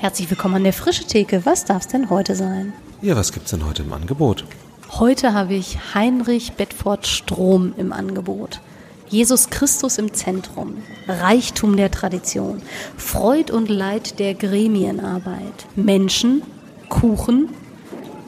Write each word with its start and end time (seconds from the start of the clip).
Herzlich 0.00 0.30
willkommen 0.30 0.54
an 0.54 0.64
der 0.64 0.72
Frische 0.72 1.04
Theke. 1.04 1.44
Was 1.44 1.66
darf 1.66 1.82
es 1.82 1.88
denn 1.88 2.08
heute 2.08 2.34
sein? 2.34 2.72
Ja, 3.02 3.16
was 3.16 3.34
gibt's 3.34 3.50
denn 3.50 3.66
heute 3.66 3.82
im 3.82 3.92
Angebot? 3.92 4.46
Heute 4.92 5.34
habe 5.34 5.52
ich 5.52 5.76
Heinrich 5.92 6.54
Bedford 6.54 7.06
Strom 7.06 7.74
im 7.76 7.92
Angebot. 7.92 8.62
Jesus 9.10 9.50
Christus 9.50 9.98
im 9.98 10.14
Zentrum, 10.14 10.78
Reichtum 11.06 11.76
der 11.76 11.90
Tradition, 11.90 12.62
Freud 12.96 13.52
und 13.52 13.68
Leid 13.68 14.18
der 14.18 14.32
Gremienarbeit, 14.32 15.66
Menschen, 15.76 16.44
Kuchen, 16.88 17.50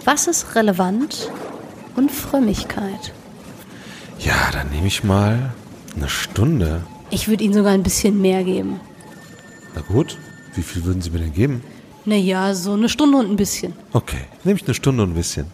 was 0.04 0.26
ist 0.26 0.54
relevant 0.54 1.30
und 1.96 2.12
Frömmigkeit. 2.12 3.14
Ja, 4.18 4.50
dann 4.52 4.68
nehme 4.68 4.89
ich 4.89 5.04
mal 5.04 5.54
eine 5.96 6.11
Stunde. 6.11 6.82
Ich 7.08 7.29
würde 7.29 7.44
Ihnen 7.44 7.54
sogar 7.54 7.72
ein 7.72 7.82
bisschen 7.82 8.20
mehr 8.20 8.44
geben. 8.44 8.79
Na 9.75 9.80
gut, 9.80 10.18
wie 10.54 10.62
viel 10.62 10.84
würden 10.84 11.02
Sie 11.02 11.11
mir 11.11 11.18
denn 11.18 11.32
geben? 11.32 11.62
Naja, 12.04 12.54
so 12.54 12.72
eine 12.72 12.88
Stunde 12.88 13.18
und 13.18 13.30
ein 13.30 13.36
bisschen. 13.36 13.74
Okay, 13.93 14.24
nehme 14.44 14.58
ich 14.58 14.66
eine 14.66 14.74
Stunde 14.74 15.02
und 15.02 15.10
ein 15.10 15.14
bisschen. 15.14 15.46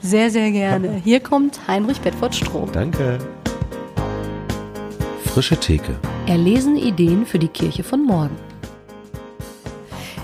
Sehr, 0.00 0.30
sehr 0.30 0.50
gerne. 0.50 1.00
Hier 1.04 1.20
kommt 1.20 1.60
Heinrich 1.68 2.00
Bedford 2.00 2.34
Stroh. 2.34 2.68
Danke. 2.72 3.18
Frische 5.24 5.56
Theke. 5.56 5.96
Erlesen 6.26 6.76
Ideen 6.76 7.26
für 7.26 7.38
die 7.38 7.48
Kirche 7.48 7.84
von 7.84 8.04
morgen. 8.04 8.36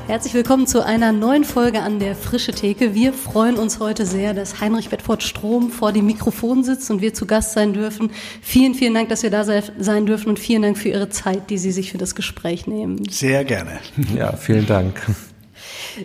Herzlich 0.09 0.35
willkommen 0.35 0.67
zu 0.67 0.85
einer 0.85 1.13
neuen 1.13 1.45
Folge 1.45 1.81
an 1.81 2.01
der 2.01 2.17
Frische 2.17 2.51
Theke. 2.51 2.93
Wir 2.93 3.13
freuen 3.13 3.57
uns 3.57 3.79
heute 3.79 4.05
sehr, 4.05 4.35
dass 4.35 4.61
Heinrich 4.61 4.89
Bedford 4.89 5.23
Strom 5.23 5.71
vor 5.71 5.93
dem 5.93 6.07
Mikrofon 6.07 6.65
sitzt 6.65 6.91
und 6.91 7.01
wir 7.01 7.15
zu 7.15 7.25
Gast 7.25 7.53
sein 7.53 7.73
dürfen. 7.73 8.11
Vielen, 8.43 8.75
vielen 8.75 8.95
Dank, 8.95 9.09
dass 9.11 9.23
wir 9.23 9.31
da 9.31 9.45
sein 9.45 10.05
dürfen 10.05 10.29
und 10.29 10.41
vielen 10.41 10.63
Dank 10.63 10.77
für 10.77 10.89
Ihre 10.89 11.09
Zeit, 11.09 11.51
die 11.51 11.57
Sie 11.57 11.71
sich 11.71 11.93
für 11.93 11.99
das 11.99 12.17
Gespräch 12.17 12.67
nehmen. 12.67 13.01
Sehr 13.09 13.45
gerne. 13.45 13.79
Ja, 14.15 14.33
vielen 14.37 14.67
Dank. 14.67 15.01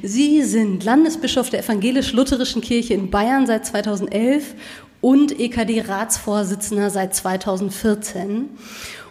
Sie 0.03 0.43
sind 0.43 0.83
Landesbischof 0.83 1.49
der 1.49 1.61
Evangelisch-Lutherischen 1.61 2.61
Kirche 2.61 2.93
in 2.93 3.09
Bayern 3.09 3.47
seit 3.47 3.65
2011 3.65 4.53
und 5.01 5.39
EKD-Ratsvorsitzender 5.39 6.91
seit 6.91 7.15
2014. 7.15 8.49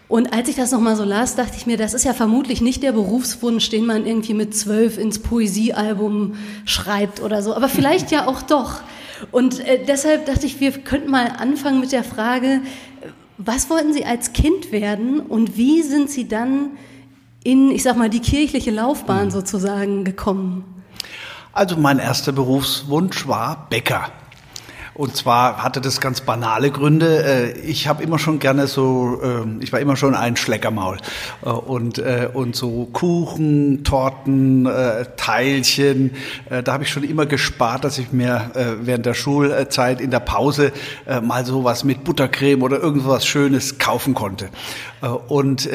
Und 0.09 0.33
als 0.33 0.49
ich 0.49 0.55
das 0.55 0.71
nochmal 0.71 0.95
so 0.95 1.03
las, 1.03 1.35
dachte 1.35 1.57
ich 1.57 1.67
mir, 1.67 1.77
das 1.77 1.93
ist 1.93 2.05
ja 2.05 2.15
vermutlich 2.15 2.61
nicht 2.61 2.83
der 2.83 2.93
Berufswunsch, 2.93 3.69
den 3.71 3.87
man 3.87 4.07
irgendwie 4.07 4.35
mit 4.35 4.57
zwölf 4.57 4.99
ins 4.99 5.19
Poesiealbum 5.19 6.35
schreibt 6.65 7.21
oder 7.21 7.43
so, 7.43 7.55
aber 7.55 7.69
vielleicht 7.69 8.13
ja 8.13 8.29
auch 8.29 8.43
doch. 8.43 8.81
Und 9.33 9.61
äh, 9.61 9.85
deshalb 9.85 10.27
dachte 10.27 10.47
ich, 10.47 10.61
wir 10.61 10.73
könnten 10.73 11.11
mal 11.11 11.33
anfangen 11.39 11.81
mit 11.81 11.91
der 11.91 12.05
Frage, 12.05 12.61
was 13.39 13.69
wollten 13.69 13.93
Sie 13.93 14.05
als 14.05 14.33
Kind 14.33 14.71
werden 14.71 15.21
und 15.21 15.57
wie 15.57 15.83
sind 15.83 16.09
Sie 16.09 16.29
dann 16.29 16.71
in, 17.43 17.71
ich 17.71 17.83
sag 17.83 17.97
mal, 17.97 18.09
die 18.09 18.21
kirchliche 18.21 18.71
Laufbahn 18.71 19.31
sozusagen 19.31 20.05
gekommen? 20.05 20.65
Also 21.53 21.77
mein 21.77 21.99
erster 21.99 22.33
Berufswunsch 22.33 23.27
war 23.27 23.67
Bäcker. 23.71 24.11
Und 24.97 25.15
zwar 25.15 25.63
hatte 25.63 25.83
das 25.83 26.01
ganz 26.01 26.23
banale 26.23 26.71
Gründe. 26.71 27.23
Äh, 27.23 27.61
ich 27.61 27.87
habe 27.87 28.03
immer 28.03 28.19
schon 28.19 28.39
gerne 28.39 28.67
so, 28.67 29.21
ähm, 29.23 29.59
ich 29.61 29.71
war 29.71 29.79
immer 29.81 29.95
schon 29.95 30.15
ein 30.15 30.37
Schleckermaul. 30.37 30.97
Äh, 31.45 31.51
und, 31.51 31.99
äh, 31.99 32.31
und 32.33 32.57
so 32.57 32.89
Kuchen, 32.93 33.85
Torten, 33.85 34.69
Teilchen, 35.17 36.13
da 36.49 36.73
habe 36.73 36.85
ich 36.85 36.91
schon 36.91 37.05
immer 37.05 37.27
gespart, 37.27 37.85
dass 37.85 37.99
ich 37.99 38.13
mir 38.13 38.51
während 38.81 39.07
der 39.07 39.15
Schulzeit 39.15 40.01
in 40.01 40.11
der 40.11 40.21
Pause 40.21 40.73
mal 41.23 41.45
so 41.45 41.65
was 41.65 41.85
mit 41.85 42.05
Buttercreme 42.05 42.63
oder 42.63 42.81
irgendwas 42.81 43.27
Schönes 43.27 43.79
kaufen 43.79 44.15
konnte. 44.15 44.49
Und 45.09 45.69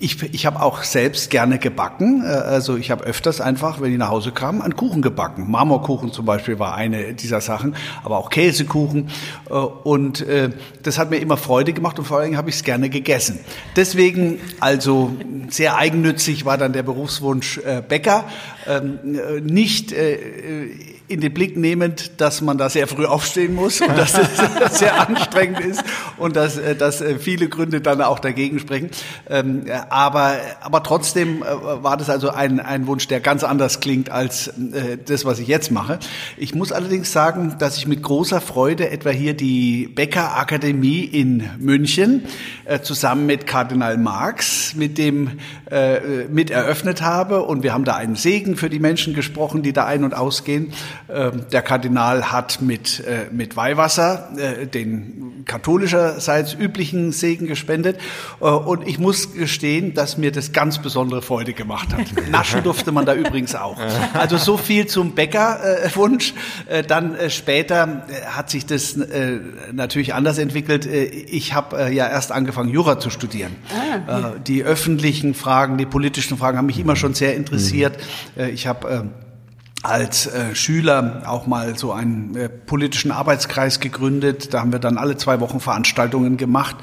ich, 0.00 0.22
ich 0.32 0.46
habe 0.46 0.62
auch 0.62 0.82
selbst 0.82 1.30
gerne 1.30 1.58
gebacken. 1.58 2.22
Also 2.22 2.76
ich 2.76 2.90
habe 2.90 3.04
öfters 3.04 3.40
einfach, 3.40 3.80
wenn 3.80 3.92
ich 3.92 3.98
nach 3.98 4.10
Hause 4.10 4.32
kam, 4.32 4.62
einen 4.62 4.76
Kuchen 4.76 5.02
gebacken. 5.02 5.50
Marmorkuchen 5.50 6.12
zum 6.12 6.24
Beispiel 6.24 6.58
war 6.58 6.74
eine 6.74 7.14
dieser 7.14 7.40
Sachen, 7.40 7.76
aber 8.02 8.18
auch 8.18 8.30
Käse 8.30 8.64
Käsekuchen. 8.64 9.08
Äh, 9.48 9.54
und 9.54 10.20
äh, 10.22 10.50
das 10.82 10.98
hat 10.98 11.10
mir 11.10 11.18
immer 11.18 11.36
Freude 11.36 11.72
gemacht 11.72 11.98
und 11.98 12.04
vor 12.04 12.18
allem 12.18 12.36
habe 12.36 12.50
ich 12.50 12.56
es 12.56 12.64
gerne 12.64 12.88
gegessen. 12.88 13.38
Deswegen 13.76 14.38
also 14.60 15.12
sehr 15.48 15.76
eigennützig 15.76 16.44
war 16.44 16.58
dann 16.58 16.72
der 16.72 16.82
Berufswunsch 16.82 17.58
äh, 17.58 17.82
Bäcker. 17.86 18.24
Ähm, 18.66 18.98
nicht 19.42 19.92
in 21.06 21.20
den 21.20 21.34
Blick 21.34 21.56
nehmend, 21.56 22.20
dass 22.20 22.40
man 22.40 22.56
da 22.56 22.68
sehr 22.68 22.86
früh 22.86 23.04
aufstehen 23.04 23.54
muss 23.54 23.80
und 23.80 23.96
dass 23.96 24.14
es 24.16 24.78
sehr 24.78 25.08
anstrengend 25.08 25.60
ist 25.60 25.84
und 26.16 26.34
dass, 26.34 26.58
dass 26.78 27.02
viele 27.18 27.48
Gründe 27.48 27.80
dann 27.80 28.00
auch 28.00 28.18
dagegen 28.18 28.58
sprechen. 28.58 28.90
Ähm, 29.28 29.66
aber, 29.90 30.36
aber 30.60 30.82
trotzdem 30.82 31.40
war 31.40 31.96
das 31.96 32.08
also 32.08 32.30
ein, 32.30 32.60
ein 32.60 32.86
Wunsch, 32.86 33.06
der 33.08 33.20
ganz 33.20 33.44
anders 33.44 33.80
klingt 33.80 34.10
als 34.10 34.52
das, 35.06 35.24
was 35.24 35.38
ich 35.38 35.48
jetzt 35.48 35.70
mache. 35.70 35.98
Ich 36.36 36.54
muss 36.54 36.72
allerdings 36.72 37.12
sagen, 37.12 37.56
dass 37.58 37.76
ich 37.76 37.86
mit 37.86 38.02
großer 38.02 38.40
Freude 38.40 38.90
etwa 38.90 39.10
hier 39.10 39.34
die 39.34 39.88
Bäckerakademie 39.88 41.04
in 41.04 41.50
München 41.58 42.24
äh, 42.64 42.80
zusammen 42.80 43.26
mit 43.26 43.46
Kardinal 43.46 43.98
Marx 43.98 44.74
mit 44.74 44.98
dem 44.98 45.38
äh, 45.70 46.24
mit 46.28 46.50
eröffnet 46.50 47.02
habe 47.02 47.42
und 47.42 47.62
wir 47.62 47.72
haben 47.72 47.84
da 47.84 47.94
einen 47.94 48.16
Segen 48.16 48.56
für 48.56 48.70
die 48.70 48.78
Menschen 48.78 49.14
gesprochen, 49.14 49.62
die 49.62 49.72
da 49.72 49.86
ein- 49.86 50.04
und 50.04 50.14
ausgehen. 50.14 50.72
Äh, 51.08 51.30
der 51.52 51.62
Kardinal 51.62 52.32
hat 52.32 52.62
mit 52.62 53.00
äh, 53.00 53.26
mit 53.30 53.56
Weihwasser 53.56 54.30
äh, 54.36 54.66
den 54.66 55.44
katholischerseits 55.44 56.54
üblichen 56.54 57.12
Segen 57.12 57.46
gespendet 57.46 57.98
äh, 58.40 58.44
und 58.44 58.86
ich 58.86 58.98
muss 58.98 59.34
gestehen, 59.34 59.94
dass 59.94 60.16
mir 60.16 60.32
das 60.32 60.52
ganz 60.52 60.78
besondere 60.78 61.22
Freude 61.22 61.52
gemacht 61.52 61.92
hat. 61.92 62.06
Naschen 62.30 62.62
durfte 62.62 62.92
man 62.92 63.04
da 63.04 63.14
übrigens 63.14 63.54
auch. 63.54 63.78
Also 64.14 64.36
so 64.36 64.56
viel 64.56 64.86
zum 64.86 65.12
Bäckerwunsch. 65.12 66.34
Dann 66.88 67.16
später 67.28 68.06
hat 68.26 68.50
sich 68.50 68.66
das 68.66 68.98
natürlich 69.72 70.14
anders 70.14 70.38
entwickelt. 70.38 70.86
Ich 70.86 71.54
habe 71.54 71.90
ja 71.92 72.08
erst 72.08 72.32
angefangen, 72.32 72.70
Jura 72.70 72.98
zu 72.98 73.10
studieren. 73.10 73.54
Ah, 74.06 74.32
die 74.46 74.62
öffentlichen 74.62 75.34
Fragen, 75.34 75.78
die 75.78 75.86
politischen 75.86 76.38
Fragen 76.38 76.58
haben 76.58 76.66
mich 76.66 76.78
immer 76.78 76.96
schon 76.96 77.14
sehr 77.14 77.34
interessiert. 77.34 77.98
Mhm. 78.36 78.44
ich 78.54 78.66
habe 78.66 78.88
äh, 78.88 79.02
als 79.84 80.26
äh, 80.26 80.54
Schüler 80.54 81.22
auch 81.26 81.46
mal 81.46 81.76
so 81.76 81.92
einen 81.92 82.34
äh, 82.36 82.48
politischen 82.48 83.10
Arbeitskreis 83.10 83.80
gegründet. 83.80 84.54
Da 84.54 84.60
haben 84.60 84.72
wir 84.72 84.78
dann 84.78 84.96
alle 84.96 85.18
zwei 85.18 85.40
Wochen 85.40 85.60
Veranstaltungen 85.60 86.38
gemacht 86.38 86.76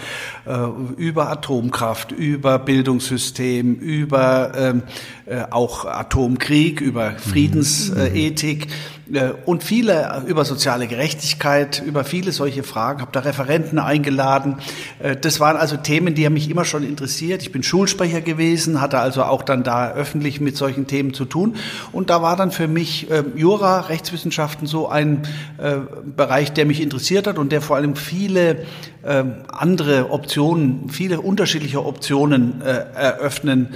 äh, 0.46 0.56
über 0.98 1.30
Atomkraft, 1.30 2.12
über 2.12 2.60
Bildungssystem, 2.60 3.74
über 3.74 4.52
ähm, 4.56 4.84
äh, 5.32 5.46
auch 5.50 5.86
Atomkrieg, 5.86 6.82
über 6.82 7.12
mhm. 7.12 7.18
Friedensethik. 7.18 8.68
Mhm. 8.68 9.16
Äh, 9.16 9.32
und 9.46 9.64
viele 9.64 10.24
über 10.28 10.44
soziale 10.44 10.88
Gerechtigkeit, 10.88 11.82
über 11.86 12.04
viele 12.04 12.34
solche 12.34 12.64
Fragen, 12.64 13.00
habe 13.00 13.12
da 13.14 13.22
Referenten 13.22 13.80
eingeladen. 13.80 14.58
Äh, 15.00 15.16
das 15.16 15.40
waren 15.40 15.56
also 15.56 15.78
Themen, 15.78 16.16
die 16.16 16.26
haben 16.26 16.34
mich 16.34 16.50
immer 16.50 16.66
schon 16.66 16.84
interessiert. 16.84 17.42
Ich 17.44 17.54
bin 17.54 17.64
Schulsprecher 17.64 18.20
gewesen, 18.20 18.82
hatte 18.82 19.00
also 19.00 19.24
auch 19.24 19.44
dann 19.44 19.64
da 19.64 19.94
öffentlich 19.94 20.42
mit 20.42 20.58
solchen 20.58 20.86
Themen 20.88 21.14
zu 21.14 21.24
tun. 21.24 21.56
Und 21.94 22.10
da 22.10 22.22
war 22.22 22.36
dann 22.36 22.52
für 22.52 22.68
mich 22.68 23.10
ähm, 23.10 23.34
Jura, 23.38 23.82
Rechtswissenschaften 23.82 24.68
so 24.68 24.90
ein 24.90 25.24
äh, 25.60 25.78
Bereich, 26.04 26.52
der 26.52 26.66
mich 26.66 26.82
interessiert 26.82 27.28
hat 27.28 27.38
und 27.38 27.54
der 27.54 27.62
vor 27.62 27.78
allem 27.78 27.96
viele 27.96 28.66
ähm, 29.06 29.36
andere 29.48 30.12
Optionen, 30.12 30.90
viele 30.90 31.22
unterschiedliche 31.22 31.86
Optionen 31.86 32.62
eröffnen 32.62 33.70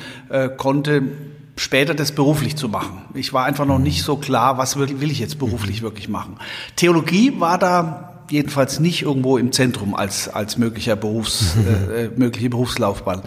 konnte 0.58 1.04
später 1.56 1.94
das 1.94 2.12
beruflich 2.12 2.56
zu 2.56 2.70
machen. 2.70 3.02
Ich 3.14 3.34
war 3.34 3.46
einfach 3.46 3.66
noch 3.66 3.80
nicht 3.80 4.04
so 4.04 4.18
klar, 4.18 4.58
was 4.58 4.78
will, 4.78 5.00
will 5.00 5.12
ich 5.12 5.20
jetzt 5.20 5.40
beruflich 5.40 5.82
wirklich 5.82 6.10
machen. 6.10 6.38
Theologie 6.76 7.40
war 7.40 7.58
da 7.58 8.16
jedenfalls 8.30 8.80
nicht 8.80 9.04
irgendwo 9.04 9.38
im 9.38 9.52
Zentrum 9.52 9.96
als, 9.96 10.28
als 10.28 10.58
möglicher 10.58 10.96
Berufs, 10.96 11.56
äh, 11.90 12.06
äh, 12.06 12.12
mögliche 12.16 12.50
Berufslaufbahn. 12.50 13.22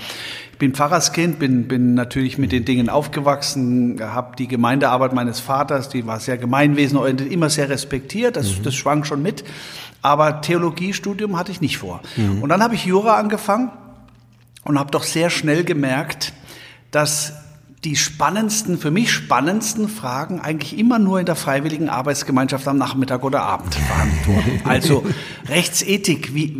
Ich 0.52 0.58
bin 0.58 0.74
Pfarrerskind, 0.74 1.38
bin, 1.38 1.68
bin 1.68 1.94
natürlich 1.94 2.36
mit 2.36 2.50
den 2.50 2.64
Dingen 2.64 2.88
aufgewachsen, 2.88 4.00
habe 4.02 4.34
die 4.36 4.48
Gemeindearbeit 4.48 5.12
meines 5.12 5.38
Vaters, 5.38 5.88
die 5.88 6.04
war 6.04 6.18
sehr 6.18 6.36
gemeinwesenorientiert, 6.36 7.30
immer 7.30 7.48
sehr 7.48 7.68
respektiert, 7.68 8.36
das, 8.36 8.58
mhm. 8.58 8.62
das 8.64 8.74
schwang 8.74 9.04
schon 9.04 9.22
mit. 9.22 9.44
Aber 10.02 10.40
Theologiestudium 10.40 11.38
hatte 11.38 11.52
ich 11.52 11.60
nicht 11.60 11.78
vor. 11.78 12.00
Mhm. 12.16 12.42
Und 12.42 12.48
dann 12.48 12.62
habe 12.62 12.74
ich 12.74 12.84
Jura 12.84 13.18
angefangen 13.18 13.70
und 14.64 14.78
habe 14.78 14.90
doch 14.90 15.04
sehr 15.04 15.30
schnell 15.30 15.62
gemerkt, 15.62 16.32
dass 16.90 17.32
die 17.84 17.94
spannendsten, 17.94 18.76
für 18.76 18.90
mich 18.90 19.12
spannendsten 19.12 19.88
Fragen 19.88 20.40
eigentlich 20.40 20.76
immer 20.76 20.98
nur 20.98 21.20
in 21.20 21.26
der 21.26 21.36
freiwilligen 21.36 21.88
Arbeitsgemeinschaft 21.88 22.66
am 22.66 22.76
Nachmittag 22.76 23.22
oder 23.22 23.42
Abend 23.42 23.76
beantworten. 23.88 24.60
Also 24.68 25.04
Rechtsethik, 25.48 26.34
wie, 26.34 26.54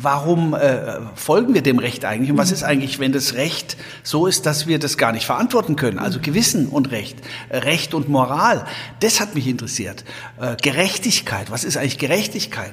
warum 0.00 0.54
äh, 0.54 1.00
folgen 1.16 1.54
wir 1.54 1.62
dem 1.62 1.78
Recht 1.78 2.04
eigentlich? 2.04 2.30
Und 2.30 2.38
was 2.38 2.52
ist 2.52 2.62
eigentlich, 2.62 3.00
wenn 3.00 3.12
das 3.12 3.34
Recht 3.34 3.76
so 4.02 4.26
ist, 4.26 4.46
dass 4.46 4.66
wir 4.66 4.78
das 4.78 4.96
gar 4.96 5.12
nicht 5.12 5.26
verantworten 5.26 5.76
können? 5.76 5.98
Also 5.98 6.20
Gewissen 6.20 6.68
und 6.68 6.90
Recht, 6.90 7.18
Recht 7.50 7.92
und 7.92 8.08
Moral, 8.08 8.64
das 9.00 9.20
hat 9.20 9.34
mich 9.34 9.48
interessiert. 9.48 10.04
Äh, 10.40 10.56
Gerechtigkeit, 10.62 11.50
was 11.50 11.64
ist 11.64 11.76
eigentlich 11.76 11.98
Gerechtigkeit? 11.98 12.72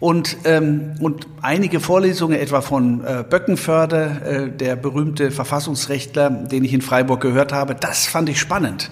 Und, 0.00 0.36
ähm, 0.44 0.94
und 1.00 1.26
einige 1.42 1.80
Vorlesungen, 1.80 2.38
etwa 2.38 2.60
von 2.60 3.04
äh, 3.04 3.24
Böckenförde, 3.28 4.50
äh, 4.52 4.56
der 4.56 4.76
berühmte 4.76 5.32
Verfassungsrechtler, 5.32 6.30
den 6.30 6.64
ich 6.64 6.72
in 6.72 6.82
Freiburg 6.82 7.20
gehört 7.20 7.52
habe, 7.52 7.74
das 7.74 8.06
fand 8.06 8.28
ich 8.28 8.38
spannend. 8.38 8.90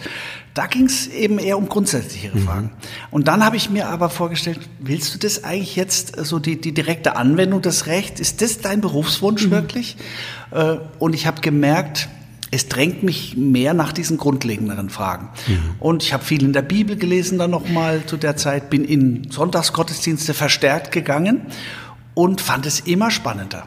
Da 0.55 0.67
ging 0.67 0.87
es 0.87 1.07
eben 1.07 1.39
eher 1.39 1.59
um 1.59 1.69
grundsätzlichere 1.69 2.39
mhm. 2.39 2.43
Fragen. 2.43 2.71
Und 3.11 3.29
dann 3.29 3.45
habe 3.45 3.57
ich 3.57 3.71
mir 3.71 3.89
aber 3.89 4.09
vorgestellt, 4.09 4.59
willst 4.81 5.15
du 5.15 5.19
das 5.19 5.45
eigentlich 5.45 5.77
jetzt, 5.77 6.17
so 6.25 6.39
die, 6.39 6.61
die 6.61 6.73
direkte 6.73 7.15
Anwendung 7.15 7.63
des 7.63 7.87
Rechts, 7.87 8.21
ist 8.21 8.43
das 8.43 8.59
dein 8.59 8.81
Berufswunsch 8.81 9.47
mhm. 9.47 9.51
wirklich? 9.51 9.97
Äh, 10.51 10.79
und 10.99 11.15
ich 11.15 11.27
habe 11.27 11.41
gemerkt, 11.41 12.09
es 12.51 12.69
drängt 12.69 13.03
mich 13.03 13.37
mehr 13.37 13.75
nach 13.75 13.93
diesen 13.93 14.19
grundlegenderen 14.19 14.91
Fragen. 14.91 15.31
Mhm. 15.47 15.75
Und 15.81 16.03
ich 16.03 16.13
habe 16.13 16.25
viel 16.25 16.43
in 16.43 16.53
der 16.53 16.63
Bibel 16.63 16.97
gelesen 16.97 17.39
dann 17.39 17.51
nochmal 17.51 18.05
zu 18.07 18.17
der 18.17 18.37
Zeit, 18.37 18.71
bin 18.71 18.85
in 18.85 19.31
Sonntagsgottesdienste 19.31 20.35
verstärkt 20.35 20.93
gegangen 20.93 21.43
und 22.15 22.41
fand 22.41 22.67
es 22.67 22.81
immer 22.81 23.11
spannender. 23.11 23.67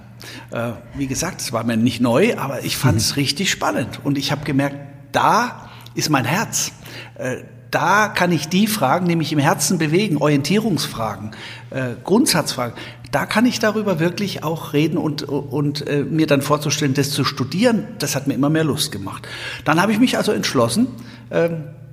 Äh, 0.52 0.72
wie 0.96 1.08
gesagt, 1.08 1.42
es 1.42 1.54
war 1.54 1.64
mir 1.64 1.78
nicht 1.78 2.02
neu, 2.02 2.38
aber 2.38 2.64
ich 2.64 2.78
fand 2.78 2.98
es 2.98 3.12
mhm. 3.12 3.16
richtig 3.16 3.52
spannend. 3.52 4.00
Und 4.04 4.18
ich 4.18 4.32
habe 4.32 4.46
gemerkt, 4.46 4.78
da 5.12 5.70
ist 5.96 6.10
mein 6.10 6.26
Herz. 6.26 6.72
Äh, 7.16 7.38
da 7.72 8.08
kann 8.08 8.32
ich 8.32 8.50
die 8.50 8.66
Fragen, 8.66 9.06
nämlich 9.06 9.32
im 9.32 9.40
Herzen 9.40 9.78
bewegen, 9.78 10.18
Orientierungsfragen, 10.18 11.32
äh, 11.70 11.90
Grundsatzfragen, 12.04 12.74
da 13.12 13.26
kann 13.26 13.46
ich 13.46 13.60
darüber 13.60 14.00
wirklich 14.00 14.44
auch 14.44 14.74
reden 14.74 14.98
und, 14.98 15.24
und 15.24 15.88
äh, 15.88 16.04
mir 16.04 16.28
dann 16.28 16.42
vorzustellen, 16.42 16.94
das 16.94 17.12
zu 17.12 17.24
studieren, 17.24 17.88
das 18.00 18.16
hat 18.16 18.28
mir 18.28 18.34
immer 18.34 18.50
mehr 18.50 18.64
Lust 18.64 18.92
gemacht. 18.92 19.28
Dann 19.66 19.82
habe 19.82 19.92
ich 19.92 20.00
mich 20.00 20.18
also 20.18 20.32
entschlossen, 20.32 20.88
äh, 21.30 21.50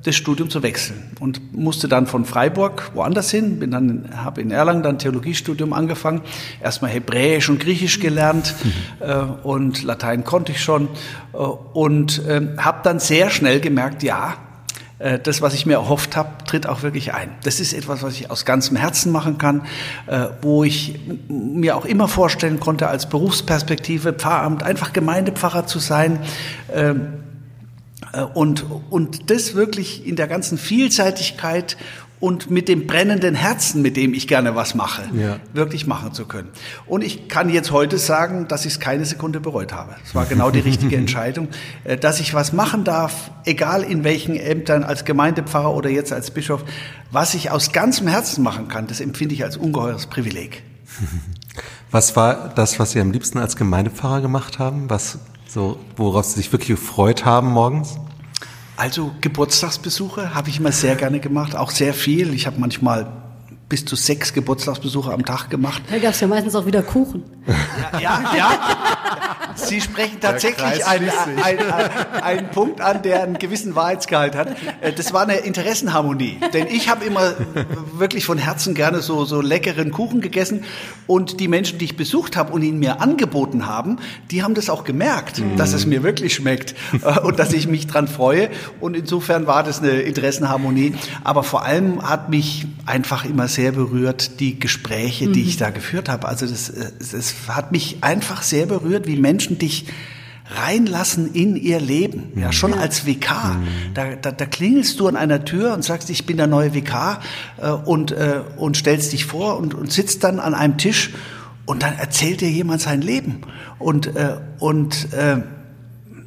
das 0.07 0.15
Studium 0.15 0.51
zu 0.51 0.63
wechseln 0.63 1.03
und 1.19 1.53
musste 1.53 1.89
dann 1.89 2.07
von 2.07 2.25
Freiburg 2.25 2.93
woanders 2.95 3.31
hin, 3.31 3.59
bin 3.59 3.73
dann 3.73 4.09
habe 4.17 4.41
in 4.41 4.53
Erlangen 4.53 4.83
dann 4.83 4.99
Theologiestudium 4.99 5.73
angefangen, 5.73 6.21
erstmal 6.63 6.93
Hebräisch 6.93 7.49
und 7.49 7.59
Griechisch 7.59 7.99
gelernt 7.99 8.55
mhm. 8.63 8.73
äh, 9.01 9.15
und 9.43 9.83
Latein 9.83 10.23
konnte 10.23 10.53
ich 10.53 10.63
schon 10.63 10.89
äh, 11.33 11.37
und 11.39 12.25
äh, 12.27 12.41
habe 12.59 12.81
dann 12.85 13.01
sehr 13.01 13.31
schnell 13.31 13.59
gemerkt, 13.61 14.05
ja, 14.05 14.35
das, 14.99 15.43
was 15.43 15.53
ich 15.53 15.67
mir 15.67 15.75
erhofft 15.75 16.17
habe, 16.17 16.31
tritt 16.47 16.67
auch 16.67 16.83
wirklich 16.83 17.13
ein. 17.13 17.29
Das 17.43 17.61
ist 17.61 17.75
etwas, 17.75 18.03
was 18.03 18.15
ich 18.15 18.31
aus 18.31 18.47
ganzem 18.47 18.77
Herzen 18.79 19.13
machen 19.13 19.37
kann, 19.37 19.63
äh, 20.07 20.29
wo 20.41 20.65
ich 20.65 20.99
mir 21.29 21.77
auch 21.77 21.85
immer 21.85 22.09
vorstellen 22.09 22.61
konnte, 22.61 22.89
als 22.89 23.07
Berufsperspektive 23.07 24.15
Pfarramt 24.15 24.63
einfach 24.63 24.95
Gemeindepfarrer 24.95 25.67
zu 25.67 25.81
sein. 25.81 26.21
Ähm, 26.73 27.13
äh, 28.13 28.23
und, 28.23 28.65
und 28.91 29.31
das 29.31 29.55
wirklich 29.55 30.07
in 30.07 30.17
der 30.17 30.29
ganzen 30.29 30.57
Vielseitigkeit 30.57 31.77
und 32.19 32.51
mit 32.51 32.69
dem 32.69 32.87
brennenden 32.87 33.35
Herzen, 33.35 33.83
mit 33.83 33.97
dem 33.97 34.15
ich 34.15 34.27
gerne 34.27 34.55
was 34.55 34.75
mache, 34.75 35.03
ja. 35.15 35.37
wirklich 35.53 35.87
machen 35.87 36.13
zu 36.13 36.25
können. 36.25 36.49
Und 36.87 37.05
ich 37.05 37.29
kann 37.29 37.51
jetzt 37.51 37.71
heute 37.71 37.99
sagen, 37.99 38.49
dass 38.49 38.65
ich 38.65 38.75
es 38.75 38.81
keine 38.81 39.05
Sekunde 39.05 39.41
bereut 39.41 39.73
habe. 39.73 39.97
Es 40.05 40.15
war 40.15 40.25
genau 40.27 40.51
die 40.51 40.61
richtige 40.61 40.97
Entscheidung, 40.97 41.49
äh, 41.85 41.97
dass 41.97 42.21
ich 42.21 42.33
was 42.35 42.53
machen 42.53 42.85
darf, 42.85 43.31
egal 43.45 43.83
in 43.83 44.05
welchen 44.05 44.37
Ämtern, 44.37 44.85
als 44.85 45.05
Gemeindepfarrer 45.05 45.75
oder 45.75 45.91
jetzt 45.91 46.13
als 46.13 46.31
Bischof, 46.31 46.65
was 47.11 47.35
ich 47.35 47.51
aus 47.51 47.73
ganzem 47.73 48.07
Herzen 48.07 48.43
machen 48.43 48.69
kann, 48.69 48.87
das 48.87 49.01
empfinde 49.01 49.35
ich 49.35 49.45
als 49.45 49.57
ungeheures 49.57 50.07
Privileg. 50.07 50.63
Was 51.91 52.17
war 52.17 52.53
das, 52.55 52.79
was 52.79 52.91
Sie 52.91 53.01
am 53.01 53.13
liebsten 53.13 53.39
als 53.39 53.57
Gemeindepfarrer 53.57 54.21
gemacht 54.21 54.59
haben? 54.59 54.91
Was 54.91 55.19
so, 55.47 55.79
worauf 55.97 56.27
Sie 56.27 56.35
sich 56.35 56.53
wirklich 56.53 56.69
gefreut 56.69 57.25
haben 57.25 57.53
morgens? 57.53 57.97
Also 58.77 59.13
Geburtstagsbesuche 59.23 60.35
habe 60.35 60.51
ich 60.51 60.59
immer 60.59 60.73
sehr 60.73 60.97
gerne 60.97 61.19
gemacht, 61.19 61.57
auch 61.57 61.71
sehr 61.71 61.95
viel. 61.95 62.35
Ich 62.35 62.47
habe 62.47 62.61
manchmal 62.61 63.11
bis 63.69 63.85
zu 63.85 63.97
sechs 63.97 64.33
Geburtstagsbesuche 64.33 65.13
am 65.13 65.25
Tag 65.25 65.51
gemacht. 65.51 65.83
Da 65.91 65.99
gab 65.99 66.13
es 66.13 66.21
ja 66.21 66.29
meistens 66.29 66.55
auch 66.55 66.67
wieder 66.67 66.83
Kuchen. 66.83 67.25
Ja, 67.93 68.01
ja. 68.01 68.37
ja. 68.37 68.59
Sie 69.57 69.81
sprechen 69.81 70.21
tatsächlich 70.21 70.87
einen, 70.87 71.11
einen, 71.43 71.73
einen, 72.23 72.51
Punkt 72.51 72.81
an, 72.81 73.03
der 73.03 73.23
einen 73.23 73.39
gewissen 73.39 73.75
Wahrheitsgehalt 73.75 74.35
hat. 74.35 74.57
Äh, 74.81 74.93
das 74.93 75.13
war 75.13 75.23
eine 75.23 75.37
Interessenharmonie. 75.39 76.39
Denn 76.53 76.67
ich 76.69 76.89
habe 76.89 77.05
immer 77.05 77.35
wirklich 77.95 78.25
von 78.27 78.39
Herzen 78.39 78.75
gerne 78.75 79.01
so, 79.01 79.25
so 79.25 79.41
leckeren 79.41 79.91
Kuchen 79.91 80.21
gegessen. 80.21 80.65
Und 81.07 81.41
die 81.41 81.49
Menschen, 81.49 81.79
die 81.79 81.87
ich 81.87 81.97
besucht 81.97 82.37
habe 82.37 82.53
und 82.53 82.63
ihn 82.63 82.79
mir 82.79 83.01
angeboten 83.01 83.67
haben, 83.67 83.99
die 84.31 84.43
haben 84.43 84.55
das 84.55 84.69
auch 84.69 84.85
gemerkt, 84.85 85.39
mhm. 85.39 85.57
dass 85.57 85.73
es 85.73 85.87
mir 85.87 86.03
wirklich 86.03 86.35
schmeckt 86.35 86.75
äh, 87.03 87.21
und 87.21 87.39
dass 87.39 87.53
ich 87.53 87.67
mich 87.67 87.87
dran 87.87 88.09
freue. 88.09 88.51
Und 88.81 88.97
insofern 88.97 89.47
war 89.47 89.63
das 89.63 89.81
eine 89.81 90.03
Interessenharmonie. 90.03 90.95
Aber 91.25 91.43
vor 91.43 91.65
allem 91.65 92.07
hat 92.07 92.29
mich 92.29 92.67
einfach 92.85 93.25
immer 93.25 93.49
sehr 93.57 93.73
berührt 93.73 94.39
die 94.39 94.61
Gespräche, 94.61 95.29
die 95.29 95.43
mhm. 95.43 95.49
ich 95.49 95.57
da 95.57 95.71
geführt 95.71 96.09
habe. 96.09 96.29
Also 96.29 96.47
das, 96.47 96.73
das 96.99 97.35
hat 97.49 97.73
mich 97.73 97.99
einfach 98.03 98.43
sehr 98.43 98.67
berührt, 98.67 99.09
wie 99.09 99.17
Menschen 99.17 99.59
dich 99.59 99.87
reinlassen 100.49 101.35
in 101.35 101.57
ihr 101.57 101.81
Leben, 101.81 102.33
ja 102.37 102.53
schon 102.53 102.71
ja. 102.71 102.77
als 102.77 103.05
WK. 103.05 103.31
Mhm. 103.31 103.95
Da, 103.95 104.15
da, 104.15 104.31
da 104.31 104.47
klingelst 104.47 105.01
du 105.01 105.09
an 105.09 105.17
einer 105.17 105.45
Tür 105.45 105.75
und 105.75 105.83
sagst, 105.83 106.09
ich 106.11 106.25
bin 106.25 106.37
der 106.37 106.47
neue 106.47 106.75
WK 106.75 107.19
äh, 107.57 107.71
und, 107.71 108.13
äh, 108.13 108.43
und 108.57 108.77
stellst 108.77 109.13
dich 109.13 109.25
vor 109.25 109.59
und, 109.59 109.75
und 109.75 109.93
sitzt 109.93 110.23
dann 110.23 110.39
an 110.39 110.55
einem 110.55 110.77
Tisch 110.79 111.11
und 111.65 111.83
dann 111.83 111.99
erzählt 111.99 112.43
dir 112.43 112.51
jemand 112.51 112.81
sein 112.81 113.03
Leben. 113.03 113.41
Und, 113.81 114.15
äh, 114.15 114.37
und 114.61 115.13
äh, 115.13 115.39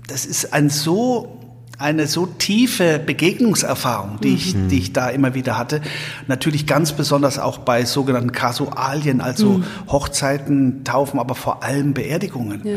das 0.08 0.26
ist 0.26 0.52
ein 0.52 0.70
so 0.70 1.39
eine 1.80 2.08
so 2.08 2.26
tiefe 2.26 3.00
Begegnungserfahrung, 3.00 4.20
die 4.22 4.36
ich, 4.36 4.54
mhm. 4.54 4.68
die 4.68 4.80
ich 4.80 4.94
da 4.94 5.10
immer 5.10 5.34
wieder 5.34 5.58
hatte. 5.58 5.82
Natürlich 6.28 6.68
ganz 6.68 6.92
besonders 6.92 7.40
auch 7.40 7.60
bei 7.60 7.86
sogenannten 7.86 8.34
Kasualien, 8.34 9.22
also 9.22 9.60
mhm. 9.60 9.64
Hochzeiten, 9.88 10.84
Taufen, 10.84 11.20
aber 11.20 11.36
vor 11.36 11.64
allem 11.64 11.94
Beerdigungen. 11.94 12.62
Ja. 12.66 12.76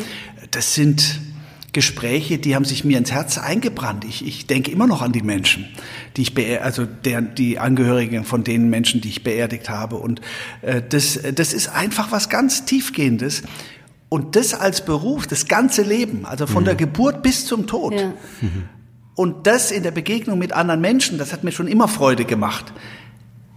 Das 0.52 0.75
sind 0.75 1.20
Gespräche, 1.72 2.38
die 2.38 2.54
haben 2.54 2.64
sich 2.64 2.84
mir 2.84 2.99
ins 2.99 3.10
Herz 3.10 3.38
eingebrannt. 3.38 4.04
Ich, 4.04 4.25
ich 4.26 4.46
denke 4.46 4.70
immer 4.70 4.87
noch 4.87 5.02
an 5.02 5.10
die 5.10 5.22
Menschen, 5.22 5.66
die 6.16 6.22
ich 6.22 6.34
beer 6.34 6.64
also 6.64 6.84
der, 6.84 7.22
die 7.22 7.58
Angehörigen 7.58 8.25
von 8.25 8.44
den 8.44 8.69
Menschen, 8.70 9.00
die 9.00 9.08
ich 9.08 9.25
beerdigt 9.25 9.69
habe. 9.69 9.96
Und 9.96 10.20
äh, 10.60 10.81
das, 10.87 11.19
das 11.34 11.52
ist 11.52 11.69
einfach 11.69 12.12
was 12.12 12.28
ganz 12.28 12.66
Tiefgehendes. 12.66 13.43
Und 14.10 14.37
das 14.37 14.52
als 14.52 14.84
Beruf, 14.84 15.26
das 15.26 15.49
ganze 15.49 15.82
Leben, 15.82 16.26
also 16.26 16.46
von 16.46 16.62
mhm. 16.62 16.66
der 16.66 16.75
Geburt 16.76 17.22
bis 17.22 17.46
zum 17.46 17.66
Tod. 17.66 17.94
Ja. 17.94 18.12
Mhm. 18.43 18.69
Und 19.14 19.47
das 19.47 19.70
in 19.70 19.82
der 19.82 19.91
Begegnung 19.91 20.38
mit 20.38 20.53
anderen 20.53 20.81
Menschen, 20.81 21.19
das 21.19 21.32
hat 21.32 21.44
mir 21.44 21.53
schon 21.53 21.69
immer 21.69 21.88
Freude 21.88 22.25
gemacht. 22.25 22.73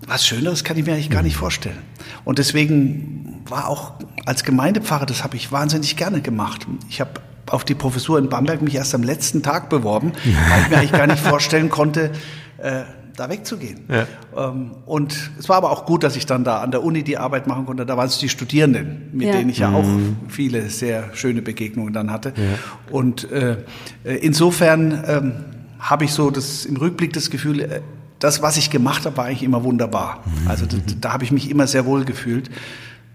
Was 0.08 0.26
Schöneres 0.26 0.64
kann 0.64 0.78
ich 0.78 0.86
mir 0.86 0.94
eigentlich 0.94 1.10
gar 1.10 1.24
nicht 1.24 1.38
vorstellen. 1.38 1.82
Und 2.26 2.38
deswegen 2.38 3.42
war 3.48 3.70
auch 3.70 3.94
als 4.26 4.44
Gemeindepfarrer, 4.44 5.06
das 5.06 5.24
habe 5.24 5.36
ich 5.38 5.52
wahnsinnig 5.52 5.96
gerne 5.96 6.22
gemacht. 6.22 6.68
Ich 6.90 7.00
habe 7.00 7.22
auf 7.48 7.64
die 7.64 7.76
Professur 7.76 8.20
in 8.20 8.30
Bamberg 8.30 8.62
mich 8.62 8.76
erst 8.76 8.94
am 8.96 9.04
letzten 9.04 9.44
Tag 9.44 9.70
beworben, 9.70 10.12
weil 10.50 10.62
ich 10.62 10.70
mir 10.70 10.78
eigentlich 10.78 10.92
gar 10.92 11.08
nicht 11.08 11.20
vorstellen 11.24 11.70
konnte, 11.70 12.12
äh, 12.58 12.84
da 13.16 13.30
wegzugehen. 13.30 13.82
Ja. 13.88 14.08
Ähm, 14.36 14.72
und 14.86 15.32
es 15.40 15.50
war 15.50 15.58
aber 15.58 15.72
auch 15.72 15.86
gut, 15.86 16.04
dass 16.04 16.16
ich 16.16 16.26
dann 16.26 16.44
da 16.44 16.62
an 16.62 16.72
der 16.72 16.84
Uni 16.84 17.04
die 17.04 17.18
Arbeit 17.18 17.48
machen 17.48 17.66
konnte. 17.66 17.86
Da 17.86 17.98
waren 17.98 18.08
es 18.08 18.18
die 18.18 18.30
Studierenden, 18.30 19.10
mit 19.14 19.28
ja. 19.28 19.34
denen 19.34 19.50
ich 19.50 19.60
ja 19.60 19.72
auch 19.74 19.84
mhm. 19.84 20.18
viele 20.28 20.70
sehr 20.70 21.10
schöne 21.14 21.42
Begegnungen 21.42 21.94
dann 21.94 22.12
hatte. 22.12 22.34
Ja. 22.36 22.94
Und 22.94 23.32
äh, 23.32 23.58
äh, 24.04 24.16
insofern 24.18 25.04
ähm, 25.08 25.32
habe 25.80 26.06
ich 26.06 26.12
so 26.12 26.32
das 26.32 26.66
im 26.66 26.78
Rückblick 26.78 27.14
das 27.14 27.30
Gefühl, 27.30 27.62
äh, 27.62 27.82
das, 28.20 28.42
was 28.42 28.58
ich 28.58 28.70
gemacht 28.70 29.06
habe, 29.06 29.18
war 29.18 29.26
eigentlich 29.26 29.44
immer 29.44 29.64
wunderbar. 29.64 30.24
Mhm. 30.26 30.48
Also 30.48 30.66
da, 30.66 30.78
da 31.02 31.14
habe 31.14 31.24
ich 31.24 31.32
mich 31.32 31.50
immer 31.50 31.68
sehr 31.68 31.86
wohl 31.86 32.06
gefühlt. 32.06 32.50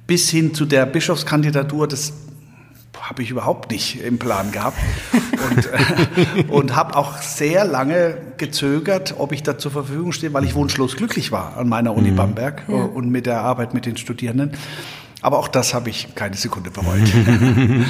Bis 0.06 0.28
hin 0.28 0.54
zu 0.54 0.66
der 0.66 0.86
Bischofskandidatur, 0.86 1.86
das 1.86 2.12
habe 3.10 3.24
ich 3.24 3.30
überhaupt 3.30 3.72
nicht 3.72 4.00
im 4.04 4.20
Plan 4.20 4.52
gehabt 4.52 4.78
und, 5.50 5.66
äh, 5.66 6.44
und 6.48 6.76
habe 6.76 6.96
auch 6.96 7.20
sehr 7.20 7.64
lange 7.64 8.16
gezögert, 8.36 9.16
ob 9.18 9.32
ich 9.32 9.42
da 9.42 9.58
zur 9.58 9.72
Verfügung 9.72 10.12
stehe, 10.12 10.32
weil 10.32 10.44
ich 10.44 10.54
wunschlos 10.54 10.96
glücklich 10.96 11.32
war 11.32 11.56
an 11.56 11.68
meiner 11.68 11.96
Uni 11.96 12.12
mhm. 12.12 12.16
Bamberg 12.16 12.62
ja. 12.68 12.76
und 12.76 13.10
mit 13.10 13.26
der 13.26 13.40
Arbeit 13.40 13.74
mit 13.74 13.84
den 13.84 13.96
Studierenden. 13.96 14.52
Aber 15.22 15.40
auch 15.40 15.48
das 15.48 15.74
habe 15.74 15.90
ich 15.90 16.14
keine 16.14 16.36
Sekunde 16.36 16.70
bereut. 16.70 17.00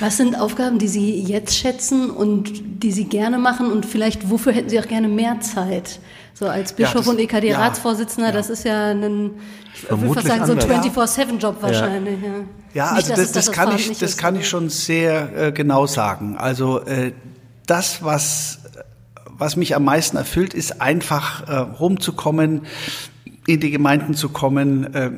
Was 0.00 0.16
sind 0.16 0.38
Aufgaben, 0.38 0.80
die 0.80 0.88
Sie 0.88 1.22
jetzt 1.22 1.56
schätzen 1.56 2.10
und 2.10 2.82
die 2.82 2.90
Sie 2.90 3.04
gerne 3.04 3.38
machen 3.38 3.70
und 3.70 3.86
vielleicht 3.86 4.28
wofür 4.28 4.52
hätten 4.52 4.70
Sie 4.70 4.80
auch 4.80 4.88
gerne 4.88 5.06
mehr 5.06 5.38
Zeit? 5.38 6.00
So 6.34 6.48
als 6.48 6.72
Bischof 6.72 7.06
ja, 7.06 7.12
und 7.12 7.20
EKD-Ratsvorsitzender, 7.20 8.30
ja, 8.30 8.34
das 8.34 8.50
ist 8.50 8.64
ja 8.64 8.90
ein, 8.90 9.30
ich 9.72 9.88
würde 9.88 10.14
fast 10.14 10.26
sagen, 10.26 10.46
so 10.46 10.54
24-7-Job 10.54 11.62
wahrscheinlich. 11.62 12.20
Ja, 12.20 12.28
ja 12.74 12.86
also 12.86 12.96
Nicht, 12.96 13.10
das, 13.10 13.32
das, 13.32 13.46
das, 13.46 13.52
kann 13.52 13.74
ich, 13.76 13.98
das 13.98 14.16
kann 14.16 14.34
ich 14.34 14.48
schon 14.48 14.68
sehr 14.68 15.36
äh, 15.36 15.52
genau 15.52 15.86
sagen. 15.86 16.36
Also 16.36 16.80
äh, 16.80 17.12
das, 17.66 18.02
was, 18.02 18.58
was 19.26 19.54
mich 19.54 19.76
am 19.76 19.84
meisten 19.84 20.16
erfüllt, 20.16 20.54
ist 20.54 20.80
einfach 20.80 21.48
äh, 21.48 21.54
rumzukommen, 21.54 22.62
in 23.46 23.60
die 23.60 23.70
Gemeinden 23.70 24.14
zu 24.14 24.28
kommen, 24.28 24.92
äh, 24.92 25.10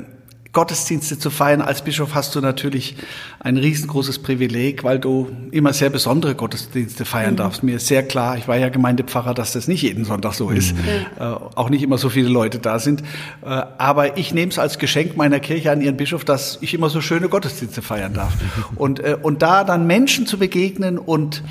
Gottesdienste 0.57 1.19
zu 1.19 1.29
feiern. 1.29 1.61
Als 1.61 1.83
Bischof 1.83 2.15
hast 2.15 2.35
du 2.35 2.41
natürlich 2.41 2.97
ein 3.41 3.59
riesengroßes 3.59 4.21
Privileg, 4.21 4.85
weil 4.85 4.99
du 4.99 5.29
immer 5.51 5.75
sehr 5.75 5.91
besondere 5.91 6.35
Gottesdienste 6.35 7.05
feiern 7.05 7.33
mhm. 7.33 7.37
darfst. 7.37 7.63
Mir 7.63 7.77
ist 7.77 7.89
sehr 7.89 8.03
klar, 8.03 8.39
ich 8.39 8.49
war 8.49 8.57
ja 8.57 8.71
Gemeindepfarrer, 8.71 9.35
dass 9.35 9.53
das 9.53 9.69
nicht 9.69 9.83
jeden 9.83 10.07
Sonntag 10.07 10.33
so 10.33 10.49
ist. 10.49 10.75
Mhm. 10.75 10.81
Äh, 11.19 11.25
auch 11.25 11.69
nicht 11.69 11.83
immer 11.83 11.99
so 11.99 12.09
viele 12.09 12.31
Leute 12.31 12.59
da 12.59 12.79
sind. 12.79 13.03
Äh, 13.43 13.49
aber 13.77 14.17
ich 14.17 14.33
nehme 14.33 14.51
es 14.51 14.59
als 14.59 14.79
Geschenk 14.79 15.15
meiner 15.15 15.41
Kirche 15.41 15.71
an 15.71 15.83
ihren 15.83 15.99
Bischof, 15.99 16.25
dass 16.25 16.57
ich 16.63 16.73
immer 16.73 16.89
so 16.89 17.03
schöne 17.03 17.29
Gottesdienste 17.29 17.83
feiern 17.83 18.15
darf. 18.15 18.33
Und, 18.77 19.01
äh, 19.01 19.15
und 19.21 19.43
da 19.43 19.63
dann 19.63 19.87
Menschen 19.87 20.27
zu 20.27 20.39
begegnen 20.39 20.97
und 20.97 21.43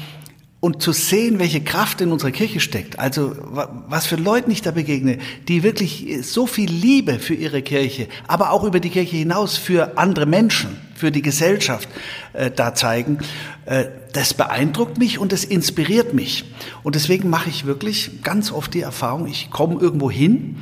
und 0.59 0.81
zu 0.81 0.93
sehen, 0.93 1.37
welche 1.37 1.61
Kraft 1.61 2.01
in 2.01 2.11
unserer 2.11 2.31
Kirche 2.31 2.59
steckt. 2.59 2.97
Also 2.97 3.35
was 3.87 4.07
für 4.07 4.15
Leuten 4.15 4.49
ich 4.49 4.61
da 4.61 4.71
begegne, 4.71 5.19
die 5.47 5.61
wirklich 5.63 6.17
so 6.23 6.47
viel 6.47 6.71
Liebe 6.71 7.19
für 7.19 7.35
ihre 7.35 7.61
Kirche, 7.61 8.07
aber 8.27 8.51
auch 8.51 8.63
über 8.63 8.79
die 8.79 8.89
Kirche 8.89 9.15
hinaus 9.15 9.57
für 9.57 9.97
andere 9.97 10.25
Menschen, 10.25 10.77
für 10.95 11.11
die 11.11 11.21
Gesellschaft 11.21 11.87
äh, 12.33 12.49
da 12.49 12.73
zeigen, 12.73 13.19
äh, 13.65 13.85
das 14.13 14.33
beeindruckt 14.33 14.97
mich 14.97 15.19
und 15.19 15.33
das 15.33 15.43
inspiriert 15.43 16.13
mich. 16.13 16.45
Und 16.83 16.95
deswegen 16.95 17.29
mache 17.29 17.49
ich 17.49 17.65
wirklich 17.65 18.23
ganz 18.23 18.51
oft 18.51 18.73
die 18.73 18.81
Erfahrung, 18.81 19.27
ich 19.27 19.51
komme 19.51 19.79
irgendwo 19.79 20.09
hin, 20.09 20.57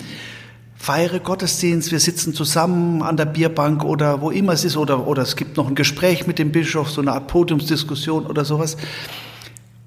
feiere 0.75 1.19
Gottesdienst, 1.19 1.93
wir 1.93 1.99
sitzen 2.01 2.33
zusammen 2.33 3.03
an 3.03 3.15
der 3.15 3.25
Bierbank 3.25 3.85
oder 3.85 4.19
wo 4.19 4.31
immer 4.31 4.51
es 4.51 4.65
ist, 4.65 4.75
oder, 4.75 5.07
oder 5.07 5.21
es 5.21 5.37
gibt 5.37 5.55
noch 5.55 5.69
ein 5.69 5.75
Gespräch 5.75 6.27
mit 6.27 6.39
dem 6.39 6.51
Bischof, 6.51 6.89
so 6.89 6.99
eine 6.99 7.13
Art 7.13 7.27
Podiumsdiskussion 7.27 8.25
oder 8.25 8.43
sowas. 8.43 8.75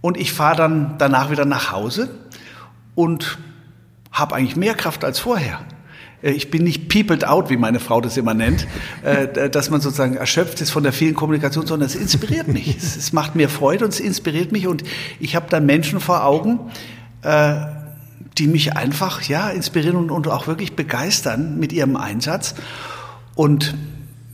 Und 0.06 0.16
ich 0.16 0.32
fahre 0.32 0.54
dann 0.54 0.94
danach 0.98 1.32
wieder 1.32 1.44
nach 1.44 1.72
Hause 1.72 2.08
und 2.94 3.38
habe 4.12 4.36
eigentlich 4.36 4.54
mehr 4.54 4.74
Kraft 4.74 5.04
als 5.04 5.18
vorher. 5.18 5.58
Äh, 6.22 6.30
ich 6.30 6.48
bin 6.48 6.62
nicht 6.62 6.88
peopled 6.88 7.26
out, 7.26 7.50
wie 7.50 7.56
meine 7.56 7.80
Frau 7.80 8.00
das 8.00 8.16
immer 8.16 8.32
nennt, 8.32 8.68
äh, 9.02 9.50
dass 9.50 9.68
man 9.68 9.80
sozusagen 9.80 10.14
erschöpft 10.14 10.60
ist 10.60 10.70
von 10.70 10.84
der 10.84 10.92
vielen 10.92 11.14
Kommunikation, 11.14 11.66
sondern 11.66 11.88
es 11.88 11.96
inspiriert 11.96 12.46
mich. 12.46 12.76
Es 12.76 13.12
macht 13.12 13.34
mir 13.34 13.48
Freude 13.48 13.84
und 13.84 13.94
es 13.94 13.98
inspiriert 13.98 14.52
mich 14.52 14.68
und 14.68 14.84
ich 15.18 15.34
habe 15.34 15.46
dann 15.50 15.66
Menschen 15.66 15.98
vor 15.98 16.24
Augen, 16.24 16.60
äh, 17.22 17.56
die 18.38 18.46
mich 18.46 18.76
einfach 18.76 19.22
ja 19.22 19.50
inspirieren 19.50 20.08
und, 20.08 20.28
auch 20.28 20.46
wirklich 20.46 20.76
begeistern 20.76 21.58
mit 21.58 21.72
ihrem 21.72 21.96
Einsatz. 21.96 22.54
Und 23.34 23.74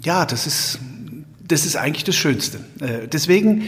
ja, 0.02 0.26
das 0.26 0.46
ist 0.46 0.80
das 1.40 1.64
ist 1.64 1.76
eigentlich 1.76 2.04
das 2.04 2.14
Schönste. 2.14 2.60
Deswegen 3.10 3.64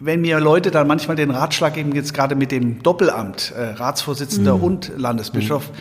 wenn 0.00 0.20
mir 0.20 0.40
Leute 0.40 0.70
dann 0.70 0.86
manchmal 0.86 1.16
den 1.16 1.30
Ratschlag 1.30 1.74
geben, 1.74 1.94
jetzt 1.94 2.14
gerade 2.14 2.34
mit 2.34 2.52
dem 2.52 2.82
Doppelamt, 2.82 3.52
äh, 3.56 3.70
Ratsvorsitzender 3.70 4.56
mhm. 4.56 4.62
und 4.62 4.92
Landesbischof, 4.96 5.68
mhm. 5.68 5.74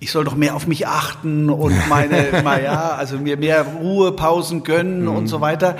ich 0.00 0.10
soll 0.10 0.24
doch 0.24 0.34
mehr 0.34 0.54
auf 0.54 0.66
mich 0.66 0.86
achten 0.86 1.48
und 1.48 1.74
meine, 1.88 2.40
mal, 2.44 2.62
ja, 2.62 2.90
also 2.90 3.18
mir 3.18 3.36
mehr 3.36 3.62
Ruhepausen 3.62 4.64
gönnen 4.64 5.02
mhm. 5.02 5.16
und 5.16 5.26
so 5.28 5.40
weiter, 5.40 5.76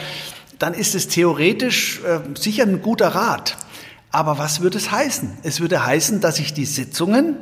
dann 0.59 0.75
ist 0.75 0.95
es 0.95 1.09
theoretisch 1.09 2.01
äh, 2.05 2.21
sicher 2.39 2.65
ein 2.65 2.83
guter 2.83 3.09
Rat. 3.09 3.57
Aber 4.13 4.39
was 4.39 4.61
würde 4.61 4.79
es 4.79 4.93
heißen? 4.93 5.39
Es 5.43 5.61
würde 5.61 5.85
heißen, 5.85 6.21
dass 6.21 6.39
ich 6.39 6.53
die 6.53 6.67
Sitzungen 6.67 7.37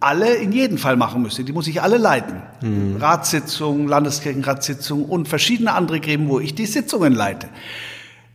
alle 0.00 0.34
in 0.34 0.52
jedem 0.52 0.76
Fall 0.76 0.96
machen 0.96 1.22
müsste. 1.22 1.44
Die 1.44 1.52
muss 1.52 1.68
ich 1.68 1.80
alle 1.80 1.96
leiten. 1.96 2.42
Mhm. 2.60 2.96
Ratssitzungen, 2.96 3.88
Landeskirchenratssitzungen 3.88 5.06
und 5.06 5.28
verschiedene 5.28 5.72
andere 5.72 6.00
Gremien, 6.00 6.28
wo 6.28 6.38
ich 6.38 6.54
die 6.54 6.66
Sitzungen 6.66 7.14
leite. 7.14 7.48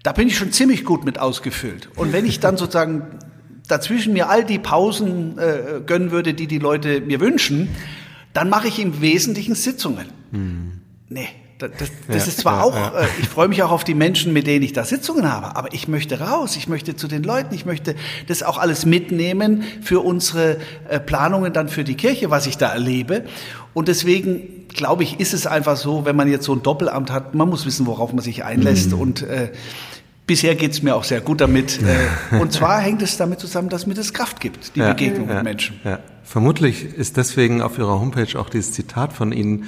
Da 0.03 0.13
bin 0.13 0.27
ich 0.27 0.37
schon 0.37 0.51
ziemlich 0.51 0.83
gut 0.83 1.05
mit 1.05 1.19
ausgefüllt. 1.19 1.89
Und 1.95 2.11
wenn 2.11 2.25
ich 2.25 2.39
dann 2.39 2.57
sozusagen 2.57 3.19
dazwischen 3.67 4.13
mir 4.13 4.29
all 4.29 4.43
die 4.43 4.59
Pausen 4.59 5.37
äh, 5.37 5.81
gönnen 5.85 6.11
würde, 6.11 6.33
die 6.33 6.47
die 6.47 6.59
Leute 6.59 7.01
mir 7.01 7.19
wünschen, 7.19 7.69
dann 8.33 8.49
mache 8.49 8.67
ich 8.67 8.79
im 8.79 9.01
Wesentlichen 9.01 9.55
Sitzungen. 9.55 10.07
Hm. 10.31 10.81
Nee, 11.09 11.27
das, 11.57 11.71
das, 11.77 11.91
das 12.07 12.25
ja, 12.25 12.31
ist 12.31 12.39
zwar 12.39 12.57
ja, 12.57 12.63
auch, 12.63 12.75
ja. 12.75 13.01
Äh, 13.01 13.07
ich 13.19 13.27
freue 13.27 13.47
mich 13.47 13.61
auch 13.63 13.71
auf 13.71 13.83
die 13.83 13.93
Menschen, 13.93 14.33
mit 14.33 14.47
denen 14.47 14.63
ich 14.63 14.73
da 14.73 14.83
Sitzungen 14.83 15.31
habe, 15.31 15.55
aber 15.55 15.73
ich 15.73 15.87
möchte 15.87 16.19
raus, 16.19 16.55
ich 16.55 16.67
möchte 16.67 16.95
zu 16.95 17.07
den 17.07 17.23
Leuten, 17.23 17.53
ich 17.53 17.65
möchte 17.65 17.95
das 18.27 18.43
auch 18.43 18.57
alles 18.57 18.85
mitnehmen 18.85 19.63
für 19.81 19.99
unsere 19.99 20.57
äh, 20.89 20.99
Planungen 20.99 21.53
dann 21.53 21.69
für 21.69 21.83
die 21.83 21.95
Kirche, 21.95 22.29
was 22.29 22.47
ich 22.47 22.57
da 22.57 22.73
erlebe. 22.73 23.25
Und 23.73 23.87
deswegen 23.87 24.67
glaube 24.69 25.03
ich, 25.03 25.19
ist 25.19 25.33
es 25.33 25.47
einfach 25.47 25.77
so, 25.77 26.05
wenn 26.05 26.15
man 26.15 26.29
jetzt 26.29 26.45
so 26.45 26.53
ein 26.53 26.63
Doppelamt 26.63 27.11
hat, 27.11 27.35
man 27.35 27.49
muss 27.49 27.65
wissen, 27.65 27.85
worauf 27.85 28.13
man 28.13 28.23
sich 28.23 28.43
einlässt. 28.43 28.91
Mhm. 28.91 28.99
Und 28.99 29.21
äh, 29.23 29.51
bisher 30.31 30.55
geht's 30.55 30.81
mir 30.81 30.95
auch 30.95 31.03
sehr 31.03 31.19
gut 31.19 31.41
damit. 31.41 31.77
Äh, 31.81 32.37
und 32.39 32.53
zwar 32.53 32.79
hängt 32.79 33.01
es 33.01 33.17
damit 33.17 33.41
zusammen, 33.41 33.67
dass 33.67 33.85
mir 33.85 33.95
das 33.95 34.13
Kraft 34.13 34.39
gibt, 34.39 34.77
die 34.77 34.79
ja, 34.79 34.93
Begegnung 34.93 35.27
ja, 35.27 35.35
mit 35.35 35.43
Menschen. 35.43 35.81
Ja. 35.83 35.99
Vermutlich 36.23 36.85
ist 36.85 37.17
deswegen 37.17 37.61
auf 37.61 37.77
Ihrer 37.77 37.99
Homepage 37.99 38.39
auch 38.39 38.49
dieses 38.49 38.71
Zitat 38.71 39.11
von 39.11 39.33
Ihnen 39.33 39.67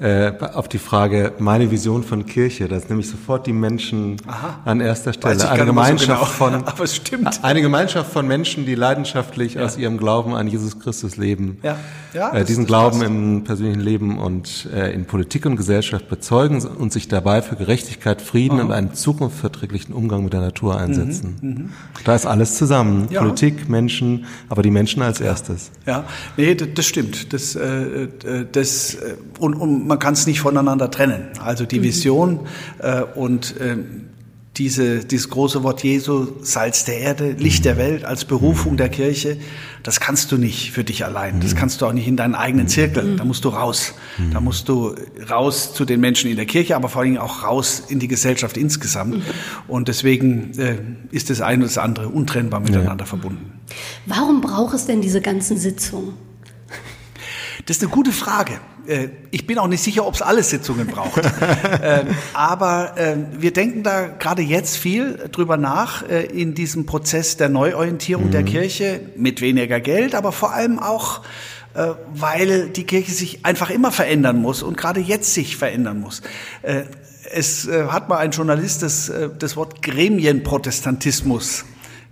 äh, 0.00 0.32
auf 0.54 0.66
die 0.66 0.78
Frage, 0.78 1.34
meine 1.38 1.70
Vision 1.70 2.02
von 2.02 2.24
Kirche, 2.24 2.68
das 2.68 2.84
ist 2.84 2.88
nämlich 2.88 3.10
sofort 3.10 3.46
die 3.46 3.52
Menschen 3.52 4.16
Aha. 4.26 4.60
an 4.64 4.80
erster 4.80 5.12
Stelle. 5.12 5.48
Eine 5.50 5.66
Gemeinschaft 5.66 6.40
so 6.40 6.46
genau. 6.46 6.64
von, 6.64 7.28
eine 7.42 7.60
Gemeinschaft 7.60 8.10
von 8.10 8.26
Menschen, 8.26 8.64
die 8.64 8.74
leidenschaftlich 8.74 9.54
ja. 9.54 9.64
aus 9.64 9.76
ihrem 9.76 9.98
Glauben 9.98 10.34
an 10.34 10.48
Jesus 10.48 10.80
Christus 10.80 11.18
leben. 11.18 11.58
Ja. 11.62 11.76
Ja, 12.14 12.32
äh, 12.32 12.44
diesen 12.44 12.66
Glauben 12.66 13.02
im 13.02 13.44
persönlichen 13.44 13.80
Leben 13.80 14.18
und 14.18 14.68
äh, 14.74 14.90
in 14.92 15.04
Politik 15.04 15.46
und 15.46 15.56
Gesellschaft 15.56 16.08
bezeugen 16.08 16.60
und 16.64 16.92
sich 16.92 17.06
dabei 17.06 17.42
für 17.42 17.56
Gerechtigkeit, 17.56 18.20
Frieden 18.20 18.58
Aha. 18.58 18.66
und 18.66 18.72
einen 18.72 18.94
zukunftsverträglichen 18.94 19.94
Umgang 19.94 20.24
mit 20.24 20.32
der 20.32 20.40
Natur 20.40 20.78
einsetzen. 20.78 21.36
Mhm, 21.40 21.48
mhm. 21.48 21.70
Da 22.04 22.14
ist 22.14 22.26
alles 22.26 22.56
zusammen. 22.56 23.08
Ja. 23.10 23.20
Politik, 23.20 23.68
Menschen, 23.68 24.24
aber 24.48 24.62
die 24.62 24.70
Menschen 24.70 25.02
als 25.02 25.20
erstes. 25.20 25.70
Ja, 25.86 26.04
nee, 26.36 26.54
das, 26.54 26.68
das 26.74 26.86
stimmt. 26.86 27.32
Das, 27.32 27.54
äh, 27.54 28.04
äh 28.04 28.46
das, 28.50 28.94
äh, 28.94 29.16
und, 29.38 29.54
und 29.54 29.89
man 29.90 29.98
kann 29.98 30.14
es 30.14 30.26
nicht 30.26 30.40
voneinander 30.40 30.90
trennen. 30.90 31.28
Also 31.44 31.66
die 31.66 31.80
mhm. 31.80 31.84
Vision 31.84 32.40
äh, 32.78 33.02
und 33.02 33.60
äh, 33.60 33.76
diese, 34.56 35.04
dieses 35.04 35.30
große 35.30 35.62
Wort 35.62 35.82
Jesu, 35.82 36.28
Salz 36.42 36.84
der 36.84 36.98
Erde, 36.98 37.32
Licht 37.32 37.64
der 37.64 37.76
Welt 37.76 38.04
als 38.04 38.24
Berufung 38.24 38.76
der 38.76 38.88
Kirche, 38.88 39.36
das 39.82 40.00
kannst 40.00 40.32
du 40.32 40.36
nicht 40.36 40.72
für 40.72 40.84
dich 40.84 41.04
allein. 41.04 41.40
Das 41.40 41.54
kannst 41.54 41.80
du 41.80 41.86
auch 41.86 41.92
nicht 41.92 42.06
in 42.06 42.16
deinen 42.16 42.34
eigenen 42.34 42.68
Zirkel. 42.68 43.16
Da 43.16 43.24
musst 43.24 43.44
du 43.44 43.48
raus. 43.48 43.94
Da 44.32 44.40
musst 44.40 44.68
du 44.68 44.94
raus 45.30 45.72
zu 45.72 45.84
den 45.84 46.00
Menschen 46.00 46.30
in 46.30 46.36
der 46.36 46.46
Kirche, 46.46 46.76
aber 46.76 46.88
vor 46.88 47.02
allem 47.02 47.16
auch 47.16 47.44
raus 47.44 47.84
in 47.88 47.98
die 48.00 48.08
Gesellschaft 48.08 48.56
insgesamt. 48.56 49.22
Und 49.68 49.88
deswegen 49.88 50.52
äh, 50.58 50.76
ist 51.10 51.30
das 51.30 51.40
eine 51.40 51.62
und 51.62 51.70
das 51.70 51.78
andere 51.78 52.08
untrennbar 52.08 52.60
miteinander 52.60 53.04
ja. 53.04 53.08
verbunden. 53.08 53.52
Warum 54.04 54.40
braucht 54.42 54.74
es 54.74 54.84
denn 54.84 55.00
diese 55.00 55.20
ganzen 55.22 55.56
Sitzungen? 55.56 56.29
Das 57.66 57.76
ist 57.76 57.82
eine 57.82 57.92
gute 57.92 58.12
Frage. 58.12 58.60
Äh, 58.86 59.08
ich 59.30 59.46
bin 59.46 59.58
auch 59.58 59.68
nicht 59.68 59.82
sicher, 59.82 60.06
ob 60.06 60.14
es 60.14 60.22
alle 60.22 60.42
Sitzungen 60.42 60.86
braucht. 60.86 61.22
Ähm, 61.82 62.08
aber 62.34 62.94
ähm, 62.98 63.26
wir 63.38 63.52
denken 63.52 63.82
da 63.82 64.06
gerade 64.06 64.42
jetzt 64.42 64.76
viel 64.76 65.28
drüber 65.32 65.56
nach 65.56 66.06
äh, 66.08 66.26
in 66.26 66.54
diesem 66.54 66.84
Prozess 66.84 67.36
der 67.36 67.48
Neuorientierung 67.48 68.26
mhm. 68.26 68.30
der 68.32 68.42
Kirche 68.42 69.00
mit 69.16 69.40
weniger 69.40 69.80
Geld, 69.80 70.14
aber 70.14 70.30
vor 70.32 70.52
allem 70.52 70.78
auch 70.78 71.22
äh, 71.74 71.92
weil 72.12 72.68
die 72.68 72.84
Kirche 72.84 73.12
sich 73.12 73.46
einfach 73.46 73.70
immer 73.70 73.92
verändern 73.92 74.40
muss 74.40 74.62
und 74.62 74.76
gerade 74.76 75.00
jetzt 75.00 75.32
sich 75.32 75.56
verändern 75.56 76.00
muss. 76.00 76.22
Es 77.32 77.68
hat 77.68 78.08
mal 78.08 78.18
ein 78.18 78.32
Journalist 78.32 78.82
das, 78.82 79.10
das 79.38 79.56
Wort 79.56 79.82
Gremienprotestantismus 79.82 81.64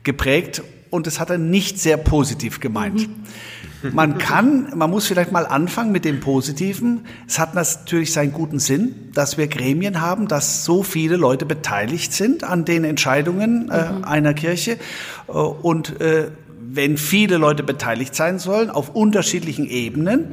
geprägt 0.02 0.62
und 0.90 1.06
das 1.06 1.20
hat 1.20 1.30
er 1.30 1.38
nicht 1.38 1.78
sehr 1.78 1.96
positiv 1.96 2.60
gemeint. 2.60 3.08
Mhm. 3.08 3.14
Man 3.82 4.18
kann, 4.18 4.72
man 4.74 4.90
muss 4.90 5.06
vielleicht 5.06 5.30
mal 5.30 5.46
anfangen 5.46 5.92
mit 5.92 6.04
dem 6.04 6.20
Positiven. 6.20 7.06
Es 7.26 7.38
hat 7.38 7.54
natürlich 7.54 8.12
seinen 8.12 8.32
guten 8.32 8.58
Sinn, 8.58 9.10
dass 9.14 9.38
wir 9.38 9.46
Gremien 9.46 10.00
haben, 10.00 10.26
dass 10.26 10.64
so 10.64 10.82
viele 10.82 11.16
Leute 11.16 11.46
beteiligt 11.46 12.12
sind 12.12 12.44
an 12.44 12.64
den 12.64 12.84
Entscheidungen 12.84 13.70
äh, 13.70 13.92
mhm. 13.92 14.04
einer 14.04 14.34
Kirche. 14.34 14.78
Äh, 15.28 15.32
und 15.32 16.00
äh, 16.00 16.30
wenn 16.60 16.98
viele 16.98 17.38
Leute 17.38 17.62
beteiligt 17.62 18.14
sein 18.14 18.38
sollen, 18.38 18.70
auf 18.70 18.94
unterschiedlichen 18.94 19.66
Ebenen, 19.66 20.32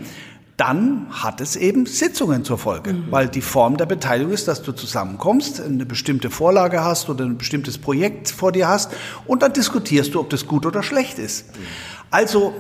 dann 0.58 1.08
hat 1.10 1.42
es 1.42 1.56
eben 1.56 1.86
Sitzungen 1.86 2.46
zur 2.46 2.58
Folge, 2.58 2.94
mhm. 2.94 3.06
weil 3.10 3.28
die 3.28 3.42
Form 3.42 3.78
der 3.78 3.86
Beteiligung 3.86 4.32
ist, 4.32 4.48
dass 4.48 4.64
du 4.64 4.72
zusammenkommst, 4.72 5.62
eine 5.62 5.86
bestimmte 5.86 6.30
Vorlage 6.30 6.84
hast 6.84 7.10
oder 7.10 7.26
ein 7.26 7.38
bestimmtes 7.38 7.78
Projekt 7.78 8.30
vor 8.32 8.52
dir 8.52 8.68
hast 8.68 8.92
und 9.26 9.44
dann 9.44 9.54
diskutierst 9.54 10.14
du, 10.14 10.20
ob 10.22 10.30
das 10.30 10.48
gut 10.48 10.66
oder 10.66 10.82
schlecht 10.82 11.20
ist. 11.20 11.48
Mhm. 11.56 11.62
Also 12.10 12.54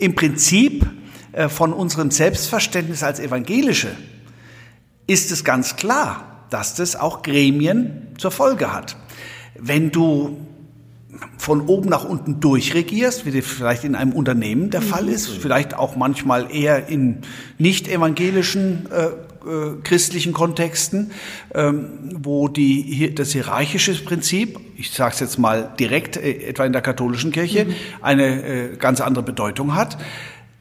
im 0.00 0.14
Prinzip 0.14 0.86
äh, 1.32 1.48
von 1.48 1.72
unserem 1.72 2.10
Selbstverständnis 2.10 3.02
als 3.02 3.20
Evangelische 3.20 3.88
ist 5.06 5.30
es 5.30 5.44
ganz 5.44 5.76
klar, 5.76 6.46
dass 6.50 6.74
das 6.74 6.96
auch 6.96 7.22
Gremien 7.22 8.08
zur 8.18 8.30
Folge 8.30 8.72
hat. 8.72 8.96
Wenn 9.58 9.90
du 9.90 10.38
von 11.36 11.62
oben 11.62 11.88
nach 11.88 12.04
unten 12.04 12.40
durchregierst, 12.40 13.26
wie 13.26 13.32
das 13.32 13.46
vielleicht 13.46 13.84
in 13.84 13.94
einem 13.94 14.12
Unternehmen 14.12 14.70
der 14.70 14.82
Fall 14.82 15.08
ist, 15.08 15.28
mhm. 15.28 15.40
vielleicht 15.40 15.74
auch 15.74 15.96
manchmal 15.96 16.54
eher 16.54 16.88
in 16.88 17.18
nicht 17.58 17.88
evangelischen 17.88 18.86
äh, 18.90 19.08
christlichen 19.82 20.32
Kontexten, 20.32 21.12
ähm, 21.54 22.10
wo 22.14 22.48
die, 22.48 23.14
das 23.14 23.32
hierarchische 23.32 23.94
Prinzip, 24.04 24.58
ich 24.76 24.90
sage 24.90 25.14
es 25.14 25.20
jetzt 25.20 25.38
mal 25.38 25.72
direkt, 25.78 26.16
äh, 26.16 26.48
etwa 26.48 26.64
in 26.64 26.72
der 26.72 26.82
katholischen 26.82 27.32
Kirche, 27.32 27.66
mhm. 27.66 27.74
eine 28.02 28.42
äh, 28.72 28.76
ganz 28.76 29.00
andere 29.00 29.24
Bedeutung 29.24 29.74
hat. 29.74 29.98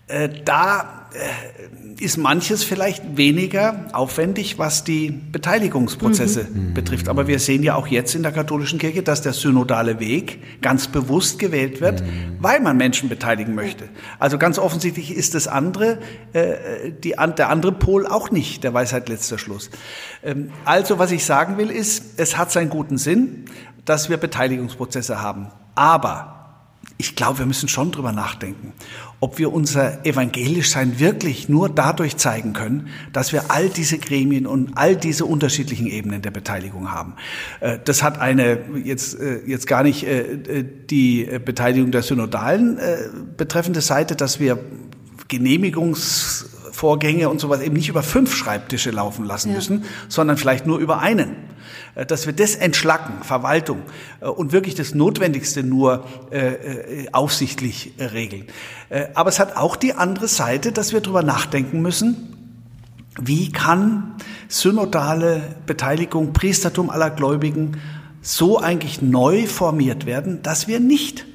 Äh, 0.10 0.30
da 0.44 1.08
äh, 1.14 2.04
ist 2.04 2.18
manches 2.18 2.64
vielleicht 2.64 3.16
weniger 3.16 3.86
aufwendig, 3.94 4.58
was 4.58 4.84
die 4.84 5.12
Beteiligungsprozesse 5.12 6.48
mhm. 6.52 6.74
betrifft. 6.74 7.10
Aber 7.10 7.28
wir 7.28 7.38
sehen 7.40 7.62
ja 7.62 7.76
auch 7.76 7.86
jetzt 7.86 8.16
in 8.16 8.24
der 8.24 8.32
katholischen 8.32 8.80
Kirche, 8.80 9.04
dass 9.04 9.22
der 9.22 9.34
synodale 9.34 10.00
Weg 10.00 10.62
ganz 10.62 10.88
bewusst 10.88 11.38
gewählt 11.38 11.80
wird, 11.80 12.02
mhm. 12.02 12.38
weil 12.40 12.60
man 12.60 12.76
Menschen 12.76 13.08
beteiligen 13.08 13.54
möchte. 13.54 13.90
Also 14.18 14.40
ganz 14.40 14.58
offensichtlich 14.58 15.14
ist 15.16 15.36
das 15.36 15.48
andere, 15.48 16.00
äh, 16.34 16.92
die, 16.92 17.16
der 17.38 17.50
andere 17.50 17.72
Pol 17.72 18.08
auch 18.08 18.32
nicht 18.32 18.64
der 18.64 18.74
Weisheit 18.74 19.10
letzter 19.10 19.38
Schluss. 19.38 19.70
Ähm, 20.24 20.52
also 20.66 20.98
was 20.98 21.12
ich 21.12 21.24
sagen 21.24 21.58
will 21.58 21.70
ist, 21.70 22.04
es 22.18 22.36
hat 22.36 22.52
seinen 22.52 22.70
guten 22.70 22.98
Sinn, 22.98 23.46
dass 23.86 24.10
wir 24.10 24.18
Beteiligungsprozesse 24.18 25.22
haben. 25.22 25.52
Aber 25.76 26.40
ich 26.98 27.16
glaube, 27.16 27.40
wir 27.40 27.46
müssen 27.46 27.70
schon 27.70 27.92
drüber 27.92 28.12
nachdenken, 28.12 28.74
ob 29.22 29.38
wir 29.38 29.52
unser 29.52 30.06
Evangelischsein 30.06 31.00
wirklich 31.00 31.50
nur 31.50 31.70
dadurch 31.70 32.18
zeigen 32.18 32.54
können, 32.54 32.88
dass 33.12 33.34
wir 33.34 33.52
all 33.52 33.70
diese 33.70 33.98
Gremien 33.98 34.48
und 34.48 34.72
all 34.76 34.96
diese 34.96 35.26
unterschiedlichen 35.26 35.88
Ebenen 35.88 36.22
der 36.22 36.32
Beteiligung 36.32 36.92
haben. 36.92 37.16
Äh, 37.60 37.80
das 37.84 38.02
hat 38.02 38.20
eine, 38.20 38.60
jetzt, 38.84 39.20
äh, 39.20 39.42
jetzt 39.46 39.68
gar 39.68 39.84
nicht 39.84 40.04
äh, 40.04 40.64
die 40.90 41.30
Beteiligung 41.44 41.92
der 41.92 42.02
Synodalen 42.02 42.80
betreffende 43.38 43.82
Seite, 43.82 44.16
dass 44.16 44.40
wir 44.40 44.60
Genehmigungsvorgänge 45.28 47.30
und 47.30 47.40
sowas 47.40 47.62
eben 47.62 47.76
nicht 47.76 47.90
über 47.90 48.04
fünf 48.04 48.36
Schreibtische 48.36 48.92
laufen 48.92 49.26
lassen 49.26 49.50
ja. 49.50 49.56
müssen, 49.56 49.84
sondern 50.08 50.38
vielleicht 50.38 50.66
nur 50.66 50.80
über 50.80 51.00
einen. 51.00 51.36
Äh, 51.96 52.06
dass 52.06 52.26
wir 52.26 52.34
das 52.34 52.56
entschlacken, 52.56 53.24
Verwaltung 53.24 53.82
äh, 54.22 54.26
und 54.26 54.52
wirklich 54.52 54.76
das 54.76 54.94
Notwendigste 54.94 55.64
nur 55.64 56.06
äh, 56.32 57.08
aufsichtlich 57.12 57.94
regeln. 58.00 58.46
Aber 59.14 59.30
es 59.30 59.40
hat 59.40 59.56
auch 59.56 59.76
die 59.76 59.94
andere 59.94 60.28
Seite, 60.28 60.72
dass 60.72 60.94
wir 60.94 61.02
darüber 61.02 61.22
nachdenken 61.22 61.82
müssen, 61.82 62.36
wie 63.22 63.52
kann 63.52 64.16
synodale 64.48 65.42
Beteiligung, 65.68 66.34
Priestertum 66.34 66.90
aller 66.90 67.12
Gläubigen 67.12 67.78
so 68.22 68.60
eigentlich 68.60 69.02
neu 69.02 69.46
formiert 69.46 70.08
werden, 70.08 70.42
dass 70.42 70.68
wir 70.68 70.80
nicht 70.80 71.26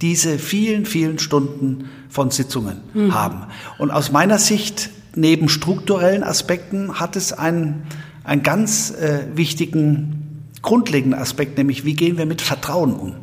diese 0.00 0.38
vielen, 0.38 0.84
vielen 0.84 1.20
Stunden 1.20 1.88
von 2.08 2.30
Sitzungen 2.30 2.80
mhm. 2.92 3.14
haben. 3.14 3.44
Und 3.78 3.92
aus 3.92 4.10
meiner 4.10 4.38
Sicht, 4.38 4.90
neben 5.14 5.48
strukturellen 5.48 6.24
Aspekten, 6.24 6.98
hat 6.98 7.14
es 7.14 7.32
einen 7.32 7.86
einen 8.26 8.42
ganz 8.42 8.90
äh, 8.90 9.24
wichtigen, 9.34 10.42
grundlegenden 10.60 11.18
Aspekt, 11.18 11.56
nämlich 11.56 11.84
wie 11.84 11.94
gehen 11.94 12.18
wir 12.18 12.26
mit 12.26 12.42
Vertrauen 12.42 12.94
um. 12.94 13.14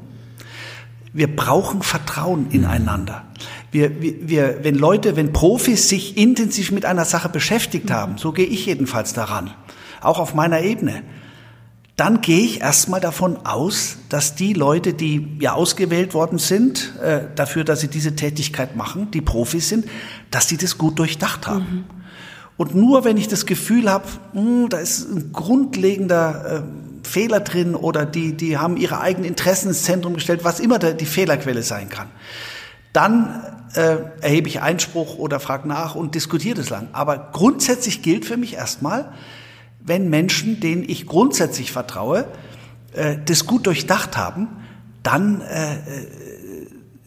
Wir 1.11 1.33
brauchen 1.33 1.83
Vertrauen 1.83 2.49
ineinander. 2.49 3.25
Wir, 3.71 4.01
wir, 4.01 4.27
wir, 4.27 4.59
wenn 4.63 4.75
Leute, 4.75 5.15
wenn 5.15 5.33
Profis 5.33 5.89
sich 5.89 6.17
intensiv 6.17 6.71
mit 6.71 6.85
einer 6.85 7.05
Sache 7.05 7.29
beschäftigt 7.29 7.91
haben, 7.91 8.17
so 8.17 8.31
gehe 8.31 8.45
ich 8.45 8.65
jedenfalls 8.65 9.13
daran, 9.13 9.51
auch 10.01 10.19
auf 10.19 10.33
meiner 10.33 10.61
Ebene, 10.61 11.03
dann 11.95 12.21
gehe 12.21 12.39
ich 12.39 12.61
erstmal 12.61 13.01
davon 13.01 13.45
aus, 13.45 13.97
dass 14.09 14.35
die 14.35 14.53
Leute, 14.53 14.93
die 14.93 15.37
ja 15.39 15.53
ausgewählt 15.53 16.13
worden 16.15 16.39
sind, 16.39 16.93
äh, 17.03 17.25
dafür, 17.35 17.63
dass 17.63 17.81
sie 17.81 17.89
diese 17.89 18.15
Tätigkeit 18.15 18.75
machen, 18.75 19.11
die 19.11 19.21
Profis 19.21 19.69
sind, 19.69 19.85
dass 20.31 20.47
sie 20.47 20.57
das 20.57 20.77
gut 20.77 20.97
durchdacht 20.97 21.45
haben. 21.45 21.85
Mhm. 21.89 22.02
Und 22.57 22.75
nur 22.75 23.03
wenn 23.03 23.17
ich 23.17 23.27
das 23.27 23.45
Gefühl 23.45 23.89
habe, 23.89 24.05
hm, 24.33 24.69
da 24.69 24.77
ist 24.77 25.09
ein 25.09 25.31
grundlegender 25.33 26.63
äh, 26.63 27.07
Fehler 27.07 27.39
drin 27.39 27.75
oder 27.75 28.05
die, 28.05 28.33
die 28.37 28.57
haben 28.57 28.77
ihre 28.77 29.01
eigenen 29.01 29.27
Interessen 29.27 29.69
ins 29.69 29.83
Zentrum 29.83 30.13
gestellt, 30.13 30.41
was 30.43 30.59
immer 30.59 30.79
der, 30.79 30.93
die 30.93 31.05
Fehlerquelle 31.05 31.63
sein 31.63 31.89
kann, 31.89 32.09
dann 32.93 33.43
äh, 33.75 33.97
erhebe 34.21 34.47
ich 34.47 34.61
Einspruch 34.61 35.17
oder 35.17 35.39
frage 35.39 35.67
nach 35.67 35.95
und 35.95 36.15
diskutiere 36.15 36.55
das 36.55 36.69
lang. 36.69 36.89
Aber 36.93 37.29
grundsätzlich 37.33 38.01
gilt 38.01 38.25
für 38.25 38.37
mich 38.37 38.53
erstmal, 38.53 39.11
wenn 39.79 40.09
Menschen, 40.09 40.59
denen 40.59 40.83
ich 40.87 41.07
grundsätzlich 41.07 41.71
vertraue, 41.71 42.25
äh, 42.93 43.17
das 43.25 43.47
gut 43.47 43.65
durchdacht 43.65 44.15
haben, 44.15 44.47
dann 45.01 45.41
äh, 45.41 45.73
äh 45.73 45.77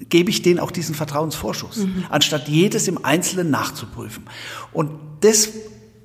gebe 0.08 0.30
ich 0.30 0.42
denen 0.42 0.60
auch 0.60 0.70
diesen 0.70 0.94
Vertrauensvorschuss, 0.94 1.78
mhm. 1.78 2.04
anstatt 2.08 2.48
jedes 2.48 2.88
im 2.88 3.04
Einzelnen 3.04 3.50
nachzuprüfen. 3.50 4.24
Und 4.72 4.90
das 5.20 5.50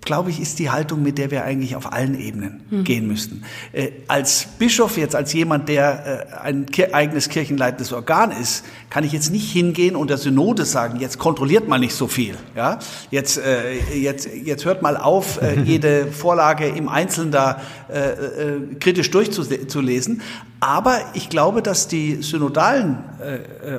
glaube 0.02 0.32
ich, 0.32 0.42
ist 0.42 0.58
die 0.58 0.72
Haltung, 0.72 1.04
mit 1.04 1.18
der 1.18 1.30
wir 1.30 1.44
eigentlich 1.44 1.76
auf 1.76 1.94
allen 1.94 2.20
Ebenen 2.20 2.62
mhm. 2.70 2.84
gehen 2.84 3.08
müssten. 3.08 3.44
Äh, 3.72 3.92
als 4.08 4.48
Bischof, 4.58 4.98
jetzt 4.98 5.16
als 5.16 5.32
jemand, 5.34 5.70
der 5.70 6.28
äh, 6.42 6.48
ein 6.48 6.66
Kir 6.66 6.96
eigenes 6.96 7.30
kirchenleitendes 7.30 7.94
Organ 7.94 8.32
ist, 8.32 8.66
kann 8.90 9.04
ich 9.04 9.12
jetzt 9.12 9.32
nicht 9.32 9.52
hingehen 9.52 9.96
und 9.96 10.10
der 10.10 10.18
Synode 10.18 10.66
sagen, 10.66 11.00
jetzt 11.00 11.20
kontrolliert 11.20 11.68
mal 11.68 11.80
nicht 11.80 11.94
so 11.94 12.08
viel. 12.08 12.36
Ja? 12.56 12.80
Jetzt, 13.12 13.38
äh, 13.38 13.74
jetzt, 13.96 14.28
jetzt 14.44 14.66
hört 14.66 14.82
mal 14.82 14.98
auf, 14.98 15.40
äh, 15.42 15.60
jede 15.66 16.08
Vorlage 16.08 16.68
im 16.68 16.90
Einzelnen 16.90 17.32
da 17.32 17.62
äh, 17.88 18.00
äh, 18.00 18.76
kritisch 18.80 19.12
durchzulesen. 19.12 20.22
Aber 20.60 21.00
ich 21.14 21.30
glaube, 21.30 21.62
dass 21.62 21.88
die 21.88 22.22
synodalen 22.22 23.00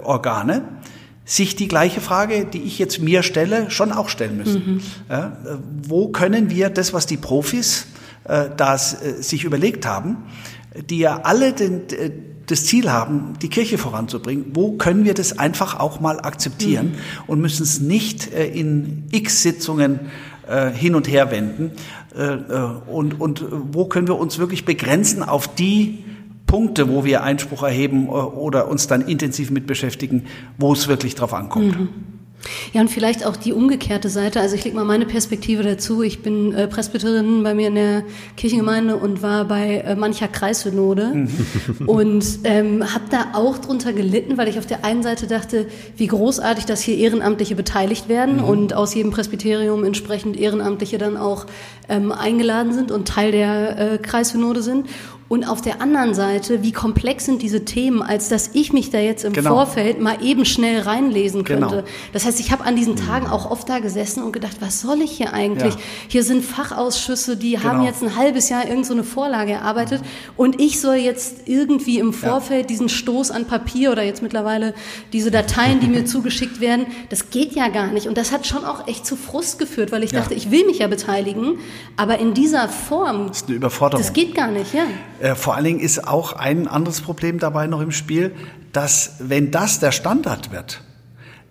Organe 0.03 0.63
sich 1.25 1.57
die 1.57 1.69
gleiche 1.69 2.01
Frage, 2.01 2.45
die 2.45 2.63
ich 2.63 2.79
jetzt 2.79 3.01
mir 3.01 3.23
stelle, 3.23 3.71
schon 3.71 3.93
auch 3.93 4.09
stellen 4.09 4.37
müssen. 4.37 4.75
Mhm. 4.75 4.81
Ja, 5.09 5.37
wo 5.83 6.09
können 6.09 6.51
wir 6.51 6.69
das, 6.69 6.93
was 6.93 7.07
die 7.07 7.17
Profis 7.17 7.87
äh, 8.25 8.51
das, 8.57 9.03
äh, 9.03 9.23
sich 9.23 9.45
überlegt 9.45 9.87
haben, 9.87 10.19
die 10.89 10.99
ja 10.99 11.21
alle 11.23 11.53
den, 11.53 11.89
äh, 11.91 12.11
das 12.47 12.65
Ziel 12.65 12.91
haben, 12.91 13.35
die 13.41 13.49
Kirche 13.49 13.79
voranzubringen, 13.79 14.47
wo 14.55 14.73
können 14.73 15.05
wir 15.05 15.15
das 15.15 15.39
einfach 15.39 15.79
auch 15.79 16.01
mal 16.01 16.21
akzeptieren 16.21 16.89
mhm. 16.89 17.25
und 17.29 17.41
müssen 17.41 17.63
es 17.63 17.81
nicht 17.81 18.33
äh, 18.33 18.47
in 18.47 19.05
x 19.11 19.43
Sitzungen 19.43 20.01
äh, 20.49 20.71
hin 20.71 20.95
und 20.95 21.09
her 21.09 21.31
wenden 21.31 21.73
äh, 22.17 22.37
und, 22.91 23.21
und 23.21 23.45
wo 23.51 23.87
können 23.87 24.09
wir 24.09 24.19
uns 24.19 24.39
wirklich 24.39 24.65
begrenzen 24.65 25.23
auf 25.23 25.55
die 25.55 26.05
Punkte, 26.47 26.89
wo 26.89 27.05
wir 27.05 27.23
Einspruch 27.23 27.63
erheben 27.63 28.07
äh, 28.07 28.11
oder 28.11 28.69
uns 28.69 28.87
dann 28.87 29.03
intensiv 29.03 29.51
mit 29.51 29.67
beschäftigen, 29.67 30.25
wo 30.59 30.73
es 30.73 30.89
wirklich 30.89 31.15
drauf 31.15 31.35
ankommt. 31.35 31.79
Mhm. 31.79 31.89
Ja, 32.73 32.81
und 32.81 32.89
vielleicht 32.89 33.25
auch 33.27 33.37
die 33.37 33.53
umgekehrte 33.53 34.09
Seite. 34.09 34.41
Also 34.41 34.55
ich 34.55 34.65
lege 34.65 34.77
mal 34.77 34.85
meine 34.85 35.07
Perspektive 35.07 35.63
dazu. 35.63 36.03
Ich 36.03 36.23
bin 36.23 36.53
äh, 36.53 36.67
Presbyterin 36.67 37.43
bei 37.43 37.55
mir 37.55 37.69
in 37.69 37.75
der 37.75 38.05
Kirchengemeinde 38.37 38.97
und 38.97 39.23
war 39.23 39.45
bei 39.45 39.79
äh, 39.79 39.95
mancher 39.95 40.29
Kreissynode 40.29 41.13
mhm. 41.15 41.29
und 41.87 42.25
ähm, 42.45 42.83
habe 42.95 43.05
da 43.11 43.31
auch 43.35 43.59
drunter 43.59 43.93
gelitten, 43.93 44.39
weil 44.39 44.49
ich 44.49 44.59
auf 44.59 44.67
der 44.67 44.85
einen 44.85 45.03
Seite 45.03 45.27
dachte, 45.27 45.67
wie 45.97 46.07
großartig, 46.07 46.65
dass 46.65 46.81
hier 46.81 46.97
Ehrenamtliche 46.97 47.55
beteiligt 47.55 48.09
werden 48.09 48.37
mhm. 48.37 48.45
und 48.45 48.75
aus 48.75 48.95
jedem 48.95 49.13
Presbyterium 49.13 49.85
entsprechend 49.85 50.37
Ehrenamtliche 50.37 50.99
dann 50.99 51.17
auch 51.17 51.47
ähm, 51.89 52.13
eingeladen 52.13 52.73
sind 52.73 52.91
und 52.91 53.09
Teil 53.09 53.33
der 53.33 53.79
äh, 53.79 53.99
Kreissynode 53.99 54.63
sind. 54.63 54.87
Und 55.33 55.49
auf 55.49 55.63
der 55.63 55.81
anderen 55.81 56.13
Seite, 56.13 56.63
wie 56.63 56.73
komplex 56.73 57.25
sind 57.25 57.41
diese 57.41 57.65
Themen, 57.65 58.03
als 58.03 58.29
dass 58.29 58.51
ich 58.53 58.75
mich 58.75 58.91
da 58.91 58.99
jetzt 58.99 59.25
im 59.25 59.33
genau. 59.33 59.55
Vorfeld 59.55 59.99
mal 59.99 60.23
eben 60.23 60.45
schnell 60.45 60.83
reinlesen 60.83 61.43
könnte. 61.45 61.77
Genau. 61.77 61.83
Das 62.13 62.27
heißt, 62.27 62.39
ich 62.39 62.53
habe 62.53 62.65
an 62.65 62.77
diesen 62.77 62.97
Tagen 62.97 63.29
auch 63.29 63.51
oft 63.51 63.67
da 63.67 63.79
gesessen 63.79 64.23
und 64.23 64.33
gedacht, 64.33 64.59
was 64.61 64.83
soll 64.83 65.01
ich 65.01 65.13
hier 65.13 65.33
eigentlich? 65.33 65.73
Ja. 65.73 65.81
Hier 66.09 66.23
sind 66.23 66.45
Fachausschüsse, 66.45 67.39
die 67.39 67.53
genau. 67.53 67.65
haben 67.65 67.83
jetzt 67.83 68.03
ein 68.03 68.15
halbes 68.15 68.51
Jahr 68.51 68.65
irgendeine 68.65 68.85
so 68.85 68.93
eine 68.93 69.05
Vorlage 69.05 69.53
erarbeitet 69.53 70.03
und 70.37 70.61
ich 70.61 70.83
soll 70.83 70.97
jetzt 70.97 71.49
irgendwie 71.49 71.99
im 71.99 72.13
Vorfeld 72.13 72.65
ja. 72.65 72.67
diesen 72.67 72.91
Stoß 72.91 73.31
an 73.31 73.47
Papier 73.47 73.93
oder 73.93 74.03
jetzt 74.03 74.21
mittlerweile 74.21 74.75
diese 75.15 75.31
Dateien, 75.31 75.81
die 75.81 75.87
mir 75.87 76.05
zugeschickt 76.05 76.61
werden, 76.61 76.85
das 77.09 77.31
geht 77.31 77.53
ja 77.53 77.69
gar 77.69 77.87
nicht. 77.87 78.07
Und 78.07 78.19
das 78.19 78.33
hat 78.33 78.47
schon 78.47 78.67
auch 78.67 78.87
echt 78.87 79.07
zu 79.07 79.17
Frust 79.17 79.59
geführt, 79.59 79.93
weil 79.93 80.03
ich 80.03 80.13
ja. 80.13 80.21
dachte, 80.21 80.35
ich 80.35 80.51
will 80.51 80.67
mich 80.67 80.81
ja 80.81 80.89
beteiligen, 80.89 81.59
aber 81.97 82.19
in 82.19 82.35
dieser 82.35 82.69
Form. 82.69 83.29
Das 83.29 83.39
ist 83.39 83.47
eine 83.47 83.57
Überforderung. 83.57 84.05
Das 84.05 84.13
geht 84.13 84.35
gar 84.35 84.49
nicht, 84.49 84.75
ja. 84.75 84.85
Äh, 85.23 85.37
vor 85.37 85.55
allen 85.55 85.65
Dingen 85.65 85.81
ist 85.81 86.09
auch 86.09 86.33
ein 86.33 86.67
anderes 86.67 87.01
Problem 87.01 87.39
dabei 87.39 87.69
noch 87.69 87.81
im 87.81 87.93
Spiel, 87.93 88.35
dass 88.73 89.15
wenn 89.21 89.53
das 89.53 89.79
der 89.79 89.93
Standard 89.93 90.51
wird, 90.51 90.83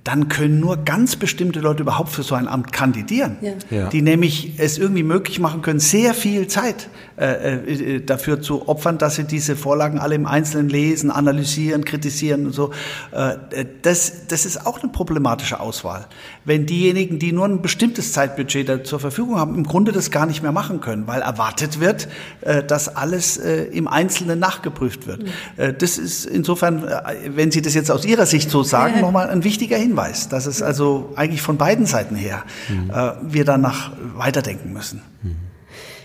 dann 0.04 0.30
können 0.30 0.60
nur 0.60 0.78
ganz 0.78 1.16
bestimmte 1.16 1.60
Leute 1.60 1.84
überhaupt 1.84 2.10
für 2.10 2.24
so 2.24 2.34
ein 2.34 2.48
Amt 2.48 2.74
kandidieren, 2.74 3.38
ja. 3.42 3.52
Ja. 3.70 3.90
die 3.90 4.02
nämlich 4.02 4.54
es 4.58 4.80
irgendwie 4.80 5.04
möglich 5.04 5.40
machen 5.40 5.62
können, 5.62 5.80
sehr 5.80 6.16
viel 6.16 6.48
Zeit 6.48 6.90
äh, 7.22 7.54
äh, 7.54 8.00
dafür 8.00 8.42
zu 8.42 8.68
opfern, 8.68 8.98
dass 8.98 9.18
sie 9.18 9.26
diese 9.26 9.56
Vorlagen 9.56 10.00
alle 10.00 10.16
im 10.16 10.26
Einzelnen 10.26 10.70
lesen, 10.70 11.12
analysieren, 11.12 11.86
kritisieren 11.86 12.48
und 12.48 12.54
so. 12.54 12.72
Äh, 13.12 13.66
das, 13.84 14.28
das 14.28 14.48
ist 14.48 14.66
auch 14.66 14.82
eine 14.82 14.92
problematische 14.92 15.60
Auswahl. 15.60 16.08
Wenn 16.46 16.66
diejenigen, 16.66 17.20
die 17.20 17.32
nur 17.32 17.46
ein 17.46 17.62
bestimmtes 17.62 18.12
Zeitbudget 18.14 18.88
zur 18.88 19.00
Verfügung 19.00 19.38
haben, 19.38 19.54
im 19.54 19.66
Grunde 19.66 19.92
das 19.92 20.10
gar 20.10 20.26
nicht 20.26 20.42
mehr 20.42 20.52
machen 20.52 20.82
können, 20.82 21.06
weil 21.06 21.22
erwartet 21.22 21.80
wird, 21.80 22.08
äh, 22.42 22.64
dass 22.64 22.96
alles 22.96 23.38
äh, 23.38 23.66
im 23.66 23.88
Einzelnen 23.88 24.40
nachgeprüft 24.40 25.06
wird. 25.06 25.24
Mhm. 25.24 25.78
Das 25.78 25.98
ist 25.98 26.26
insofern, 26.26 26.90
wenn 27.28 27.52
Sie 27.52 27.62
das 27.62 27.74
jetzt 27.74 27.92
aus 27.92 28.06
Ihrer 28.06 28.26
Sicht 28.26 28.50
so 28.50 28.64
sagen, 28.64 28.96
ja. 28.96 29.02
nochmal 29.02 29.30
ein 29.30 29.44
wichtiger 29.44 29.78
Hinweis. 29.78 29.91
Hinweis, 29.92 30.30
dass 30.30 30.46
es 30.46 30.62
also 30.62 31.10
eigentlich 31.16 31.42
von 31.42 31.58
beiden 31.58 31.86
Seiten 31.86 32.16
her 32.16 32.44
mhm. 32.70 32.90
äh, 32.90 33.12
wir 33.22 33.46
danach 33.46 33.92
weiterdenken 34.16 34.72
müssen. 34.72 35.02
Mhm. 35.22 35.36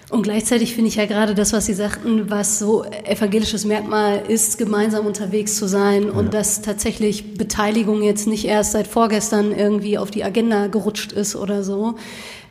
Und 0.08 0.22
gleichzeitig 0.22 0.74
finde 0.74 0.88
ich 0.88 0.96
ja 0.96 1.06
gerade 1.06 1.34
das, 1.34 1.52
was 1.52 1.66
Sie 1.66 1.74
sagten, 1.74 2.30
was 2.30 2.60
so 2.60 2.84
evangelisches 2.84 3.64
Merkmal 3.64 4.22
ist, 4.28 4.56
gemeinsam 4.56 5.04
unterwegs 5.04 5.56
zu 5.56 5.66
sein 5.66 6.04
ja. 6.04 6.10
und 6.10 6.32
dass 6.32 6.62
tatsächlich 6.62 7.34
Beteiligung 7.34 8.02
jetzt 8.02 8.28
nicht 8.28 8.44
erst 8.44 8.72
seit 8.72 8.86
vorgestern 8.86 9.50
irgendwie 9.50 9.98
auf 9.98 10.12
die 10.12 10.22
Agenda 10.22 10.68
gerutscht 10.68 11.10
ist 11.10 11.34
oder 11.34 11.64
so. 11.64 11.96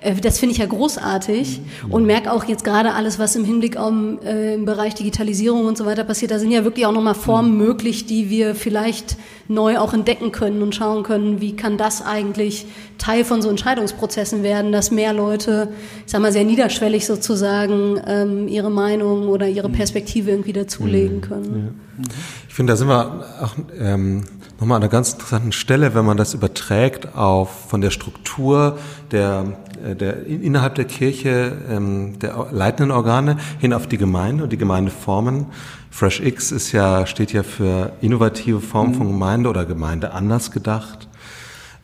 Äh, 0.01 0.15
das 0.15 0.39
finde 0.39 0.53
ich 0.53 0.59
ja 0.59 0.65
großartig 0.65 1.61
mhm. 1.85 1.93
und 1.93 2.05
merke 2.05 2.31
auch 2.31 2.45
jetzt 2.45 2.63
gerade 2.63 2.93
alles, 2.93 3.19
was 3.19 3.35
im 3.35 3.45
Hinblick 3.45 3.79
um, 3.79 4.19
äh, 4.21 4.55
im 4.55 4.65
Bereich 4.65 4.95
Digitalisierung 4.95 5.65
und 5.65 5.77
so 5.77 5.85
weiter 5.85 6.03
passiert. 6.03 6.31
Da 6.31 6.39
sind 6.39 6.51
ja 6.51 6.63
wirklich 6.63 6.85
auch 6.85 6.91
nochmal 6.91 7.15
Formen 7.15 7.51
mhm. 7.51 7.57
möglich, 7.57 8.05
die 8.05 8.29
wir 8.29 8.55
vielleicht 8.55 9.17
neu 9.47 9.77
auch 9.77 9.93
entdecken 9.93 10.31
können 10.31 10.61
und 10.61 10.73
schauen 10.73 11.03
können, 11.03 11.39
wie 11.39 11.55
kann 11.55 11.77
das 11.77 12.03
eigentlich 12.03 12.65
Teil 12.97 13.23
von 13.23 13.41
so 13.41 13.49
Entscheidungsprozessen 13.49 14.41
werden, 14.41 14.71
dass 14.71 14.89
mehr 14.89 15.13
Leute, 15.13 15.69
ich 16.05 16.11
sag 16.11 16.21
mal 16.21 16.31
sehr 16.31 16.45
niederschwellig 16.45 17.05
sozusagen, 17.05 18.01
ähm, 18.07 18.47
ihre 18.47 18.71
Meinung 18.71 19.27
oder 19.27 19.47
ihre 19.47 19.69
mhm. 19.69 19.73
Perspektive 19.73 20.31
irgendwie 20.31 20.53
dazulegen 20.53 21.17
mhm. 21.17 21.21
können. 21.21 21.73
Ja. 21.99 22.03
Ich 22.47 22.53
finde, 22.53 22.73
da 22.73 22.77
sind 22.77 22.87
wir 22.87 23.25
auch 23.41 23.55
ähm, 23.79 24.23
nochmal 24.59 24.77
an 24.77 24.83
einer 24.83 24.91
ganz 24.91 25.13
interessanten 25.13 25.51
Stelle, 25.51 25.93
wenn 25.93 26.05
man 26.05 26.17
das 26.17 26.33
überträgt 26.33 27.15
auf 27.15 27.69
von 27.69 27.81
der 27.81 27.91
Struktur 27.91 28.77
der, 29.11 29.57
der 29.93 30.25
innerhalb 30.25 30.75
der 30.75 30.85
Kirche 30.85 31.51
ähm, 31.69 32.17
der 32.19 32.47
leitenden 32.51 32.91
Organe 32.91 33.37
hin 33.59 33.73
auf 33.73 33.87
die 33.87 33.97
Gemeinde 33.97 34.43
und 34.45 34.51
die 34.51 34.57
Gemeindeformen. 34.57 35.47
Fresh 35.91 36.21
X 36.21 36.51
ist 36.51 36.71
ja, 36.71 37.05
steht 37.05 37.31
ja 37.31 37.43
für 37.43 37.93
innovative 38.01 38.59
Formen 38.59 38.93
mhm. 38.93 38.97
von 38.97 39.07
Gemeinde 39.07 39.49
oder 39.49 39.65
Gemeinde 39.65 40.11
anders 40.11 40.51
gedacht. 40.51 41.07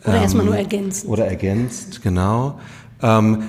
Oder 0.04 0.16
ähm, 0.16 0.22
erstmal 0.24 0.46
nur 0.46 0.58
ergänzt. 0.58 1.06
Oder 1.06 1.28
ergänzt, 1.28 2.02
genau. 2.02 2.60
Ähm, 3.02 3.44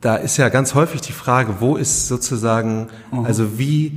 da 0.00 0.16
ist 0.16 0.36
ja 0.36 0.48
ganz 0.48 0.74
häufig 0.74 1.00
die 1.00 1.12
Frage, 1.12 1.56
wo 1.60 1.76
ist 1.76 2.08
sozusagen, 2.08 2.88
mhm. 3.10 3.24
also 3.24 3.58
wie, 3.58 3.92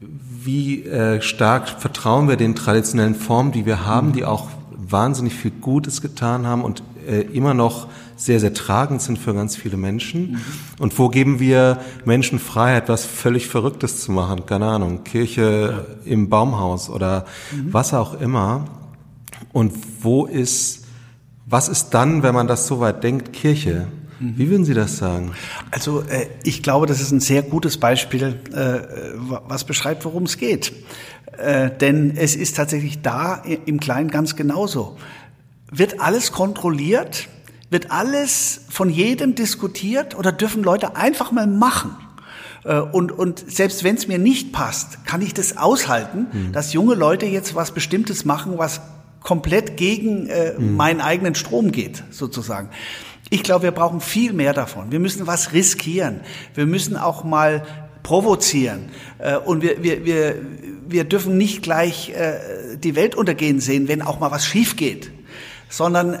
wie 0.00 0.84
äh, 0.84 1.20
stark 1.20 1.68
vertrauen 1.68 2.28
wir 2.28 2.36
den 2.36 2.54
traditionellen 2.54 3.14
Formen, 3.14 3.52
die 3.52 3.66
wir 3.66 3.86
haben, 3.86 4.08
mhm. 4.08 4.12
die 4.12 4.24
auch 4.24 4.48
wahnsinnig 4.70 5.34
viel 5.34 5.50
Gutes 5.50 6.02
getan 6.02 6.46
haben 6.46 6.62
und 6.62 6.82
äh, 7.06 7.20
immer 7.20 7.54
noch 7.54 7.88
sehr, 8.24 8.40
sehr 8.40 8.54
tragend 8.54 9.02
sind 9.02 9.18
für 9.18 9.34
ganz 9.34 9.54
viele 9.54 9.76
Menschen. 9.76 10.32
Mhm. 10.32 10.40
Und 10.78 10.98
wo 10.98 11.08
geben 11.08 11.40
wir 11.40 11.78
Menschen 12.04 12.38
Freiheit, 12.38 12.88
was 12.88 13.04
völlig 13.04 13.48
Verrücktes 13.48 14.00
zu 14.00 14.12
machen? 14.12 14.46
Keine 14.46 14.66
Ahnung, 14.66 15.04
Kirche 15.04 15.84
ja. 16.06 16.10
im 16.10 16.30
Baumhaus 16.30 16.88
oder 16.88 17.26
mhm. 17.52 17.72
was 17.72 17.92
auch 17.92 18.18
immer. 18.20 18.64
Und 19.52 19.74
wo 20.00 20.24
ist, 20.24 20.84
was 21.44 21.68
ist 21.68 21.90
dann, 21.90 22.22
wenn 22.22 22.34
man 22.34 22.46
das 22.46 22.66
so 22.66 22.80
weit 22.80 23.04
denkt, 23.04 23.34
Kirche? 23.34 23.88
Mhm. 24.20 24.38
Wie 24.38 24.48
würden 24.48 24.64
Sie 24.64 24.74
das 24.74 24.96
sagen? 24.96 25.32
Also 25.70 26.00
äh, 26.02 26.26
ich 26.44 26.62
glaube, 26.62 26.86
das 26.86 27.02
ist 27.02 27.10
ein 27.10 27.20
sehr 27.20 27.42
gutes 27.42 27.76
Beispiel, 27.76 28.40
äh, 28.54 29.18
was 29.48 29.64
beschreibt, 29.64 30.04
worum 30.06 30.22
es 30.22 30.38
geht. 30.38 30.72
Äh, 31.36 31.70
denn 31.78 32.16
es 32.16 32.36
ist 32.36 32.56
tatsächlich 32.56 33.02
da 33.02 33.42
im 33.66 33.80
Kleinen 33.80 34.10
ganz 34.10 34.34
genauso. 34.34 34.96
Wird 35.70 36.00
alles 36.00 36.32
kontrolliert? 36.32 37.28
Wird 37.74 37.90
alles 37.90 38.60
von 38.68 38.88
jedem 38.88 39.34
diskutiert 39.34 40.16
oder 40.16 40.30
dürfen 40.30 40.62
Leute 40.62 40.94
einfach 40.94 41.32
mal 41.32 41.48
machen? 41.48 41.96
Äh, 42.62 42.78
und, 42.78 43.10
und 43.10 43.50
selbst 43.50 43.82
wenn 43.82 43.96
es 43.96 44.06
mir 44.06 44.20
nicht 44.20 44.52
passt, 44.52 45.04
kann 45.04 45.20
ich 45.22 45.34
das 45.34 45.56
aushalten, 45.56 46.28
mhm. 46.32 46.52
dass 46.52 46.72
junge 46.72 46.94
Leute 46.94 47.26
jetzt 47.26 47.56
was 47.56 47.72
Bestimmtes 47.72 48.24
machen, 48.24 48.58
was 48.58 48.80
komplett 49.18 49.76
gegen 49.76 50.28
äh, 50.28 50.54
mhm. 50.56 50.76
meinen 50.76 51.00
eigenen 51.00 51.34
Strom 51.34 51.72
geht, 51.72 52.04
sozusagen. 52.12 52.70
Ich 53.28 53.42
glaube, 53.42 53.64
wir 53.64 53.72
brauchen 53.72 54.00
viel 54.00 54.32
mehr 54.34 54.52
davon. 54.52 54.92
Wir 54.92 55.00
müssen 55.00 55.26
was 55.26 55.52
riskieren. 55.52 56.20
Wir 56.54 56.66
müssen 56.66 56.96
auch 56.96 57.24
mal 57.24 57.66
provozieren. 58.04 58.90
Äh, 59.18 59.36
und 59.36 59.62
wir, 59.62 59.82
wir, 59.82 60.04
wir, 60.04 60.36
wir 60.86 61.02
dürfen 61.02 61.36
nicht 61.36 61.62
gleich 61.62 62.10
äh, 62.10 62.76
die 62.76 62.94
Welt 62.94 63.16
untergehen 63.16 63.58
sehen, 63.58 63.88
wenn 63.88 64.00
auch 64.00 64.20
mal 64.20 64.30
was 64.30 64.46
schief 64.46 64.76
geht 64.76 65.10
sondern, 65.76 66.18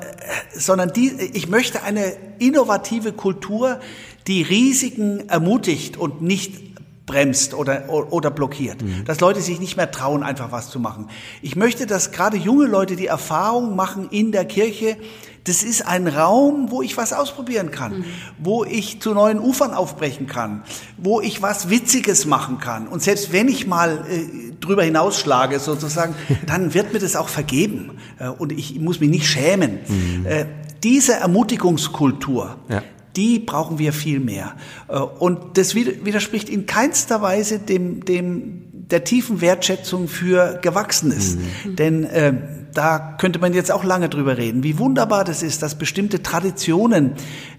sondern 0.52 0.92
die, 0.92 1.12
ich 1.32 1.48
möchte 1.48 1.82
eine 1.82 2.16
innovative 2.38 3.12
Kultur, 3.12 3.78
die 4.26 4.42
Risiken 4.42 5.28
ermutigt 5.28 5.96
und 5.96 6.22
nicht 6.22 6.74
bremst 7.06 7.54
oder, 7.54 7.88
oder 7.88 8.30
blockiert. 8.30 8.82
Mhm. 8.82 9.04
Dass 9.04 9.20
Leute 9.20 9.40
sich 9.40 9.60
nicht 9.60 9.76
mehr 9.76 9.90
trauen, 9.90 10.22
einfach 10.22 10.50
was 10.50 10.70
zu 10.70 10.80
machen. 10.80 11.08
Ich 11.42 11.54
möchte, 11.54 11.86
dass 11.86 12.10
gerade 12.10 12.36
junge 12.36 12.66
Leute 12.66 12.96
die 12.96 13.06
Erfahrung 13.06 13.76
machen 13.76 14.08
in 14.10 14.32
der 14.32 14.44
Kirche, 14.44 14.96
das 15.44 15.62
ist 15.62 15.86
ein 15.86 16.08
Raum, 16.08 16.70
wo 16.70 16.80
ich 16.80 16.96
was 16.96 17.12
ausprobieren 17.12 17.70
kann, 17.70 17.98
mhm. 17.98 18.04
wo 18.38 18.64
ich 18.64 19.00
zu 19.00 19.12
neuen 19.12 19.38
Ufern 19.38 19.72
aufbrechen 19.72 20.26
kann, 20.26 20.64
wo 20.96 21.20
ich 21.20 21.42
was 21.42 21.68
Witziges 21.68 22.24
machen 22.24 22.58
kann. 22.58 22.88
Und 22.88 23.02
selbst 23.02 23.32
wenn 23.32 23.48
ich 23.48 23.66
mal 23.66 24.06
äh, 24.08 24.54
drüber 24.60 24.82
hinausschlage 24.82 25.60
sozusagen, 25.60 26.14
dann 26.46 26.72
wird 26.72 26.94
mir 26.94 26.98
das 26.98 27.14
auch 27.14 27.28
vergeben 27.28 27.98
äh, 28.18 28.28
und 28.28 28.52
ich 28.52 28.80
muss 28.80 29.00
mich 29.00 29.10
nicht 29.10 29.26
schämen. 29.26 29.80
Mhm. 29.86 30.26
Äh, 30.26 30.46
diese 30.82 31.14
Ermutigungskultur, 31.14 32.56
ja. 32.68 32.82
die 33.14 33.38
brauchen 33.38 33.78
wir 33.78 33.92
viel 33.92 34.20
mehr. 34.20 34.56
Äh, 34.88 34.96
und 34.98 35.58
das 35.58 35.74
widerspricht 35.74 36.48
in 36.48 36.64
keinster 36.64 37.20
Weise 37.20 37.58
dem, 37.58 38.04
dem 38.06 38.63
der 38.90 39.04
tiefen 39.04 39.40
Wertschätzung 39.40 40.08
für 40.08 40.58
Gewachsenes. 40.62 41.36
Mhm. 41.36 41.76
Denn 41.76 42.04
äh, 42.04 42.34
da 42.74 43.16
könnte 43.18 43.38
man 43.38 43.54
jetzt 43.54 43.70
auch 43.70 43.84
lange 43.84 44.08
drüber 44.08 44.36
reden, 44.36 44.62
wie 44.62 44.78
wunderbar 44.78 45.24
das 45.24 45.42
ist, 45.42 45.62
dass 45.62 45.76
bestimmte 45.76 46.22
Traditionen 46.22 47.12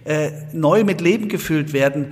äh, 0.03 0.31
neu 0.53 0.83
mit 0.83 1.01
Leben 1.01 1.29
gefüllt 1.29 1.73
werden, 1.73 2.07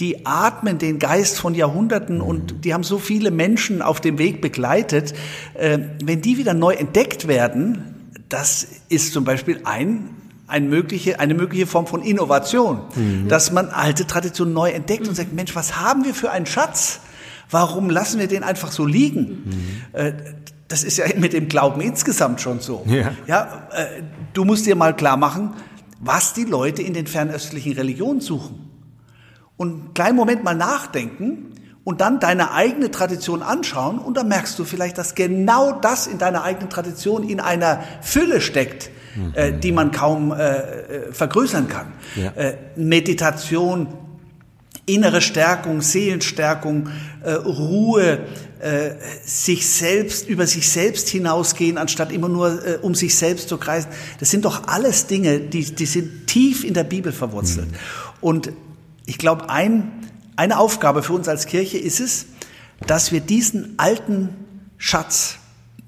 die 0.00 0.26
atmen 0.26 0.78
den 0.78 0.98
Geist 0.98 1.38
von 1.38 1.54
Jahrhunderten 1.54 2.16
mhm. 2.16 2.22
und 2.22 2.64
die 2.64 2.74
haben 2.74 2.84
so 2.84 2.98
viele 2.98 3.30
Menschen 3.30 3.82
auf 3.82 4.00
dem 4.00 4.18
Weg 4.18 4.40
begleitet. 4.40 5.14
Äh, 5.54 5.78
wenn 6.04 6.20
die 6.20 6.38
wieder 6.38 6.54
neu 6.54 6.74
entdeckt 6.74 7.26
werden, 7.26 8.10
das 8.28 8.66
ist 8.88 9.12
zum 9.12 9.24
Beispiel 9.24 9.60
ein 9.64 10.10
eine 10.48 10.66
mögliche, 10.66 11.20
eine 11.20 11.34
mögliche 11.34 11.66
Form 11.66 11.86
von 11.86 12.02
Innovation, 12.02 12.80
mhm. 12.96 13.28
dass 13.28 13.52
man 13.52 13.68
alte 13.68 14.06
Traditionen 14.06 14.54
neu 14.54 14.70
entdeckt 14.70 15.06
und 15.06 15.14
sagt, 15.14 15.34
Mensch, 15.34 15.54
was 15.54 15.76
haben 15.76 16.06
wir 16.06 16.14
für 16.14 16.30
einen 16.30 16.46
Schatz? 16.46 17.00
Warum 17.50 17.90
lassen 17.90 18.20
wir 18.20 18.28
den 18.28 18.42
einfach 18.42 18.72
so 18.72 18.84
liegen? 18.84 19.42
Mhm. 19.92 19.98
Äh, 19.98 20.12
das 20.68 20.84
ist 20.84 20.98
ja 20.98 21.06
mit 21.16 21.32
dem 21.32 21.48
Glauben 21.48 21.80
insgesamt 21.80 22.40
schon 22.40 22.60
so. 22.60 22.84
Ja, 22.86 23.12
ja 23.26 23.68
äh, 23.72 24.02
du 24.34 24.44
musst 24.44 24.66
dir 24.66 24.76
mal 24.76 24.94
klar 24.94 25.16
machen, 25.16 25.54
was 26.00 26.34
die 26.34 26.44
Leute 26.44 26.82
in 26.82 26.94
den 26.94 27.06
fernöstlichen 27.06 27.72
Religionen 27.72 28.20
suchen. 28.20 28.70
Und 29.56 29.70
einen 29.70 29.94
kleinen 29.94 30.16
Moment 30.16 30.44
mal 30.44 30.54
nachdenken 30.54 31.54
und 31.84 32.00
dann 32.00 32.20
deine 32.20 32.52
eigene 32.52 32.90
Tradition 32.90 33.42
anschauen 33.42 33.98
und 33.98 34.16
dann 34.16 34.28
merkst 34.28 34.58
du 34.58 34.64
vielleicht, 34.64 34.98
dass 34.98 35.14
genau 35.14 35.72
das 35.72 36.06
in 36.06 36.18
deiner 36.18 36.44
eigenen 36.44 36.68
Tradition 36.68 37.26
in 37.26 37.40
einer 37.40 37.82
Fülle 38.02 38.40
steckt, 38.42 38.90
mhm. 39.16 39.32
äh, 39.34 39.52
die 39.52 39.72
man 39.72 39.90
kaum 39.90 40.32
äh, 40.32 40.36
äh 40.36 41.12
vergrößern 41.12 41.66
kann. 41.68 41.92
Ja. 42.14 42.30
Äh, 42.32 42.56
Meditation, 42.76 43.88
innere 44.88 45.20
Stärkung, 45.20 45.82
Seelenstärkung, 45.82 46.88
äh, 47.22 47.32
Ruhe, 47.32 48.26
äh, 48.60 48.90
sich 49.24 49.66
selbst, 49.68 50.28
über 50.28 50.46
sich 50.46 50.68
selbst 50.68 51.08
hinausgehen, 51.08 51.78
anstatt 51.78 52.10
immer 52.10 52.28
nur 52.28 52.64
äh, 52.66 52.78
um 52.82 52.94
sich 52.94 53.14
selbst 53.14 53.48
zu 53.48 53.58
kreisen. 53.58 53.88
Das 54.18 54.30
sind 54.30 54.44
doch 54.44 54.66
alles 54.66 55.06
Dinge, 55.06 55.38
die, 55.38 55.74
die 55.74 55.86
sind 55.86 56.26
tief 56.26 56.64
in 56.64 56.74
der 56.74 56.84
Bibel 56.84 57.12
verwurzelt. 57.12 57.70
Mhm. 57.70 57.76
Und 58.20 58.52
ich 59.06 59.18
glaube, 59.18 59.48
ein, 59.50 59.92
eine 60.36 60.58
Aufgabe 60.58 61.02
für 61.02 61.12
uns 61.12 61.28
als 61.28 61.46
Kirche 61.46 61.78
ist 61.78 62.00
es, 62.00 62.26
dass 62.86 63.12
wir 63.12 63.20
diesen 63.20 63.74
alten 63.78 64.30
Schatz, 64.76 65.36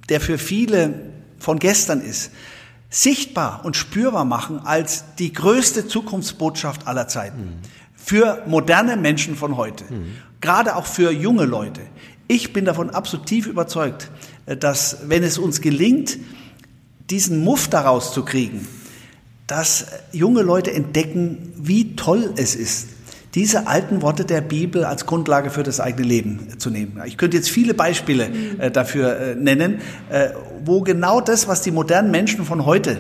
der 0.09 0.21
für 0.21 0.39
viele 0.39 0.95
von 1.39 1.59
gestern 1.59 2.01
ist, 2.01 2.31
sichtbar 2.89 3.65
und 3.65 3.77
spürbar 3.77 4.25
machen 4.25 4.61
als 4.61 5.05
die 5.19 5.33
größte 5.33 5.87
Zukunftsbotschaft 5.87 6.87
aller 6.87 7.09
Zeiten. 7.09 7.41
Mhm 7.41 7.80
für 8.03 8.43
moderne 8.47 8.97
Menschen 8.97 9.37
von 9.37 9.57
heute, 9.57 9.85
mhm. 9.85 10.17
gerade 10.41 10.77
auch 10.77 10.87
für 10.87 11.13
junge 11.13 11.45
Leute. 11.45 11.83
Ich 12.29 12.53
bin 12.53 12.65
davon 12.65 12.91
absolut 12.91 13.27
tief 13.27 13.47
überzeugt, 13.47 14.11
äh, 14.47 14.57
dass 14.57 15.09
wenn 15.09 15.23
es 15.23 15.39
uns 15.39 15.61
gelingt, 15.61 16.19
diesen 17.11 17.43
Muff 17.45 17.69
daraus 17.69 18.13
zu 18.13 18.25
kriegen, 18.25 18.67
dass 19.47 19.87
junge 20.13 20.43
Leute 20.43 20.73
entdecken, 20.73 21.53
wie 21.57 21.97
toll 21.97 22.33
es 22.37 22.55
ist, 22.55 22.89
diese 23.35 23.67
alten 23.69 24.03
Worte 24.03 24.25
der 24.25 24.41
Bibel 24.41 24.85
als 24.85 25.07
Grundlage 25.07 25.51
für 25.51 25.63
das 25.63 25.81
eigene 25.81 26.07
Leben 26.07 26.59
zu 26.59 26.71
nehmen. 26.71 27.01
Ich 27.07 27.17
könnte 27.17 27.37
jetzt 27.37 27.51
viele 27.51 27.75
Beispiele 27.75 28.31
äh, 28.59 28.71
dafür 28.71 29.19
äh, 29.19 29.35
nennen, 29.35 29.81
äh, 30.09 30.31
wo 30.65 30.81
genau 30.81 31.21
das, 31.21 31.47
was 31.47 31.63
die 31.63 31.71
modernen 31.71 32.11
Menschen 32.11 32.45
von 32.45 32.65
heute 32.67 32.99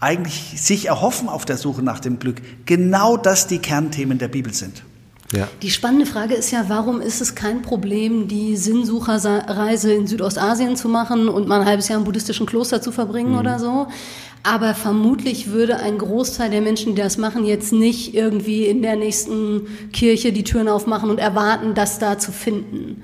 eigentlich 0.00 0.60
sich 0.60 0.86
erhoffen 0.86 1.28
auf 1.28 1.44
der 1.44 1.58
Suche 1.58 1.82
nach 1.82 2.00
dem 2.00 2.18
Glück, 2.18 2.40
genau 2.64 3.16
das 3.16 3.46
die 3.46 3.58
Kernthemen 3.58 4.18
der 4.18 4.28
Bibel 4.28 4.52
sind. 4.52 4.82
Ja. 5.32 5.46
Die 5.62 5.70
spannende 5.70 6.06
Frage 6.06 6.34
ist 6.34 6.50
ja, 6.50 6.64
warum 6.68 7.00
ist 7.00 7.20
es 7.20 7.36
kein 7.36 7.62
Problem, 7.62 8.26
die 8.26 8.56
Sinnsucherreise 8.56 9.92
in 9.92 10.08
Südostasien 10.08 10.74
zu 10.74 10.88
machen 10.88 11.28
und 11.28 11.46
mal 11.46 11.60
ein 11.60 11.66
halbes 11.66 11.88
Jahr 11.88 11.98
im 11.98 12.04
buddhistischen 12.04 12.46
Kloster 12.46 12.82
zu 12.82 12.90
verbringen 12.90 13.32
mhm. 13.32 13.38
oder 13.38 13.58
so? 13.60 13.86
Aber 14.42 14.74
vermutlich 14.74 15.50
würde 15.50 15.76
ein 15.76 15.98
Großteil 15.98 16.50
der 16.50 16.62
Menschen, 16.62 16.94
die 16.96 17.02
das 17.02 17.18
machen, 17.18 17.44
jetzt 17.44 17.72
nicht 17.72 18.14
irgendwie 18.14 18.66
in 18.66 18.82
der 18.82 18.96
nächsten 18.96 19.66
Kirche 19.92 20.32
die 20.32 20.44
Türen 20.44 20.68
aufmachen 20.68 21.10
und 21.10 21.18
erwarten, 21.18 21.74
das 21.74 21.98
da 21.98 22.18
zu 22.18 22.32
finden. 22.32 23.02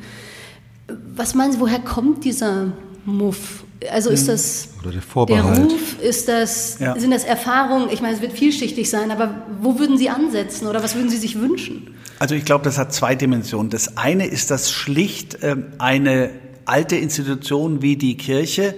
Was 1.14 1.34
meinen 1.34 1.52
Sie, 1.52 1.60
woher 1.60 1.80
kommt 1.80 2.24
dieser 2.24 2.72
Muff? 3.06 3.64
Also 3.90 4.10
ist 4.10 4.22
hm. 4.22 4.26
das 4.28 4.68
Oder 4.82 4.92
der, 4.92 5.02
Vorbehalt. 5.02 5.56
der 5.56 5.64
Ruf, 5.64 6.00
ist 6.00 6.28
das, 6.28 6.78
ja. 6.78 6.98
sind 6.98 7.10
das 7.10 7.24
Erfahrungen? 7.24 7.88
Ich 7.90 8.00
meine, 8.00 8.14
es 8.14 8.20
wird 8.20 8.32
vielschichtig 8.32 8.90
sein, 8.90 9.10
aber 9.10 9.42
wo 9.60 9.78
würden 9.78 9.96
Sie 9.96 10.10
ansetzen 10.10 10.66
oder 10.66 10.82
was 10.82 10.94
würden 10.94 11.10
Sie 11.10 11.18
sich 11.18 11.38
wünschen? 11.38 11.94
Also 12.18 12.34
ich 12.34 12.44
glaube, 12.44 12.64
das 12.64 12.78
hat 12.78 12.92
zwei 12.92 13.14
Dimensionen. 13.14 13.70
Das 13.70 13.96
eine 13.96 14.26
ist, 14.26 14.50
dass 14.50 14.70
schlicht 14.70 15.42
äh, 15.42 15.56
eine 15.78 16.30
alte 16.64 16.96
Institution 16.96 17.82
wie 17.82 17.96
die 17.96 18.16
Kirche 18.16 18.74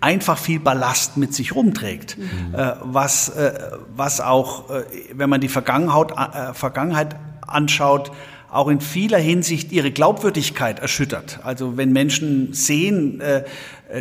einfach 0.00 0.36
viel 0.36 0.60
Ballast 0.60 1.16
mit 1.16 1.32
sich 1.32 1.54
rumträgt, 1.54 2.18
mhm. 2.18 2.54
äh, 2.54 2.72
was, 2.82 3.28
äh, 3.30 3.52
was 3.96 4.20
auch, 4.20 4.70
äh, 4.70 4.84
wenn 5.14 5.30
man 5.30 5.40
die 5.40 5.48
Vergangenheit, 5.48 6.12
Vergangenheit 6.56 7.16
anschaut, 7.46 8.10
auch 8.52 8.68
in 8.68 8.80
vieler 8.80 9.18
Hinsicht 9.18 9.72
ihre 9.72 9.90
Glaubwürdigkeit 9.90 10.78
erschüttert. 10.78 11.40
Also 11.42 11.78
wenn 11.78 11.90
Menschen 11.92 12.52
sehen, 12.52 13.20
äh, 13.20 13.44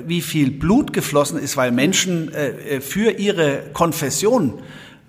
wie 0.06 0.22
viel 0.22 0.52
Blut 0.52 0.92
geflossen 0.92 1.40
ist, 1.40 1.56
weil 1.56 1.72
Menschen 1.72 2.34
äh, 2.34 2.82
für 2.82 3.12
ihre 3.12 3.64
Konfession 3.72 4.62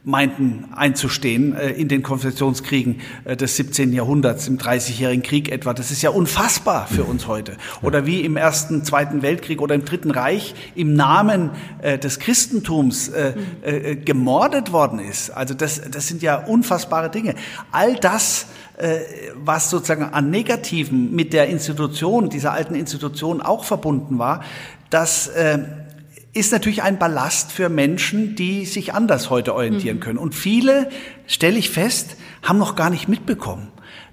meinten 0.04 0.68
einzustehen 0.74 1.56
äh, 1.56 1.70
in 1.70 1.88
den 1.88 2.02
Konfessionskriegen 2.02 3.00
äh, 3.24 3.36
des 3.36 3.56
17. 3.56 3.92
Jahrhunderts, 3.92 4.48
im 4.48 4.58
Dreißigjährigen 4.58 5.22
Krieg 5.22 5.50
etwa. 5.50 5.74
Das 5.74 5.90
ist 5.90 6.02
ja 6.02 6.10
unfassbar 6.10 6.86
für 6.86 7.04
uns 7.04 7.26
heute. 7.26 7.56
Oder 7.82 8.06
wie 8.06 8.20
im 8.20 8.36
Ersten, 8.36 8.84
Zweiten 8.84 9.22
Weltkrieg 9.22 9.60
oder 9.60 9.74
im 9.74 9.84
Dritten 9.84 10.10
Reich 10.10 10.54
im 10.74 10.94
Namen 10.94 11.50
äh, 11.82 11.98
des 11.98 12.18
Christentums 12.18 13.08
äh, 13.08 13.34
äh, 13.62 13.96
gemordet 13.96 14.72
worden 14.72 14.98
ist. 14.98 15.30
Also 15.30 15.54
das, 15.54 15.80
das 15.90 16.08
sind 16.08 16.22
ja 16.22 16.36
unfassbare 16.36 17.10
Dinge. 17.10 17.34
All 17.70 17.94
das 17.96 18.42
äh, 18.42 18.61
was 19.36 19.70
sozusagen 19.70 20.04
an 20.04 20.30
Negativen 20.30 21.14
mit 21.14 21.32
der 21.32 21.48
Institution, 21.48 22.30
dieser 22.30 22.52
alten 22.52 22.74
Institution 22.74 23.40
auch 23.40 23.64
verbunden 23.64 24.18
war, 24.18 24.42
das 24.90 25.28
äh, 25.28 25.58
ist 26.32 26.52
natürlich 26.52 26.82
ein 26.82 26.98
Ballast 26.98 27.52
für 27.52 27.68
Menschen, 27.68 28.34
die 28.34 28.64
sich 28.64 28.94
anders 28.94 29.30
heute 29.30 29.54
orientieren 29.54 29.98
mhm. 29.98 30.00
können. 30.00 30.18
Und 30.18 30.34
viele, 30.34 30.88
stelle 31.26 31.58
ich 31.58 31.70
fest, 31.70 32.16
haben 32.42 32.58
noch 32.58 32.74
gar 32.74 32.90
nicht 32.90 33.08
mitbekommen, 33.08 33.68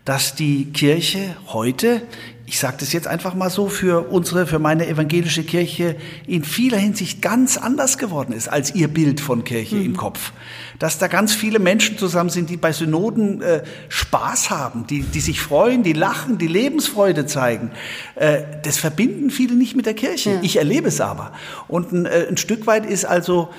dass 0.05 0.35
die 0.35 0.65
Kirche 0.71 1.35
heute, 1.47 2.01
ich 2.49 2.59
sage 2.59 2.77
das 2.79 2.91
jetzt 2.93 3.07
einfach 3.07 3.35
mal 3.35 3.49
so, 3.49 3.69
für 3.69 4.09
unsere, 4.09 4.47
für 4.47 4.59
meine 4.59 4.87
evangelische 4.87 5.43
Kirche 5.43 5.95
in 6.27 6.43
vieler 6.43 6.77
Hinsicht 6.77 7.21
ganz 7.21 7.57
anders 7.57 7.97
geworden 7.97 8.33
ist 8.33 8.47
als 8.47 8.73
ihr 8.75 8.87
Bild 8.87 9.21
von 9.21 9.43
Kirche 9.43 9.75
mhm. 9.75 9.85
im 9.85 9.97
Kopf 9.97 10.33
dass 10.79 10.97
da 10.97 11.07
ganz 11.07 11.33
viele 11.33 11.59
Menschen 11.59 11.97
zusammen 11.97 12.29
sind, 12.29 12.49
die 12.49 12.57
bei 12.57 12.71
Synoden 12.71 13.41
äh, 13.41 13.63
Spaß 13.89 14.49
haben, 14.49 14.87
die, 14.87 15.01
die 15.01 15.19
sich 15.19 15.41
freuen, 15.41 15.83
die 15.83 15.93
lachen, 15.93 16.37
die 16.37 16.47
Lebensfreude 16.47 17.25
zeigen. 17.25 17.71
Äh, 18.15 18.43
das 18.63 18.77
verbinden 18.77 19.29
viele 19.29 19.55
nicht 19.55 19.75
mit 19.75 19.85
der 19.85 19.93
Kirche. 19.93 20.31
Ja. 20.31 20.39
Ich 20.41 20.55
erlebe 20.55 20.87
es 20.87 21.01
aber. 21.01 21.33
Und 21.67 21.91
ein, 21.91 22.05
äh, 22.05 22.27
ein 22.29 22.37
Stück 22.37 22.65
weit 22.65 22.85
ist 22.85 23.03
also 23.03 23.49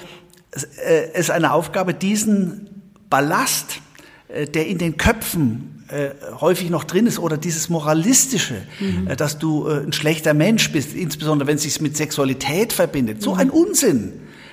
äh, 0.53 1.11
es 1.13 1.29
eine 1.29 1.53
Aufgabe, 1.53 1.93
diesen 1.93 2.93
Ballast, 3.11 3.81
äh, 4.29 4.47
der 4.47 4.67
in 4.67 4.79
den 4.79 4.97
Köpfen 4.97 5.80
äh, 5.91 6.11
häufig 6.41 6.71
noch 6.71 6.85
drin 6.85 7.07
ist 7.07 7.19
oder 7.19 7.37
dieses 7.37 7.69
moralistische, 7.69 8.63
mhm. 8.79 9.09
äh, 9.09 9.17
dass 9.17 9.39
du 9.39 9.69
äh, 9.69 9.81
ein 9.81 9.93
schlechter 9.93 10.35
Mensch 10.35 10.71
bist, 10.73 10.95
insbesondere 10.95 11.49
wenn 11.49 11.57
es 11.57 11.63
sich 11.63 11.81
mit 11.81 11.97
Sexualität 11.97 12.73
verbindet. 12.73 13.23
So 13.23 13.35
mhm. 13.35 13.41
ein 13.41 13.51
Unsinn. 13.51 14.13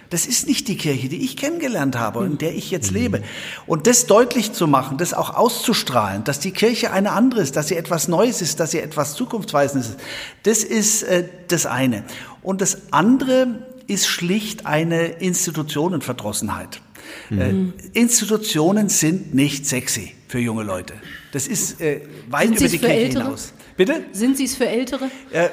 Das 0.10 0.26
ist 0.26 0.48
nicht 0.48 0.70
die 0.70 0.78
Kirche, 0.78 1.10
die 1.10 1.24
ich 1.24 1.36
kennengelernt 1.36 1.98
habe 1.98 2.20
und 2.20 2.26
in 2.32 2.38
der 2.38 2.56
ich 2.56 2.72
jetzt 2.72 2.92
lebe. 2.92 3.24
Und 3.66 3.88
das 3.88 4.06
deutlich 4.06 4.54
zu 4.54 4.66
machen, 4.66 4.98
das 4.98 5.14
auch 5.14 5.36
auszustrahlen, 5.36 6.24
dass 6.24 6.40
die 6.40 6.52
Kirche 6.52 6.92
eine 6.92 7.12
andere 7.12 7.42
ist, 7.42 7.58
dass 7.58 7.68
sie 7.68 7.76
etwas 7.76 8.08
Neues 8.08 8.42
ist, 8.42 8.60
dass 8.62 8.72
sie 8.72 8.80
etwas 8.80 9.16
Zukunftsweisendes 9.16 9.90
ist, 9.90 10.00
das 10.44 10.64
ist 10.64 11.04
äh, 11.04 11.26
das 11.50 11.66
eine. 11.66 12.04
Und 12.42 12.62
das 12.62 12.94
andere 12.94 13.48
ist 13.88 14.08
schlicht 14.08 14.66
eine 14.66 15.08
Institutionenverdrossenheit. 15.08 16.82
Mhm. 17.30 17.74
Äh, 17.94 18.00
Institutionen 18.00 18.90
sind 18.90 19.34
nicht 19.34 19.66
sexy 19.66 20.14
für 20.28 20.40
junge 20.40 20.64
Leute. 20.64 20.94
Das 21.32 21.48
ist 21.48 21.82
äh, 21.82 22.02
weit 22.30 22.50
über 22.50 22.68
die 22.68 22.78
Kirche 22.78 22.88
Ältere? 22.88 23.24
hinaus. 23.24 23.54
Bitte? 23.78 24.04
Sind 24.12 24.38
Sie 24.38 24.46
es 24.46 24.56
für 24.56 24.68
Ältere? 24.68 25.06
Äh, 25.32 25.50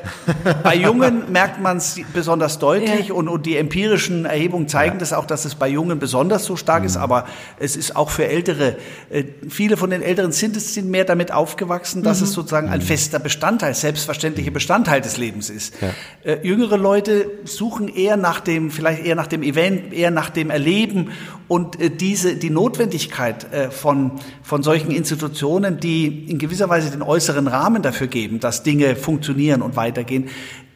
bei 0.62 0.74
Jungen 0.74 1.30
merkt 1.30 1.60
man 1.60 1.76
es 1.76 2.00
besonders 2.14 2.58
deutlich 2.58 3.08
ja. 3.08 3.14
und, 3.14 3.28
und, 3.28 3.44
die 3.44 3.58
empirischen 3.58 4.24
Erhebungen 4.24 4.66
zeigen 4.66 4.94
ja. 4.94 5.00
das 5.00 5.12
auch, 5.12 5.26
dass 5.26 5.44
es 5.44 5.54
bei 5.54 5.68
Jungen 5.68 5.98
besonders 5.98 6.46
so 6.46 6.56
stark 6.56 6.80
mhm. 6.80 6.86
ist, 6.86 6.96
aber 6.96 7.26
es 7.58 7.76
ist 7.76 7.94
auch 7.96 8.08
für 8.08 8.26
Ältere. 8.26 8.76
Äh, 9.10 9.24
viele 9.50 9.76
von 9.76 9.90
den 9.90 10.00
Älteren 10.00 10.32
sind, 10.32 10.56
es, 10.56 10.72
sind 10.72 10.90
mehr 10.90 11.04
damit 11.04 11.32
aufgewachsen, 11.32 12.02
dass 12.02 12.20
mhm. 12.20 12.24
es 12.24 12.32
sozusagen 12.32 12.70
ein 12.70 12.80
mhm. 12.80 12.84
fester 12.84 13.18
Bestandteil, 13.18 13.74
selbstverständlicher 13.74 14.52
Bestandteil 14.52 15.02
des 15.02 15.18
Lebens 15.18 15.50
ist. 15.50 15.74
Ja. 15.82 15.90
Äh, 16.32 16.46
jüngere 16.46 16.78
Leute 16.78 17.30
suchen 17.44 17.88
eher 17.88 18.16
nach 18.16 18.40
dem, 18.40 18.70
vielleicht 18.70 19.04
eher 19.04 19.16
nach 19.16 19.26
dem 19.26 19.42
Event, 19.42 19.92
eher 19.92 20.10
nach 20.10 20.30
dem 20.30 20.48
Erleben 20.48 21.10
und 21.46 21.78
äh, 21.78 21.90
diese, 21.90 22.36
die 22.36 22.50
Notwendigkeit 22.50 23.52
äh, 23.52 23.70
von, 23.70 24.12
von 24.42 24.62
solchen 24.62 24.90
Institutionen, 24.90 25.78
die 25.78 26.24
in 26.30 26.38
gewisser 26.38 26.70
Weise 26.70 26.90
den 26.90 27.02
äußeren 27.02 27.48
Rahmen 27.48 27.82
dafür 27.82 28.06
geben, 28.14 28.40
dass 28.40 28.62
Dinge 28.62 28.96
funktionieren 28.96 29.60
und 29.60 29.76
weitergehen, 29.76 30.28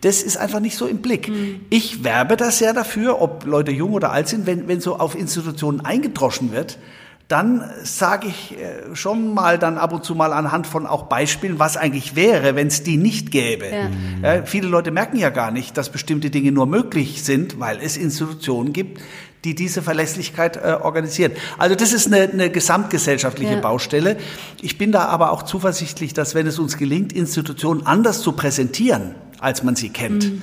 das 0.03 0.23
ist 0.23 0.37
einfach 0.37 0.61
nicht 0.61 0.77
so 0.77 0.87
im 0.87 0.99
Blick. 0.99 1.29
Mhm. 1.29 1.61
Ich 1.71 2.05
werbe 2.05 2.37
das 2.37 2.61
ja 2.61 2.73
dafür, 2.73 3.23
ob 3.23 3.47
Leute 3.47 3.73
jung 3.73 3.95
oder 3.95 4.13
alt 4.13 4.29
sind, 4.29 4.47
wenn, 4.47 4.69
wenn 4.69 4.81
so 4.81 4.97
auf 4.97 5.15
Institutionen 5.15 5.81
eingedroschen 5.81 6.53
wird, 6.53 6.79
dann 7.29 7.63
sage 7.85 8.29
ich 8.29 8.59
äh, 8.59 8.97
schon 8.97 9.35
mal 9.35 9.59
dann 9.59 9.77
ab 9.77 9.93
und 9.93 10.03
zu 10.03 10.15
mal 10.15 10.33
anhand 10.33 10.67
von 10.67 10.87
auch 10.87 11.05
Beispielen, 11.05 11.59
was 11.59 11.77
eigentlich 11.77 12.17
wäre, 12.17 12.57
wenn 12.57 12.69
es 12.69 12.83
die 12.83 12.97
nicht 12.97 13.31
gäbe. 13.31 13.67
Ja. 13.67 14.37
Ja, 14.37 14.43
viele 14.47 14.67
Leute 14.67 14.91
merken 14.91 15.19
ja 15.19 15.29
gar 15.29 15.51
nicht, 15.51 15.77
dass 15.77 15.91
bestimmte 15.91 16.31
Dinge 16.31 16.53
nur 16.53 16.67
möglich 16.67 17.23
sind, 17.23 17.61
weil 17.61 17.81
es 17.83 17.99
Institutionen 17.99 18.73
gibt, 18.73 19.03
die 19.45 19.55
diese 19.55 19.83
Verlässlichkeit 19.83 20.57
äh, 20.57 20.79
organisieren. 20.81 21.33
Also 21.59 21.75
das 21.75 21.93
ist 21.93 22.07
eine, 22.07 22.23
eine 22.23 22.51
gesamtgesellschaftliche 22.51 23.55
ja. 23.55 23.61
Baustelle. 23.61 24.17
Ich 24.63 24.79
bin 24.79 24.91
da 24.91 25.05
aber 25.05 25.31
auch 25.31 25.43
zuversichtlich, 25.43 26.15
dass 26.15 26.35
wenn 26.35 26.47
es 26.47 26.59
uns 26.59 26.79
gelingt, 26.79 27.13
Institutionen 27.13 27.87
anders 27.87 28.23
zu 28.23 28.33
präsentieren, 28.33 29.15
als 29.39 29.63
man 29.63 29.77
sie 29.77 29.91
kennt, 29.91 30.33
mhm. 30.33 30.43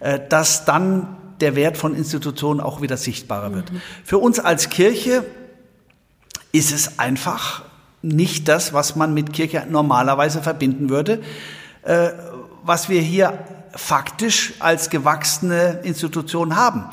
äh, 0.00 0.18
dass 0.28 0.64
dann 0.64 1.16
der 1.40 1.54
Wert 1.54 1.76
von 1.76 1.94
Institutionen 1.94 2.60
auch 2.60 2.82
wieder 2.82 2.96
sichtbarer 2.96 3.50
mhm. 3.50 3.54
wird. 3.54 3.72
Für 4.04 4.18
uns 4.18 4.40
als 4.40 4.68
Kirche 4.68 5.24
ist 6.54 6.70
es 6.70 7.00
einfach 7.00 7.64
nicht 8.00 8.46
das, 8.46 8.72
was 8.72 8.94
man 8.94 9.12
mit 9.12 9.32
Kirche 9.32 9.66
normalerweise 9.68 10.40
verbinden 10.40 10.88
würde, 10.88 11.20
äh, 11.82 12.10
was 12.62 12.88
wir 12.88 13.00
hier 13.00 13.40
faktisch 13.74 14.54
als 14.60 14.88
gewachsene 14.88 15.80
Institution 15.82 16.54
haben. 16.54 16.84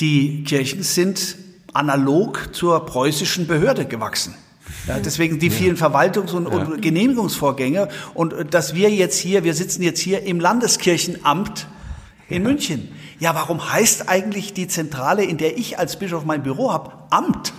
Die 0.00 0.44
Kirchen 0.44 0.82
sind 0.82 1.36
analog 1.72 2.54
zur 2.54 2.84
preußischen 2.84 3.46
Behörde 3.46 3.86
gewachsen. 3.86 4.34
Ja, 4.86 4.98
deswegen 4.98 5.38
die 5.38 5.48
vielen 5.48 5.76
Verwaltungs- 5.76 6.34
und, 6.34 6.48
ja. 6.48 6.58
und, 6.58 6.82
Genehmigungsvorgänge 6.82 7.88
und 8.12 8.34
dass 8.52 8.74
wir 8.74 8.90
jetzt 8.90 9.18
hier, 9.18 9.44
wir 9.44 9.54
sitzen 9.54 9.82
jetzt 9.82 10.00
hier 10.00 10.24
im 10.24 10.40
Landeskirchenamt 10.40 11.66
in 12.28 12.42
ja. 12.42 12.48
München. 12.48 12.88
Ja, 13.18 13.34
warum 13.34 13.72
heißt 13.72 14.10
eigentlich 14.10 14.52
die 14.52 14.68
Zentrale, 14.68 15.24
in 15.24 15.38
der 15.38 15.56
ich 15.56 15.78
als 15.78 15.98
Bischof 15.98 16.26
mein 16.26 16.42
Büro 16.42 16.70
habe, 16.70 16.92
Amt? 17.08 17.54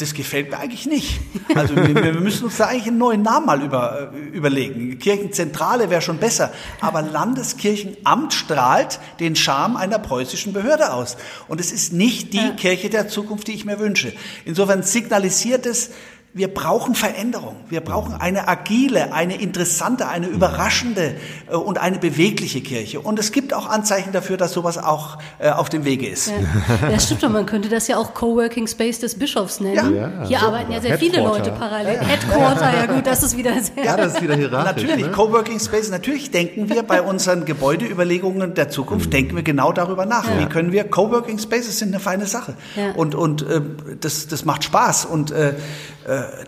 Das 0.00 0.14
gefällt 0.14 0.50
mir 0.50 0.58
eigentlich 0.60 0.86
nicht. 0.86 1.18
Also 1.56 1.74
wir, 1.74 1.92
wir 1.92 2.12
müssen 2.12 2.44
uns 2.44 2.58
da 2.58 2.66
eigentlich 2.66 2.86
einen 2.86 2.98
neuen 2.98 3.22
Namen 3.22 3.46
mal 3.46 3.60
über, 3.60 4.12
äh, 4.14 4.28
überlegen. 4.28 4.96
Kirchenzentrale 5.00 5.90
wäre 5.90 6.02
schon 6.02 6.18
besser. 6.18 6.52
Aber 6.80 7.02
Landeskirchenamt 7.02 8.32
strahlt 8.32 9.00
den 9.18 9.34
Charme 9.34 9.76
einer 9.76 9.98
preußischen 9.98 10.52
Behörde 10.52 10.92
aus. 10.92 11.16
Und 11.48 11.60
es 11.60 11.72
ist 11.72 11.92
nicht 11.92 12.32
die 12.32 12.36
ja. 12.36 12.50
Kirche 12.50 12.90
der 12.90 13.08
Zukunft, 13.08 13.48
die 13.48 13.54
ich 13.54 13.64
mir 13.64 13.80
wünsche. 13.80 14.12
Insofern 14.44 14.84
signalisiert 14.84 15.66
es, 15.66 15.90
wir 16.34 16.48
brauchen 16.52 16.94
Veränderung. 16.94 17.56
Wir 17.70 17.80
brauchen 17.80 18.14
eine 18.14 18.48
agile, 18.48 19.14
eine 19.14 19.40
interessante, 19.40 20.08
eine 20.08 20.26
überraschende 20.26 21.14
äh, 21.50 21.56
und 21.56 21.78
eine 21.78 21.98
bewegliche 21.98 22.60
Kirche. 22.60 23.00
Und 23.00 23.18
es 23.18 23.32
gibt 23.32 23.54
auch 23.54 23.66
Anzeichen 23.66 24.12
dafür, 24.12 24.36
dass 24.36 24.52
sowas 24.52 24.76
auch 24.76 25.18
äh, 25.38 25.50
auf 25.50 25.70
dem 25.70 25.86
Wege 25.86 26.06
ist. 26.06 26.28
Ja, 26.28 26.90
ja 26.90 27.00
stimmt 27.00 27.22
doch. 27.22 27.30
Man 27.30 27.46
könnte 27.46 27.70
das 27.70 27.88
ja 27.88 27.96
auch 27.96 28.12
Coworking 28.12 28.66
Space 28.66 29.00
des 29.00 29.18
Bischofs 29.18 29.60
nennen. 29.60 29.94
Ja. 29.94 30.24
Hier 30.24 30.42
arbeiten 30.42 30.70
ja 30.70 30.80
sehr 30.82 30.98
viele 30.98 31.22
Leute 31.22 31.50
parallel. 31.50 31.94
Ja. 31.94 32.02
Headquarter, 32.02 32.76
ja 32.76 32.86
gut, 32.86 33.06
das 33.06 33.22
ist 33.22 33.36
wieder 33.36 33.54
sehr... 33.60 33.84
Ja, 33.84 33.96
das 33.96 34.14
ist 34.14 34.22
wieder 34.22 34.36
hierarchisch. 34.36 34.82
Natürlich, 34.82 35.06
ne? 35.06 35.12
Coworking 35.12 35.58
Space. 35.58 35.90
Natürlich 35.90 36.30
denken 36.30 36.68
wir 36.68 36.82
bei 36.82 37.00
unseren 37.00 37.46
Gebäudeüberlegungen 37.46 38.54
der 38.54 38.68
Zukunft, 38.68 39.06
mhm. 39.06 39.10
denken 39.10 39.36
wir 39.36 39.42
genau 39.42 39.72
darüber 39.72 40.04
nach. 40.04 40.24
Wie 40.38 40.46
können 40.46 40.72
wir... 40.72 40.84
Coworking 40.84 41.38
Spaces 41.38 41.78
sind 41.78 41.88
eine 41.88 42.00
feine 42.00 42.26
Sache. 42.26 42.54
Und, 42.96 43.14
und 43.14 43.42
äh, 43.42 43.60
das, 44.00 44.28
das 44.28 44.44
macht 44.44 44.64
Spaß. 44.64 45.06
Und 45.06 45.30
äh, 45.30 45.54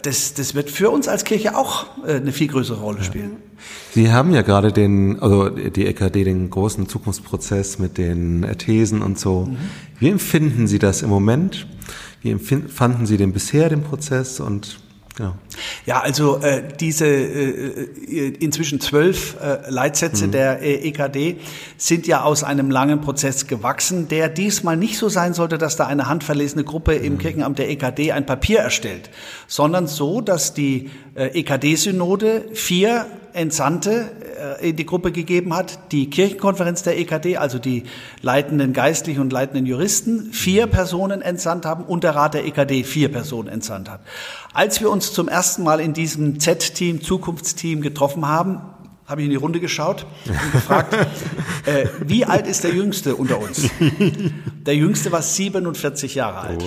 das, 0.03 0.35
das 0.35 0.55
wird 0.55 0.71
für 0.71 0.91
uns 0.91 1.07
als 1.07 1.25
Kirche 1.25 1.57
auch 1.57 1.87
eine 2.07 2.33
viel 2.33 2.49
größere 2.49 2.81
Rolle 2.81 3.03
spielen. 3.03 3.37
Sie 3.93 4.11
haben 4.11 4.33
ja 4.33 4.43
gerade 4.43 4.73
den, 4.73 5.21
also 5.21 5.51
die 5.51 5.87
EKD, 5.87 6.25
den 6.25 6.49
großen 6.49 6.89
Zukunftsprozess 6.89 7.79
mit 7.79 7.99
den 7.99 8.47
Thesen 8.57 9.03
und 9.03 9.19
so. 9.19 9.47
Mhm. 9.47 9.57
Wie 9.99 10.09
empfinden 10.09 10.67
Sie 10.67 10.79
das 10.79 11.03
im 11.03 11.11
Moment? 11.11 11.67
Wie 12.23 12.31
empfanden 12.31 13.05
Sie 13.07 13.17
den 13.17 13.33
bisher, 13.33 13.69
den 13.69 13.83
Prozess 13.83 14.41
und 14.41 14.81
Genau. 15.21 15.35
Ja, 15.87 16.01
also 16.01 16.39
äh, 16.39 16.63
diese 16.79 17.07
äh, 17.07 17.89
äh, 18.09 18.29
inzwischen 18.39 18.81
zwölf 18.81 19.37
äh, 19.41 19.69
Leitsätze 19.69 20.27
mhm. 20.27 20.33
der 20.33 20.63
äh, 20.63 20.89
EKD 20.89 21.39
sind 21.77 22.07
ja 22.07 22.23
aus 22.23 22.45
einem 22.45 22.71
langen 22.71 23.01
Prozess 23.01 23.47
gewachsen, 23.47 24.09
der 24.09 24.29
diesmal 24.29 24.77
nicht 24.77 24.99
so 24.99 25.09
sein 25.09 25.35
sollte, 25.35 25.59
dass 25.59 25.77
da 25.77 25.87
eine 25.87 26.09
handverlesene 26.09 26.65
Gruppe 26.65 26.99
mhm. 26.99 27.05
im 27.05 27.19
Kirchenamt 27.19 27.59
der 27.59 27.71
EKD 27.71 28.13
ein 28.13 28.27
Papier 28.27 28.61
erstellt, 28.61 29.11
sondern 29.47 29.87
so, 29.87 30.21
dass 30.21 30.55
die 30.55 30.91
äh, 31.15 31.39
EKD-Synode 31.39 32.45
vier 32.55 33.07
Entsandte 33.33 34.11
äh, 34.61 34.71
in 34.71 34.77
die 34.77 34.87
Gruppe 34.87 35.13
gegeben 35.13 35.55
hat, 35.55 35.93
die 35.93 36.11
Kirchenkonferenz 36.11 36.83
der 36.83 36.99
EKD, 36.99 37.37
also 37.37 37.59
die 37.59 37.85
leitenden 38.23 38.73
Geistlichen 38.73 39.21
und 39.21 39.33
leitenden 39.33 39.67
Juristen, 39.67 40.33
vier 40.33 40.67
Personen 40.67 41.23
entsandt 41.23 41.67
haben 41.67 41.85
und 41.85 42.05
der 42.05 42.15
Rat 42.15 42.35
der 42.35 42.45
EKD 42.45 42.85
vier 42.85 43.11
Personen 43.11 43.49
entsandt 43.49 43.89
hat. 43.91 44.01
Als 44.53 44.81
wir 44.81 44.91
uns 44.91 45.13
zum 45.13 45.29
ersten 45.29 45.40
Mal 45.59 45.81
in 45.81 45.93
diesem 45.93 46.41
Z-Team, 46.41 47.03
Zukunftsteam 47.03 47.81
getroffen 47.81 48.27
haben, 48.27 48.61
habe 49.07 49.23
ich 49.23 49.25
in 49.25 49.31
die 49.31 49.37
Runde 49.37 49.59
geschaut 49.59 50.07
und 50.27 50.53
gefragt, 50.53 50.95
äh, 51.67 51.87
wie 52.07 52.25
alt 52.25 52.47
ist 52.47 52.63
der 52.63 52.73
Jüngste 52.73 53.17
unter 53.17 53.41
uns? 53.41 53.69
Der 54.67 54.77
Jüngste 54.77 55.11
war 55.11 55.23
47 55.23 56.15
Jahre 56.15 56.41
alt. 56.41 56.65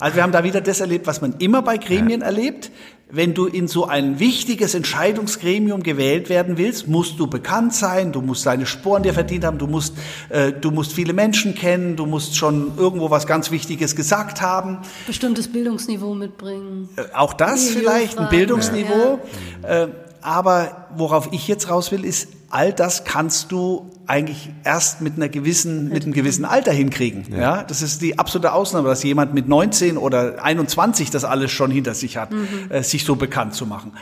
Also 0.00 0.16
wir 0.16 0.22
haben 0.24 0.32
da 0.32 0.42
wieder 0.42 0.60
das 0.60 0.80
erlebt, 0.80 1.06
was 1.06 1.20
man 1.20 1.34
immer 1.38 1.62
bei 1.62 1.78
Gremien 1.78 2.20
ja. 2.20 2.26
erlebt. 2.26 2.72
Wenn 3.10 3.32
du 3.32 3.46
in 3.46 3.68
so 3.68 3.86
ein 3.86 4.18
wichtiges 4.18 4.74
Entscheidungsgremium 4.74 5.82
gewählt 5.82 6.28
werden 6.28 6.58
willst, 6.58 6.88
musst 6.88 7.18
du 7.18 7.26
bekannt 7.26 7.72
sein, 7.72 8.12
du 8.12 8.20
musst 8.20 8.44
deine 8.44 8.66
Sporen 8.66 9.02
dir 9.02 9.14
verdient 9.14 9.44
haben, 9.44 9.56
du 9.56 9.66
musst, 9.66 9.94
äh, 10.28 10.52
du 10.52 10.70
musst 10.70 10.92
viele 10.92 11.14
Menschen 11.14 11.54
kennen, 11.54 11.96
du 11.96 12.04
musst 12.04 12.36
schon 12.36 12.72
irgendwo 12.76 13.10
was 13.10 13.26
ganz 13.26 13.50
Wichtiges 13.50 13.96
gesagt 13.96 14.42
haben. 14.42 14.80
Bestimmtes 15.06 15.48
Bildungsniveau 15.48 16.14
mitbringen. 16.14 16.90
Äh, 16.96 17.04
auch 17.14 17.32
das 17.32 17.70
vielleicht, 17.70 18.18
ein 18.18 18.28
Bildungsniveau. 18.28 19.20
Ja. 19.62 19.84
Äh, 19.84 19.88
aber 20.22 20.88
worauf 20.96 21.28
ich 21.32 21.48
jetzt 21.48 21.70
raus 21.70 21.92
will, 21.92 22.04
ist, 22.04 22.28
all 22.50 22.72
das 22.72 23.04
kannst 23.04 23.52
du 23.52 23.90
eigentlich 24.06 24.50
erst 24.64 25.02
mit 25.02 25.16
einer 25.16 25.28
gewissen, 25.28 25.90
mit 25.90 26.04
einem 26.04 26.14
gewissen 26.14 26.46
Alter 26.46 26.72
hinkriegen. 26.72 27.26
Ja. 27.30 27.38
ja. 27.38 27.62
das 27.62 27.82
ist 27.82 28.00
die 28.00 28.18
absolute 28.18 28.52
Ausnahme, 28.52 28.88
dass 28.88 29.02
jemand 29.02 29.34
mit 29.34 29.48
19 29.48 29.98
oder 29.98 30.42
21 30.42 31.10
das 31.10 31.24
alles 31.24 31.52
schon 31.52 31.70
hinter 31.70 31.92
sich 31.92 32.16
hat, 32.16 32.32
mhm. 32.32 32.70
äh, 32.70 32.82
sich 32.82 33.04
so 33.04 33.16
bekannt 33.16 33.54
zu 33.54 33.66
machen. 33.66 33.92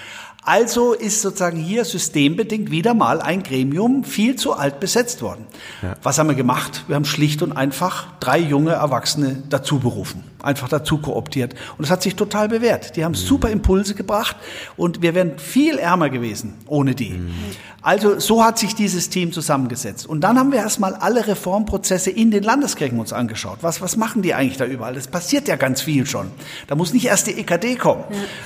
Also 0.46 0.92
ist 0.92 1.22
sozusagen 1.22 1.58
hier 1.58 1.84
systembedingt 1.84 2.70
wieder 2.70 2.94
mal 2.94 3.20
ein 3.20 3.42
Gremium 3.42 4.04
viel 4.04 4.36
zu 4.36 4.52
alt 4.52 4.78
besetzt 4.78 5.20
worden. 5.22 5.44
Ja. 5.82 5.96
Was 6.04 6.20
haben 6.20 6.28
wir 6.28 6.36
gemacht? 6.36 6.84
Wir 6.86 6.94
haben 6.94 7.04
schlicht 7.04 7.42
und 7.42 7.50
einfach 7.50 8.06
drei 8.20 8.38
junge 8.38 8.70
Erwachsene 8.70 9.42
dazu 9.50 9.80
berufen, 9.80 10.22
einfach 10.46 10.68
dazu 10.68 10.98
kooptiert. 10.98 11.54
Und 11.76 11.84
es 11.84 11.90
hat 11.90 12.02
sich 12.02 12.16
total 12.16 12.48
bewährt. 12.48 12.96
Die 12.96 13.04
haben 13.04 13.14
super 13.14 13.50
Impulse 13.50 13.94
gebracht 13.94 14.36
und 14.76 15.02
wir 15.02 15.14
wären 15.14 15.38
viel 15.38 15.78
ärmer 15.78 16.08
gewesen 16.08 16.54
ohne 16.66 16.94
die. 16.94 17.10
Mhm. 17.10 17.34
Also 17.82 18.18
so 18.18 18.42
hat 18.42 18.58
sich 18.58 18.74
dieses 18.74 19.10
Team 19.10 19.32
zusammengesetzt. 19.32 20.06
Und 20.06 20.22
dann 20.22 20.38
haben 20.38 20.50
wir 20.50 20.58
erstmal 20.58 20.94
alle 20.94 21.26
Reformprozesse 21.26 22.10
in 22.10 22.30
den 22.30 22.42
Landeskirchen 22.42 22.98
uns 22.98 23.12
angeschaut. 23.12 23.58
Was, 23.60 23.80
was 23.80 23.96
machen 23.96 24.22
die 24.22 24.34
eigentlich 24.34 24.56
da 24.56 24.64
überall? 24.64 24.94
Das 24.94 25.06
passiert 25.06 25.46
ja 25.46 25.56
ganz 25.56 25.82
viel 25.82 26.04
schon. 26.06 26.30
Da 26.66 26.74
muss 26.74 26.92
nicht 26.92 27.06
erst 27.06 27.28
die 27.28 27.38
EKD 27.38 27.76
kommen. 27.76 28.04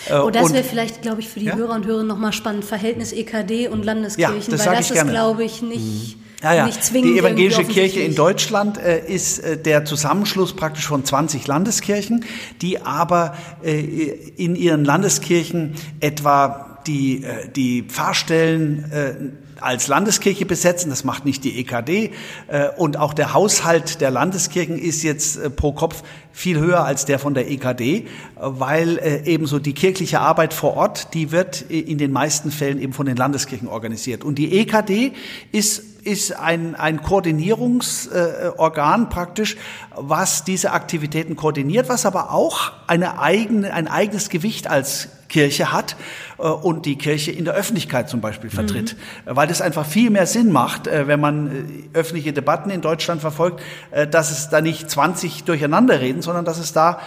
Ja. 0.08 0.20
Und 0.20 0.34
das 0.34 0.52
wäre 0.52 0.64
vielleicht, 0.64 1.00
glaube 1.00 1.20
ich, 1.20 1.28
für 1.28 1.40
die 1.40 1.46
ja? 1.46 1.56
Hörer 1.56 1.74
und 1.74 1.86
Hörer 1.86 2.02
nochmal 2.02 2.32
spannend. 2.32 2.64
Verhältnis 2.64 3.12
EKD 3.12 3.68
und 3.68 3.84
Landeskirchen. 3.84 4.40
Ja, 4.40 4.50
das 4.50 4.66
weil 4.66 4.76
das 4.76 4.90
ist, 4.90 5.08
glaube 5.08 5.44
ich, 5.44 5.62
nicht... 5.62 6.16
Mhm. 6.16 6.19
Ja, 6.42 6.54
ja. 6.54 6.70
Die 6.92 7.18
evangelische 7.18 7.64
Kirche 7.64 8.00
in 8.00 8.14
Deutschland 8.14 8.78
äh, 8.78 9.04
ist 9.06 9.40
äh, 9.40 9.58
der 9.58 9.84
Zusammenschluss 9.84 10.54
praktisch 10.56 10.86
von 10.86 11.04
20 11.04 11.46
Landeskirchen, 11.46 12.24
die 12.62 12.80
aber 12.80 13.36
äh, 13.62 13.78
in 13.78 14.56
ihren 14.56 14.84
Landeskirchen 14.84 15.74
etwa 16.00 16.70
die, 16.86 17.24
äh, 17.24 17.48
die 17.48 17.82
Pfarrstellen 17.82 18.90
äh, 18.90 19.14
als 19.60 19.88
Landeskirche 19.88 20.46
besetzen, 20.46 20.88
das 20.88 21.04
macht 21.04 21.26
nicht 21.26 21.44
die 21.44 21.58
EKD. 21.60 22.12
Äh, 22.48 22.68
und 22.78 22.96
auch 22.96 23.12
der 23.12 23.34
Haushalt 23.34 24.00
der 24.00 24.10
Landeskirchen 24.10 24.78
ist 24.78 25.02
jetzt 25.02 25.56
pro 25.56 25.72
Kopf 25.72 26.02
viel 26.32 26.58
höher 26.58 26.84
als 26.84 27.04
der 27.04 27.18
von 27.18 27.34
der 27.34 27.50
EKD, 27.50 28.06
weil 28.36 29.22
ebenso 29.26 29.58
die 29.58 29.74
kirchliche 29.74 30.20
Arbeit 30.20 30.54
vor 30.54 30.76
Ort, 30.76 31.12
die 31.12 31.32
wird 31.32 31.62
in 31.62 31.98
den 31.98 32.12
meisten 32.12 32.52
Fällen 32.52 32.80
eben 32.80 32.92
von 32.92 33.04
den 33.04 33.16
Landeskirchen 33.16 33.68
organisiert. 33.68 34.22
Und 34.22 34.36
die 34.36 34.58
EKD 34.58 35.12
ist 35.50 35.89
ist 36.04 36.32
ein, 36.32 36.74
ein 36.74 37.02
Koordinierungsorgan 37.02 39.08
praktisch, 39.08 39.56
was 39.94 40.44
diese 40.44 40.72
Aktivitäten 40.72 41.36
koordiniert, 41.36 41.88
was 41.88 42.04
aber 42.06 42.32
auch 42.32 42.72
eine 42.86 43.20
eigene, 43.20 43.72
ein 43.72 43.88
eigenes 43.88 44.28
Gewicht 44.28 44.68
als 44.68 45.08
Kirche 45.30 45.72
hat 45.72 45.96
äh, 46.38 46.42
und 46.42 46.84
die 46.84 46.96
Kirche 46.96 47.30
in 47.30 47.46
der 47.46 47.54
Öffentlichkeit 47.54 48.10
zum 48.10 48.20
Beispiel 48.20 48.50
vertritt. 48.50 48.96
Mhm. 49.24 49.36
Weil 49.36 49.48
das 49.48 49.62
einfach 49.62 49.86
viel 49.86 50.10
mehr 50.10 50.26
Sinn 50.26 50.52
macht, 50.52 50.86
äh, 50.86 51.06
wenn 51.06 51.20
man 51.20 51.88
öffentliche 51.94 52.34
Debatten 52.34 52.68
in 52.68 52.82
Deutschland 52.82 53.22
verfolgt, 53.22 53.62
dass 54.10 54.30
es 54.30 54.50
da 54.50 54.60
nicht 54.60 54.90
20 54.90 55.44
durcheinander 55.44 56.00
reden, 56.00 56.20
sondern 56.22 56.44
dass 56.44 56.58
es 56.58 56.72
da 56.72 57.00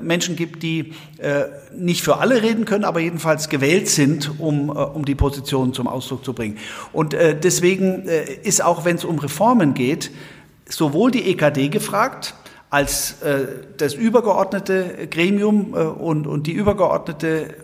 Menschen 0.00 0.36
gibt, 0.36 0.62
die 0.62 0.94
nicht 1.76 2.02
für 2.02 2.18
alle 2.18 2.42
reden 2.42 2.64
können, 2.64 2.84
aber 2.84 3.00
jedenfalls 3.00 3.48
gewählt 3.48 3.88
sind, 3.88 4.32
um, 4.38 4.70
um 4.70 5.04
die 5.04 5.14
Position 5.14 5.74
zum 5.74 5.86
Ausdruck 5.86 6.24
zu 6.24 6.32
bringen. 6.32 6.58
Und 6.92 7.12
deswegen 7.12 8.04
ist 8.04 8.64
auch, 8.64 8.84
wenn 8.84 8.96
es 8.96 9.04
um 9.04 9.18
Reformen 9.18 9.74
geht, 9.74 10.10
sowohl 10.68 11.10
die 11.10 11.30
EKD 11.30 11.68
gefragt, 11.68 12.34
als 12.70 13.22
äh, 13.22 13.46
das 13.78 13.94
übergeordnete 13.94 15.08
Gremium 15.10 15.74
äh, 15.74 15.78
und, 15.78 16.26
und 16.26 16.46
die 16.46 16.52
übergeordnete 16.52 17.54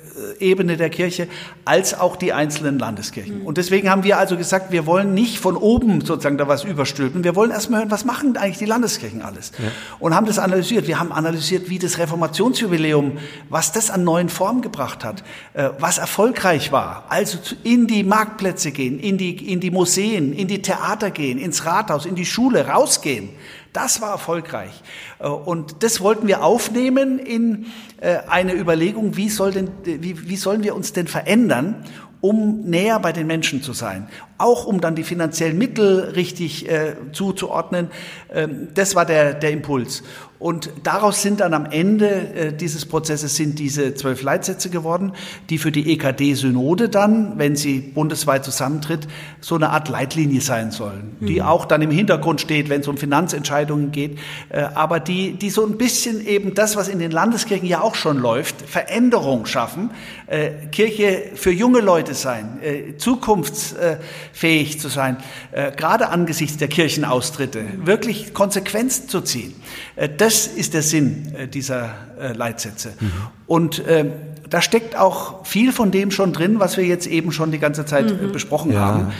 äh, 0.40 0.44
Ebene 0.44 0.76
der 0.76 0.90
Kirche, 0.90 1.28
als 1.64 1.98
auch 1.98 2.16
die 2.16 2.32
einzelnen 2.32 2.78
Landeskirchen. 2.78 3.40
Mhm. 3.40 3.46
Und 3.46 3.58
deswegen 3.58 3.90
haben 3.90 4.04
wir 4.04 4.16
also 4.16 4.36
gesagt, 4.36 4.72
wir 4.72 4.86
wollen 4.86 5.12
nicht 5.12 5.38
von 5.38 5.56
oben 5.56 6.00
sozusagen 6.00 6.38
da 6.38 6.48
was 6.48 6.64
überstülpen. 6.64 7.22
Wir 7.24 7.36
wollen 7.36 7.50
erstmal 7.50 7.80
hören, 7.80 7.90
was 7.90 8.04
machen 8.04 8.36
eigentlich 8.36 8.58
die 8.58 8.64
Landeskirchen 8.64 9.22
alles? 9.22 9.52
Ja. 9.58 9.70
Und 9.98 10.14
haben 10.14 10.26
das 10.26 10.38
analysiert. 10.38 10.86
Wir 10.86 10.98
haben 11.00 11.12
analysiert, 11.12 11.68
wie 11.68 11.78
das 11.78 11.98
Reformationsjubiläum, 11.98 13.18
was 13.50 13.72
das 13.72 13.90
an 13.90 14.04
neuen 14.04 14.28
Formen 14.30 14.62
gebracht 14.62 15.04
hat, 15.04 15.22
äh, 15.52 15.70
was 15.78 15.98
erfolgreich 15.98 16.72
war. 16.72 17.04
Also 17.08 17.38
in 17.62 17.86
die 17.86 18.04
Marktplätze 18.04 18.72
gehen, 18.72 18.98
in 18.98 19.18
die, 19.18 19.52
in 19.52 19.60
die 19.60 19.70
Museen, 19.70 20.32
in 20.32 20.48
die 20.48 20.62
Theater 20.62 21.10
gehen, 21.10 21.38
ins 21.38 21.66
Rathaus, 21.66 22.06
in 22.06 22.14
die 22.14 22.26
Schule, 22.26 22.68
rausgehen. 22.68 23.30
Das 23.74 24.00
war 24.00 24.12
erfolgreich. 24.12 24.82
Äh, 25.18 25.26
und 25.26 25.82
das 25.82 26.00
wollten 26.00 26.26
wir 26.26 26.42
aufnehmen 26.42 27.18
in 27.18 27.66
äh, 28.00 28.18
eine 28.28 28.54
Überlegung, 28.54 29.16
wie, 29.16 29.28
soll 29.28 29.50
denn, 29.50 29.68
wie, 29.84 30.28
wie 30.28 30.36
sollen 30.36 30.62
wir 30.62 30.74
uns 30.74 30.94
denn 30.94 31.08
verändern, 31.08 31.84
um 32.20 32.62
näher 32.62 33.00
bei 33.00 33.12
den 33.12 33.26
Menschen 33.26 33.62
zu 33.62 33.74
sein, 33.74 34.08
auch 34.38 34.64
um 34.64 34.80
dann 34.80 34.94
die 34.94 35.04
finanziellen 35.04 35.58
Mittel 35.58 36.12
richtig 36.14 36.70
äh, 36.70 36.94
zuzuordnen. 37.12 37.90
Ähm, 38.32 38.68
das 38.72 38.94
war 38.94 39.04
der, 39.04 39.34
der 39.34 39.50
Impuls. 39.50 40.02
Und 40.40 40.70
daraus 40.82 41.22
sind 41.22 41.40
dann 41.40 41.54
am 41.54 41.64
Ende 41.64 42.08
äh, 42.08 42.52
dieses 42.52 42.86
Prozesses 42.86 43.36
sind 43.36 43.58
diese 43.58 43.94
zwölf 43.94 44.22
Leitsätze 44.22 44.68
geworden, 44.68 45.12
die 45.48 45.58
für 45.58 45.70
die 45.70 45.92
EKD-Synode 45.92 46.88
dann, 46.88 47.38
wenn 47.38 47.54
sie 47.54 47.78
bundesweit 47.78 48.44
zusammentritt, 48.44 49.06
so 49.40 49.54
eine 49.54 49.70
Art 49.70 49.88
Leitlinie 49.88 50.40
sein 50.40 50.72
sollen, 50.72 51.16
mhm. 51.20 51.26
die 51.26 51.42
auch 51.42 51.66
dann 51.66 51.82
im 51.82 51.92
Hintergrund 51.92 52.40
steht, 52.40 52.68
wenn 52.68 52.80
es 52.80 52.88
um 52.88 52.96
Finanzentscheidungen 52.96 53.92
geht, 53.92 54.18
äh, 54.48 54.62
aber 54.74 54.98
die, 54.98 55.34
die 55.34 55.50
so 55.50 55.64
ein 55.64 55.78
bisschen 55.78 56.26
eben 56.26 56.54
das, 56.54 56.74
was 56.76 56.88
in 56.88 56.98
den 56.98 57.12
Landeskirchen 57.12 57.68
ja 57.68 57.80
auch 57.80 57.94
schon 57.94 58.18
läuft, 58.18 58.60
Veränderung 58.60 59.46
schaffen, 59.46 59.92
äh, 60.26 60.50
Kirche 60.72 61.30
für 61.36 61.52
junge 61.52 61.80
Leute 61.80 62.14
sein, 62.14 62.58
äh, 62.60 62.96
zukunftsfähig 62.96 64.80
zu 64.80 64.88
sein, 64.88 65.16
äh, 65.52 65.70
gerade 65.70 66.08
angesichts 66.08 66.56
der 66.56 66.68
Kirchenaustritte, 66.68 67.64
wirklich 67.84 68.34
Konsequenzen 68.34 69.08
zu 69.08 69.20
ziehen. 69.20 69.54
Äh, 69.96 70.08
das 70.34 70.46
ist 70.46 70.74
der 70.74 70.82
Sinn 70.82 71.34
äh, 71.36 71.48
dieser 71.48 71.94
äh, 72.20 72.32
Leitsätze. 72.32 72.92
Mhm. 72.98 73.12
Und 73.46 73.82
ähm, 73.86 74.12
da 74.50 74.60
steckt 74.60 74.96
auch 74.96 75.46
viel 75.46 75.72
von 75.72 75.90
dem 75.90 76.10
schon 76.10 76.32
drin, 76.32 76.60
was 76.60 76.76
wir 76.76 76.84
jetzt 76.84 77.06
eben 77.06 77.32
schon 77.32 77.50
die 77.50 77.58
ganze 77.58 77.86
Zeit 77.86 78.20
mhm. 78.20 78.32
besprochen 78.32 78.72
ja. 78.72 78.80
haben. 78.80 79.12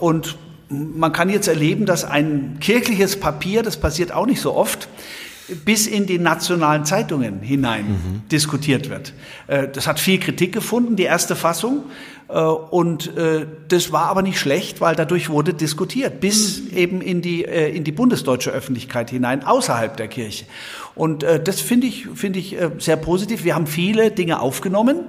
Und 0.00 0.36
man 0.70 1.12
kann 1.12 1.28
jetzt 1.28 1.48
erleben, 1.48 1.84
dass 1.84 2.04
ein 2.04 2.58
kirchliches 2.60 3.18
Papier, 3.18 3.62
das 3.62 3.76
passiert 3.76 4.12
auch 4.12 4.26
nicht 4.26 4.40
so 4.40 4.54
oft, 4.54 4.88
bis 5.64 5.86
in 5.86 6.06
die 6.06 6.18
nationalen 6.18 6.84
Zeitungen 6.84 7.40
hinein 7.40 7.86
mhm. 7.88 8.28
diskutiert 8.30 8.88
wird. 8.88 9.12
Äh, 9.46 9.68
das 9.68 9.86
hat 9.86 9.98
viel 9.98 10.18
Kritik 10.18 10.52
gefunden, 10.52 10.96
die 10.96 11.04
erste 11.04 11.36
Fassung. 11.36 11.84
Äh, 12.32 12.38
und 12.38 13.16
äh, 13.16 13.46
das 13.68 13.92
war 13.92 14.06
aber 14.06 14.22
nicht 14.22 14.38
schlecht, 14.38 14.80
weil 14.80 14.94
dadurch 14.94 15.30
wurde 15.30 15.54
diskutiert, 15.54 16.20
bis 16.20 16.62
mhm. 16.62 16.76
eben 16.76 17.00
in 17.00 17.22
die, 17.22 17.42
in 17.42 17.84
die 17.84 17.92
bundesdeutsche 17.92 18.50
Öffentlichkeit 18.50 19.10
hinein, 19.10 19.44
außerhalb 19.44 19.96
der 19.96 20.08
Kirche. 20.08 20.44
Und 20.94 21.22
das 21.22 21.60
finde 21.60 21.86
ich, 21.86 22.08
finde 22.14 22.38
ich 22.38 22.56
sehr 22.78 22.96
positiv. 22.96 23.44
Wir 23.44 23.54
haben 23.54 23.66
viele 23.66 24.10
Dinge 24.10 24.40
aufgenommen. 24.40 25.00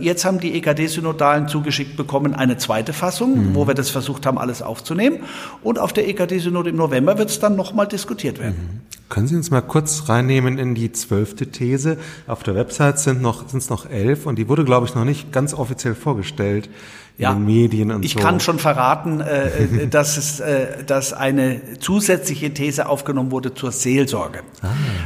Jetzt 0.00 0.24
haben 0.24 0.40
die 0.40 0.54
EKD-Synodalen 0.54 1.48
zugeschickt 1.48 1.96
bekommen 1.96 2.34
eine 2.34 2.56
zweite 2.58 2.92
Fassung, 2.92 3.50
mhm. 3.50 3.54
wo 3.54 3.66
wir 3.66 3.74
das 3.74 3.90
versucht 3.90 4.26
haben, 4.26 4.38
alles 4.38 4.60
aufzunehmen. 4.60 5.20
Und 5.62 5.78
auf 5.78 5.92
der 5.92 6.08
EKD-Synode 6.08 6.70
im 6.70 6.76
November 6.76 7.16
wird 7.18 7.30
es 7.30 7.38
dann 7.38 7.56
nochmal 7.56 7.86
diskutiert 7.86 8.38
werden. 8.38 8.56
Mhm. 8.56 8.80
Können 9.08 9.28
Sie 9.28 9.36
uns 9.36 9.50
mal 9.50 9.60
kurz 9.60 10.08
reinnehmen 10.08 10.58
in 10.58 10.74
die 10.74 10.90
zwölfte 10.90 11.46
These? 11.46 11.98
Auf 12.26 12.42
der 12.42 12.54
Website 12.54 12.98
sind 12.98 13.22
noch 13.22 13.48
sind 13.48 13.58
es 13.58 13.70
noch 13.70 13.88
elf 13.88 14.26
und 14.26 14.36
die 14.36 14.48
wurde, 14.48 14.64
glaube 14.64 14.86
ich, 14.86 14.94
noch 14.94 15.04
nicht 15.04 15.30
ganz 15.30 15.54
offiziell 15.54 15.94
vorgestellt 15.94 16.68
in 17.16 17.22
ja, 17.22 17.32
den 17.32 17.44
Medien 17.44 17.92
und 17.92 18.04
ich 18.04 18.14
so. 18.14 18.18
Ich 18.18 18.24
kann 18.24 18.40
schon 18.40 18.58
verraten, 18.58 19.20
äh, 19.20 19.46
äh, 19.46 19.86
dass 19.86 20.16
es, 20.16 20.40
äh, 20.40 20.82
dass 20.84 21.12
eine 21.12 21.78
zusätzliche 21.78 22.52
These 22.52 22.88
aufgenommen 22.88 23.30
wurde 23.30 23.54
zur 23.54 23.70
Seelsorge. 23.70 24.40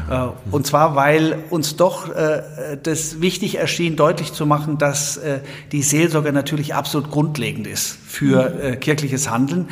Ah. 0.08 0.28
Äh, 0.28 0.50
und 0.50 0.66
zwar, 0.66 0.96
weil 0.96 1.38
uns 1.50 1.76
doch 1.76 2.08
äh, 2.14 2.42
das 2.82 3.20
wichtig 3.20 3.58
erschien, 3.58 3.96
deutlich 3.96 4.32
zu 4.32 4.46
machen, 4.46 4.78
dass 4.78 5.18
äh, 5.18 5.40
die 5.72 5.82
Seelsorge 5.82 6.32
natürlich 6.32 6.74
absolut 6.74 7.10
grundlegend 7.10 7.66
ist 7.66 7.98
für 8.06 8.76
kirchliches 8.76 9.30
Handeln. 9.30 9.68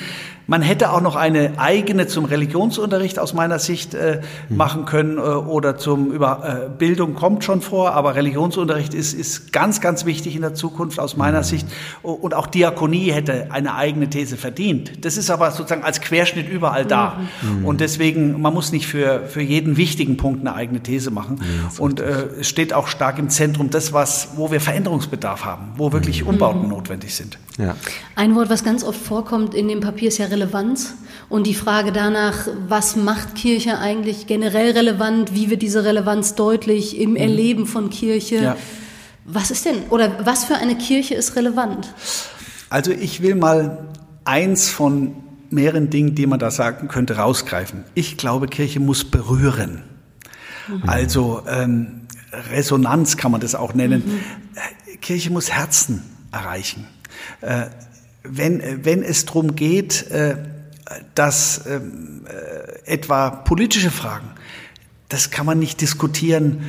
Man 0.49 0.63
hätte 0.63 0.93
auch 0.93 1.01
noch 1.01 1.17
eine 1.17 1.59
eigene 1.59 2.07
zum 2.07 2.25
Religionsunterricht 2.25 3.19
aus 3.19 3.35
meiner 3.35 3.59
Sicht 3.59 3.95
äh, 3.95 4.21
mhm. 4.49 4.57
machen 4.57 4.85
können 4.85 5.19
äh, 5.19 5.21
oder 5.21 5.77
zum 5.77 6.13
über 6.13 6.67
äh, 6.67 6.69
Bildung 6.69 7.15
kommt 7.15 7.43
schon 7.43 7.61
vor, 7.61 7.93
aber 7.93 8.15
Religionsunterricht 8.15 8.95
ist 8.95 9.13
ist 9.13 9.53
ganz 9.53 9.81
ganz 9.81 10.05
wichtig 10.05 10.37
in 10.37 10.43
der 10.43 10.55
Zukunft 10.55 11.01
aus 11.01 11.17
meiner 11.17 11.39
mhm. 11.39 11.45
Sicht 11.45 11.67
und 12.03 12.35
auch 12.35 12.47
Diakonie 12.47 13.11
hätte 13.11 13.49
eine 13.51 13.75
eigene 13.75 14.09
These 14.09 14.37
verdient. 14.37 15.05
Das 15.05 15.17
ist 15.17 15.31
aber 15.31 15.51
sozusagen 15.51 15.83
als 15.83 16.01
Querschnitt 16.01 16.49
überall 16.49 16.85
da 16.87 17.21
mhm. 17.43 17.65
und 17.65 17.81
deswegen 17.81 18.41
man 18.41 18.55
muss 18.55 18.71
nicht 18.71 18.87
für 18.87 19.27
für 19.27 19.43
jeden 19.43 19.77
wichtigen 19.77 20.17
Punkt 20.17 20.41
eine 20.41 20.55
eigene 20.55 20.81
These 20.81 21.11
machen 21.11 21.41
und 21.79 21.99
äh, 21.99 22.29
es 22.41 22.49
steht 22.49 22.73
auch 22.73 22.87
stark 22.87 23.19
im 23.19 23.31
Zentrum 23.31 23.71
das 23.71 23.93
was 23.93 24.29
wo 24.37 24.53
wir 24.53 24.61
Veränderungsbedarf 24.61 25.45
haben, 25.45 25.73
wo 25.77 25.93
wirklich 25.93 26.23
mhm. 26.23 26.29
Umbauten 26.29 26.69
notwendig 26.69 27.15
sind. 27.15 27.39
Ja. 27.59 27.75
Ein 28.15 28.35
Wort, 28.35 28.51
was 28.51 28.65
ganz 28.65 28.85
oft 28.85 29.01
vorkommt 29.01 29.55
in 29.55 29.69
dem 29.69 29.81
Papier, 29.81 30.09
ist 30.09 30.19
ja 30.19 30.27
Relevanz. 30.37 30.95
Und 31.29 31.47
die 31.47 31.55
Frage 31.55 31.91
danach, 31.91 32.47
was 32.69 32.95
macht 32.95 33.35
Kirche 33.35 33.79
eigentlich 33.79 34.27
generell 34.27 34.73
relevant? 34.73 35.35
Wie 35.35 35.51
wird 35.51 35.63
diese 35.63 35.85
Relevanz 35.85 36.35
deutlich 36.35 36.99
im 36.99 37.11
mhm. 37.11 37.17
Erleben 37.17 37.67
von 37.67 37.91
Kirche? 37.91 38.37
Ja. 38.37 38.57
Was 39.25 39.51
ist 39.51 39.65
denn, 39.65 39.85
oder 39.91 40.25
was 40.25 40.45
für 40.45 40.55
eine 40.55 40.77
Kirche 40.77 41.15
ist 41.15 41.35
relevant? 41.35 41.93
Also 42.71 42.93
ich 42.93 43.23
will 43.23 43.35
mal 43.35 43.89
eins 44.25 44.69
von 44.69 45.17
mehreren 45.51 45.91
Dingen, 45.91 46.15
die 46.15 46.27
man 46.27 46.39
da 46.39 46.51
sagen 46.51 46.89
könnte, 46.89 47.17
rausgreifen. 47.17 47.85
Ich 47.95 48.17
glaube, 48.17 48.47
Kirche 48.47 48.79
muss 48.79 49.05
berühren. 49.05 49.83
Mhm. 50.69 50.83
Also 50.87 51.43
ähm, 51.49 52.03
Resonanz 52.53 53.17
kann 53.17 53.33
man 53.33 53.41
das 53.41 53.55
auch 53.55 53.75
nennen. 53.75 54.03
Mhm. 54.07 55.01
Kirche 55.01 55.31
muss 55.31 55.51
Herzen 55.51 56.03
erreichen. 56.31 56.87
Äh, 57.41 57.67
wenn, 58.29 58.85
wenn 58.85 59.03
es 59.03 59.25
darum 59.25 59.57
geht, 59.57 60.11
äh, 60.11 60.37
dass 61.15 61.63
ähm, 61.67 62.23
äh, 62.27 62.93
etwa 62.93 63.31
politische 63.31 63.91
Fragen, 63.91 64.29
das 65.09 65.31
kann 65.31 65.47
man 65.47 65.59
nicht 65.61 65.81
diskutieren, 65.81 66.63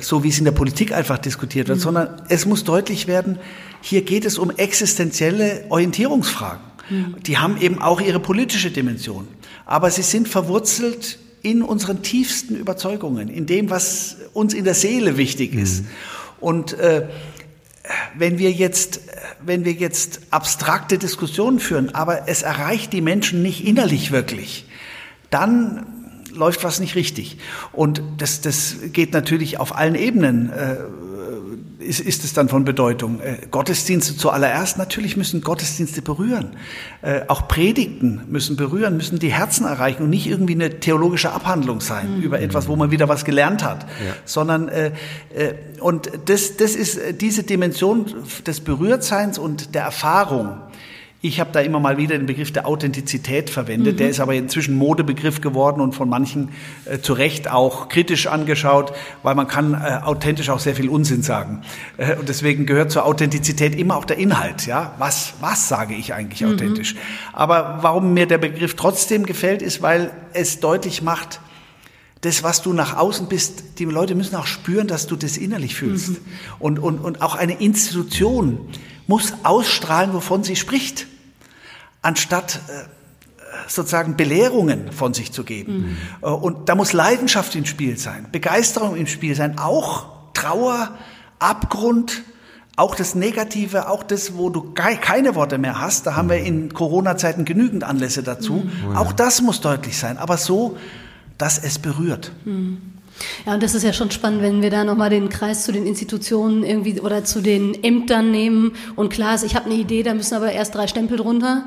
so 0.00 0.24
wie 0.24 0.28
es 0.28 0.38
in 0.38 0.44
der 0.44 0.52
Politik 0.52 0.92
einfach 0.92 1.18
diskutiert 1.18 1.68
wird, 1.68 1.78
mhm. 1.78 1.82
sondern 1.82 2.22
es 2.28 2.44
muss 2.44 2.64
deutlich 2.64 3.06
werden, 3.06 3.38
hier 3.80 4.02
geht 4.02 4.24
es 4.24 4.38
um 4.38 4.50
existenzielle 4.50 5.66
Orientierungsfragen. 5.68 6.64
Mhm. 6.90 7.16
Die 7.22 7.38
haben 7.38 7.60
eben 7.60 7.80
auch 7.80 8.00
ihre 8.00 8.18
politische 8.18 8.72
Dimension. 8.72 9.28
Aber 9.64 9.90
sie 9.90 10.02
sind 10.02 10.28
verwurzelt 10.28 11.18
in 11.42 11.62
unseren 11.62 12.02
tiefsten 12.02 12.56
Überzeugungen, 12.56 13.28
in 13.28 13.46
dem, 13.46 13.70
was 13.70 14.16
uns 14.32 14.54
in 14.54 14.64
der 14.64 14.74
Seele 14.74 15.16
wichtig 15.16 15.54
ist. 15.54 15.82
Mhm. 15.82 15.88
Und 16.40 16.72
äh, 16.74 17.08
wenn 18.14 18.38
wir 18.38 18.50
jetzt, 18.52 19.00
wenn 19.40 19.64
wir 19.64 19.72
jetzt 19.72 20.20
abstrakte 20.30 20.98
Diskussionen 20.98 21.60
führen, 21.60 21.94
aber 21.94 22.28
es 22.28 22.42
erreicht 22.42 22.92
die 22.92 23.00
Menschen 23.00 23.42
nicht 23.42 23.66
innerlich 23.66 24.10
wirklich, 24.10 24.66
dann 25.30 25.86
läuft 26.32 26.64
was 26.64 26.80
nicht 26.80 26.94
richtig. 26.94 27.38
Und 27.72 28.02
das, 28.18 28.40
das 28.40 28.76
geht 28.92 29.12
natürlich 29.12 29.58
auf 29.58 29.76
allen 29.76 29.94
Ebenen. 29.94 30.50
Äh, 30.50 30.76
ist, 31.86 32.00
ist 32.00 32.24
es 32.24 32.32
dann 32.32 32.48
von 32.48 32.64
Bedeutung. 32.64 33.20
Äh, 33.20 33.38
Gottesdienste 33.50 34.16
zuallererst, 34.16 34.78
natürlich 34.78 35.16
müssen 35.16 35.40
Gottesdienste 35.40 36.02
berühren. 36.02 36.56
Äh, 37.02 37.22
auch 37.28 37.48
Predigten 37.48 38.22
müssen 38.28 38.56
berühren, 38.56 38.96
müssen 38.96 39.18
die 39.18 39.32
Herzen 39.32 39.66
erreichen 39.66 40.02
und 40.02 40.10
nicht 40.10 40.26
irgendwie 40.26 40.54
eine 40.54 40.80
theologische 40.80 41.32
Abhandlung 41.32 41.80
sein 41.80 42.16
mhm. 42.16 42.22
über 42.22 42.40
etwas, 42.40 42.68
wo 42.68 42.76
man 42.76 42.90
wieder 42.90 43.08
was 43.08 43.24
gelernt 43.24 43.64
hat, 43.64 43.84
ja. 43.84 44.14
sondern 44.24 44.68
äh, 44.68 44.92
äh, 45.34 45.54
und 45.80 46.10
das, 46.26 46.56
das 46.56 46.74
ist 46.74 46.96
äh, 46.96 47.14
diese 47.14 47.42
Dimension 47.42 48.06
des 48.46 48.60
Berührtseins 48.60 49.38
und 49.38 49.74
der 49.74 49.82
Erfahrung 49.82 50.60
ich 51.26 51.40
habe 51.40 51.50
da 51.52 51.60
immer 51.60 51.80
mal 51.80 51.96
wieder 51.96 52.16
den 52.16 52.26
Begriff 52.26 52.52
der 52.52 52.66
Authentizität 52.66 53.50
verwendet. 53.50 53.94
Mhm. 53.94 53.98
Der 53.98 54.10
ist 54.10 54.20
aber 54.20 54.34
inzwischen 54.34 54.76
Modebegriff 54.76 55.40
geworden 55.40 55.80
und 55.80 55.92
von 55.92 56.08
manchen 56.08 56.50
äh, 56.84 56.98
zu 57.00 57.12
Recht 57.12 57.50
auch 57.50 57.88
kritisch 57.88 58.26
angeschaut, 58.26 58.92
weil 59.22 59.34
man 59.34 59.48
kann 59.48 59.74
äh, 59.74 60.00
authentisch 60.04 60.50
auch 60.50 60.60
sehr 60.60 60.76
viel 60.76 60.88
Unsinn 60.88 61.22
sagen. 61.22 61.62
Äh, 61.96 62.16
und 62.16 62.28
deswegen 62.28 62.66
gehört 62.66 62.90
zur 62.90 63.04
Authentizität 63.04 63.74
immer 63.74 63.96
auch 63.96 64.04
der 64.04 64.18
Inhalt. 64.18 64.66
Ja, 64.66 64.94
was 64.98 65.34
was 65.40 65.68
sage 65.68 65.94
ich 65.94 66.14
eigentlich 66.14 66.42
mhm. 66.42 66.54
authentisch? 66.54 66.94
Aber 67.32 67.78
warum 67.82 68.14
mir 68.14 68.26
der 68.26 68.38
Begriff 68.38 68.74
trotzdem 68.74 69.26
gefällt, 69.26 69.62
ist, 69.62 69.82
weil 69.82 70.12
es 70.32 70.60
deutlich 70.60 71.02
macht, 71.02 71.40
das, 72.22 72.42
was 72.42 72.62
du 72.62 72.72
nach 72.72 72.96
außen 72.96 73.28
bist, 73.28 73.78
die 73.78 73.84
Leute 73.84 74.14
müssen 74.14 74.36
auch 74.36 74.46
spüren, 74.46 74.88
dass 74.88 75.06
du 75.06 75.16
das 75.16 75.36
innerlich 75.36 75.74
fühlst. 75.74 76.10
Mhm. 76.10 76.16
Und, 76.58 76.78
und, 76.78 76.98
und 76.98 77.22
auch 77.22 77.34
eine 77.34 77.60
Institution 77.60 78.58
muss 79.06 79.32
ausstrahlen, 79.42 80.12
wovon 80.14 80.42
sie 80.42 80.56
spricht 80.56 81.06
anstatt 82.06 82.60
äh, 82.68 82.84
sozusagen 83.66 84.16
Belehrungen 84.16 84.92
von 84.92 85.12
sich 85.12 85.32
zu 85.32 85.42
geben. 85.42 85.98
Mhm. 86.22 86.28
Und 86.28 86.68
da 86.68 86.76
muss 86.76 86.92
Leidenschaft 86.92 87.54
im 87.56 87.66
Spiel 87.66 87.98
sein, 87.98 88.28
Begeisterung 88.30 88.94
im 88.96 89.08
Spiel 89.08 89.34
sein, 89.34 89.58
auch 89.58 90.06
Trauer, 90.32 90.96
Abgrund, 91.40 92.22
auch 92.76 92.94
das 92.94 93.16
Negative, 93.16 93.88
auch 93.88 94.04
das, 94.04 94.36
wo 94.36 94.50
du 94.50 94.72
keine 94.72 95.34
Worte 95.34 95.58
mehr 95.58 95.80
hast. 95.80 96.06
Da 96.06 96.14
haben 96.14 96.28
wir 96.28 96.38
in 96.38 96.72
Corona-Zeiten 96.72 97.44
genügend 97.44 97.82
Anlässe 97.82 98.22
dazu. 98.22 98.66
Mhm. 98.86 98.96
Auch 98.96 99.12
das 99.12 99.42
muss 99.42 99.60
deutlich 99.60 99.98
sein, 99.98 100.16
aber 100.18 100.36
so, 100.36 100.76
dass 101.38 101.58
es 101.58 101.80
berührt. 101.80 102.32
Mhm. 102.44 102.95
Ja, 103.46 103.54
und 103.54 103.62
das 103.62 103.74
ist 103.74 103.82
ja 103.82 103.92
schon 103.92 104.10
spannend, 104.10 104.42
wenn 104.42 104.62
wir 104.62 104.70
da 104.70 104.84
nochmal 104.84 105.10
den 105.10 105.28
Kreis 105.28 105.64
zu 105.64 105.72
den 105.72 105.86
Institutionen 105.86 106.64
irgendwie 106.64 107.00
oder 107.00 107.24
zu 107.24 107.40
den 107.40 107.82
Ämtern 107.82 108.30
nehmen. 108.30 108.72
Und 108.94 109.10
klar 109.10 109.34
ist, 109.34 109.44
ich 109.44 109.54
habe 109.54 109.66
eine 109.66 109.74
Idee, 109.74 110.02
da 110.02 110.14
müssen 110.14 110.34
aber 110.34 110.52
erst 110.52 110.74
drei 110.74 110.86
Stempel 110.86 111.18
drunter 111.18 111.64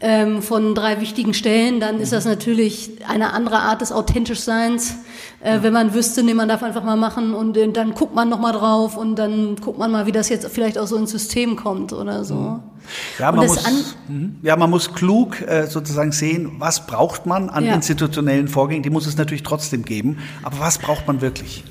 ähm, 0.00 0.42
von 0.42 0.74
drei 0.74 1.00
wichtigen 1.00 1.34
Stellen, 1.34 1.80
dann 1.80 2.00
ist 2.00 2.12
das 2.12 2.24
natürlich 2.24 2.90
eine 3.08 3.32
andere 3.32 3.58
Art 3.58 3.80
des 3.80 3.90
Authentischseins. 3.90 4.96
Äh, 5.42 5.54
ja. 5.54 5.62
Wenn 5.62 5.72
man 5.72 5.94
wüsste, 5.94 6.22
nee, 6.22 6.34
man 6.34 6.48
darf 6.48 6.62
einfach 6.62 6.84
mal 6.84 6.96
machen 6.96 7.34
und 7.34 7.56
äh, 7.56 7.68
dann 7.70 7.94
guckt 7.94 8.14
man 8.14 8.28
nochmal 8.28 8.52
drauf 8.52 8.96
und 8.96 9.16
dann 9.16 9.56
guckt 9.56 9.78
man 9.78 9.90
mal, 9.90 10.06
wie 10.06 10.12
das 10.12 10.28
jetzt 10.28 10.48
vielleicht 10.48 10.78
auch 10.78 10.86
so 10.86 10.96
ins 10.96 11.10
System 11.10 11.56
kommt 11.56 11.92
oder 11.92 12.24
so. 12.24 12.60
Mhm. 12.88 13.22
Ja, 13.22 13.32
man, 13.32 13.46
muss, 13.46 13.64
mhm. 14.08 14.36
ja, 14.42 14.56
man 14.56 14.70
muss 14.70 14.94
klug 14.94 15.40
äh, 15.42 15.66
sozusagen 15.66 16.12
sehen, 16.12 16.52
was 16.58 16.86
braucht 16.86 17.26
man 17.26 17.50
an 17.50 17.64
ja. 17.64 17.74
institutionellen 17.74 18.48
Vorgängen. 18.48 18.82
Die 18.82 18.90
muss 18.90 19.06
es 19.06 19.16
natürlich 19.16 19.42
trotzdem 19.42 19.84
geben. 19.84 20.18
Aber 20.42 20.60
was 20.60 20.78
braucht 20.78 21.06
man 21.06 21.20
wirklich? 21.20 21.64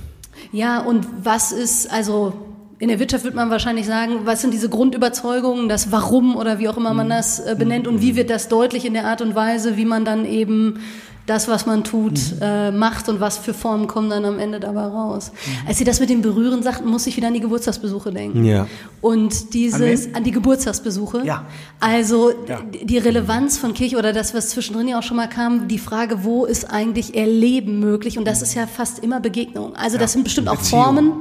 Ja, 0.52 0.80
und 0.80 1.08
was 1.24 1.52
ist, 1.52 1.92
also 1.92 2.34
in 2.80 2.90
der 2.90 3.00
Wirtschaft 3.00 3.24
wird 3.24 3.34
man 3.34 3.50
wahrscheinlich 3.50 3.88
sagen, 3.88 4.20
was 4.26 4.42
sind 4.42 4.54
diese 4.54 4.70
Grundüberzeugungen, 4.70 5.68
das 5.68 5.92
Warum 5.92 6.36
oder 6.36 6.60
wie 6.60 6.70
auch 6.70 6.78
immer 6.78 6.94
man 6.94 7.08
mhm. 7.08 7.12
das 7.12 7.40
äh, 7.40 7.56
benennt 7.58 7.88
und 7.88 8.02
wie 8.02 8.16
wird 8.16 8.30
das 8.30 8.50
deutlich 8.50 8.86
in 8.86 8.94
der 8.94 9.06
Art 9.06 9.22
und 9.22 9.36
Weise, 9.36 9.78
wie 9.78 9.86
man 9.86 10.06
dann 10.06 10.26
eben 10.26 10.80
das, 11.28 11.50
was 11.50 11.66
man 11.66 11.84
tut, 11.84 12.14
mhm. 12.14 12.42
äh, 12.42 12.72
macht 12.72 13.10
und 13.10 13.20
was 13.20 13.38
für 13.38 13.54
Formen 13.54 13.88
kommen 13.88 14.10
dann 14.10 14.26
am 14.26 14.40
Ende 14.40 14.60
dabei 14.60 14.86
raus. 14.86 15.32
Mhm. 15.32 15.68
Als 15.68 15.78
Sie 15.78 15.84
das 15.84 16.00
mit 16.00 16.10
dem 16.10 16.22
Berühren 16.22 16.64
sagten, 16.64 16.88
muss 16.88 17.06
ich 17.06 17.18
wieder 17.18 17.28
an 17.28 17.34
die 17.34 17.42
Geburtstagsbesuche 17.42 18.12
denken. 18.12 18.46
Ja. 18.46 18.66
Und 19.02 19.54
dieses, 19.54 20.08
an, 20.08 20.16
an 20.16 20.24
die 20.24 20.32
Geburtstagsbesuche. 20.32 21.26
Ja. 21.26 21.46
Also 21.82 22.32
ja. 22.48 22.62
die 22.82 22.98
Relevanz 22.98 23.58
von 23.58 23.74
Kirche 23.74 23.98
oder 23.98 24.14
das, 24.14 24.34
was 24.34 24.50
zwischendrin 24.50 24.88
ja 24.88 25.00
auch 25.00 25.04
schon 25.04 25.18
mal 25.18 25.28
kam, 25.28 25.68
die 25.68 25.80
Frage, 25.80 26.24
wo 26.24 26.46
ist 26.46 26.72
eigentlich 26.72 27.16
Erleben 27.16 27.80
möglich? 27.80 28.18
Und 28.18 28.26
das 28.26 28.42
ist 28.42 28.56
ja 28.56 28.66
fast 28.66 29.00
immer 29.00 29.20
Begegnung. 29.20 29.76
Also 29.76 29.98
das 29.98 30.14
sind 30.14 30.24
bestimmt 30.24 30.48
auch 30.48 30.62
Formen, 30.62 31.12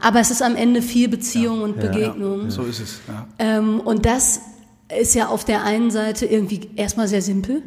aber 0.00 0.20
es 0.20 0.30
ist 0.30 0.42
am 0.42 0.56
Ende 0.56 0.80
viel 0.80 1.08
Beziehung 1.08 1.60
und 1.60 1.78
Begegnung. 1.78 2.50
So 2.50 2.62
ist 2.62 2.80
es. 2.80 3.00
Ähm, 3.38 3.80
und 3.80 4.06
das 4.06 4.40
ist 4.98 5.14
ja 5.14 5.28
auf 5.28 5.44
der 5.44 5.64
einen 5.64 5.90
Seite 5.90 6.24
irgendwie 6.24 6.70
erstmal 6.76 7.06
sehr 7.06 7.22
simpel 7.22 7.62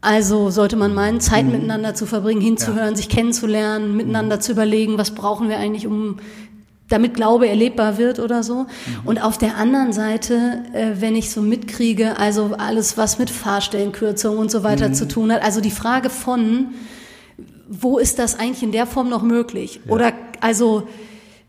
Also 0.00 0.50
sollte 0.50 0.76
man 0.76 0.94
meinen, 0.94 1.20
Zeit 1.20 1.46
mhm. 1.46 1.52
miteinander 1.52 1.94
zu 1.94 2.06
verbringen, 2.06 2.40
hinzuhören, 2.40 2.90
ja. 2.90 2.96
sich 2.96 3.08
kennenzulernen, 3.08 3.96
miteinander 3.96 4.36
mhm. 4.36 4.40
zu 4.40 4.52
überlegen, 4.52 4.96
was 4.96 5.10
brauchen 5.12 5.48
wir 5.48 5.58
eigentlich, 5.58 5.86
um 5.86 6.18
damit 6.88 7.14
Glaube 7.14 7.48
erlebbar 7.48 7.98
wird 7.98 8.18
oder 8.18 8.42
so. 8.42 8.62
Mhm. 8.62 8.66
Und 9.04 9.22
auf 9.22 9.38
der 9.38 9.56
anderen 9.56 9.92
Seite, 9.92 10.62
äh, 10.72 10.92
wenn 11.00 11.16
ich 11.16 11.30
so 11.30 11.42
mitkriege, 11.42 12.18
also 12.18 12.54
alles, 12.56 12.96
was 12.96 13.18
mit 13.18 13.28
Fahrstellenkürzung 13.28 14.38
und 14.38 14.50
so 14.50 14.62
weiter 14.62 14.88
mhm. 14.88 14.94
zu 14.94 15.08
tun 15.08 15.32
hat, 15.32 15.42
also 15.42 15.60
die 15.60 15.70
Frage 15.70 16.10
von, 16.10 16.68
wo 17.68 17.98
ist 17.98 18.18
das 18.18 18.38
eigentlich 18.38 18.62
in 18.62 18.72
der 18.72 18.86
Form 18.86 19.08
noch 19.08 19.22
möglich? 19.22 19.80
Ja. 19.84 19.92
Oder 19.92 20.12
also 20.40 20.88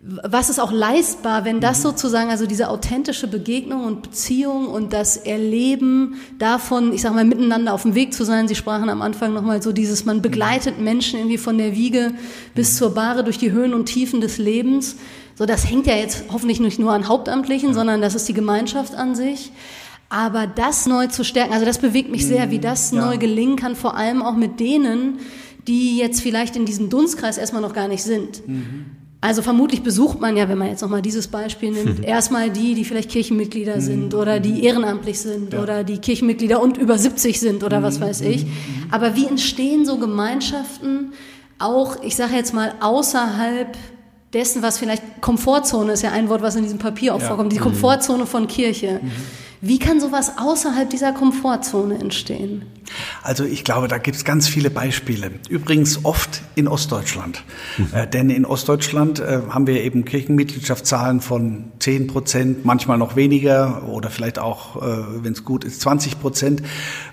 was 0.01 0.49
ist 0.49 0.59
auch 0.59 0.71
leistbar, 0.71 1.43
wenn 1.43 1.59
das 1.59 1.79
mhm. 1.79 1.89
sozusagen, 1.89 2.29
also 2.29 2.45
diese 2.45 2.69
authentische 2.69 3.27
Begegnung 3.27 3.83
und 3.83 4.01
Beziehung 4.01 4.67
und 4.67 4.93
das 4.93 5.17
Erleben 5.17 6.15
davon, 6.37 6.93
ich 6.93 7.01
sag 7.01 7.13
mal, 7.13 7.25
miteinander 7.25 7.73
auf 7.73 7.81
dem 7.81 7.95
Weg 7.95 8.13
zu 8.13 8.23
sein. 8.23 8.47
Sie 8.47 8.55
sprachen 8.55 8.89
am 8.89 9.01
Anfang 9.01 9.33
nochmal 9.33 9.61
so 9.61 9.73
dieses, 9.73 10.05
man 10.05 10.21
begleitet 10.21 10.79
Menschen 10.79 11.19
irgendwie 11.19 11.37
von 11.37 11.57
der 11.57 11.75
Wiege 11.75 12.13
bis 12.55 12.77
zur 12.77 12.93
Bahre 12.93 13.25
durch 13.25 13.37
die 13.37 13.51
Höhen 13.51 13.73
und 13.73 13.87
Tiefen 13.87 14.21
des 14.21 14.37
Lebens. 14.37 14.95
So, 15.35 15.45
das 15.45 15.69
hängt 15.69 15.85
ja 15.85 15.95
jetzt 15.95 16.23
hoffentlich 16.31 16.61
nicht 16.61 16.79
nur 16.79 16.93
an 16.93 17.09
Hauptamtlichen, 17.09 17.73
sondern 17.73 18.01
das 18.01 18.15
ist 18.15 18.27
die 18.29 18.33
Gemeinschaft 18.33 18.95
an 18.95 19.15
sich. 19.15 19.51
Aber 20.07 20.47
das 20.47 20.85
neu 20.85 21.07
zu 21.07 21.25
stärken, 21.25 21.53
also 21.53 21.65
das 21.65 21.77
bewegt 21.77 22.09
mich 22.09 22.25
sehr, 22.25 22.51
wie 22.51 22.57
mhm. 22.57 22.61
das 22.61 22.91
ja. 22.91 23.05
neu 23.05 23.17
gelingen 23.17 23.57
kann, 23.57 23.75
vor 23.75 23.97
allem 23.97 24.21
auch 24.21 24.35
mit 24.35 24.61
denen, 24.61 25.19
die 25.67 25.97
jetzt 25.97 26.21
vielleicht 26.21 26.55
in 26.55 26.65
diesem 26.65 26.89
Dunstkreis 26.89 27.37
erstmal 27.37 27.61
noch 27.61 27.73
gar 27.73 27.89
nicht 27.89 28.01
sind. 28.01 28.47
Mhm. 28.47 28.85
Also 29.21 29.41
vermutlich 29.41 29.83
besucht 29.83 30.21
man 30.21 30.37
ja, 30.37 30.47
wenn 30.47 30.57
man 30.57 30.69
jetzt 30.69 30.81
nochmal 30.81 31.01
dieses 31.01 31.27
Beispiel 31.27 31.71
nimmt, 31.71 32.03
erstmal 32.05 32.49
die, 32.49 32.73
die 32.73 32.85
vielleicht 32.85 33.09
Kirchenmitglieder 33.09 33.75
mhm. 33.75 33.81
sind 33.81 34.13
oder 34.13 34.39
die 34.39 34.63
ehrenamtlich 34.63 35.19
sind 35.19 35.53
ja. 35.53 35.61
oder 35.61 35.83
die 35.83 35.97
Kirchenmitglieder 35.97 36.61
und 36.61 36.77
über 36.77 36.97
70 36.97 37.39
sind 37.39 37.63
oder 37.63 37.83
was 37.83 37.99
mhm. 37.99 38.03
weiß 38.03 38.21
ich. 38.21 38.45
Mhm. 38.45 38.51
Aber 38.91 39.15
wie 39.15 39.25
entstehen 39.25 39.85
so 39.85 39.97
Gemeinschaften 39.97 41.11
auch, 41.57 42.01
ich 42.01 42.15
sage 42.15 42.35
jetzt 42.35 42.53
mal, 42.53 42.73
außerhalb 42.79 43.77
dessen, 44.31 44.61
was 44.61 44.77
vielleicht 44.77 45.03
Komfortzone 45.21 45.91
ist 45.91 46.03
ja 46.03 46.11
ein 46.11 46.29
Wort, 46.29 46.41
was 46.41 46.55
in 46.55 46.63
diesem 46.63 46.79
Papier 46.79 47.13
auch 47.13 47.19
ja. 47.19 47.27
vorkommt, 47.27 47.51
die 47.51 47.57
Komfortzone 47.57 48.25
von 48.25 48.47
Kirche. 48.47 49.01
Mhm. 49.01 49.11
Wie 49.61 49.79
kann 49.79 49.99
sowas 49.99 50.33
außerhalb 50.37 50.89
dieser 50.89 51.11
Komfortzone 51.11 51.95
entstehen? 51.95 52.63
Also 53.21 53.43
ich 53.43 53.63
glaube, 53.63 53.87
da 53.87 53.97
gibt 53.97 54.17
es 54.17 54.25
ganz 54.25 54.47
viele 54.47 54.69
Beispiele. 54.69 55.31
Übrigens 55.49 56.05
oft 56.05 56.41
in 56.55 56.67
Ostdeutschland. 56.67 57.43
Mhm. 57.77 57.87
Äh, 57.93 58.07
denn 58.07 58.29
in 58.29 58.45
Ostdeutschland 58.45 59.19
äh, 59.19 59.41
haben 59.49 59.67
wir 59.67 59.83
eben 59.83 60.05
Kirchenmitgliedschaftszahlen 60.05 61.21
von 61.21 61.71
10 61.79 62.07
Prozent, 62.07 62.65
manchmal 62.65 62.97
noch 62.97 63.15
weniger 63.15 63.87
oder 63.87 64.09
vielleicht 64.09 64.39
auch, 64.39 64.77
äh, 64.77 65.23
wenn 65.23 65.33
es 65.33 65.43
gut 65.43 65.63
ist, 65.63 65.81
20 65.81 66.19
Prozent. 66.19 66.63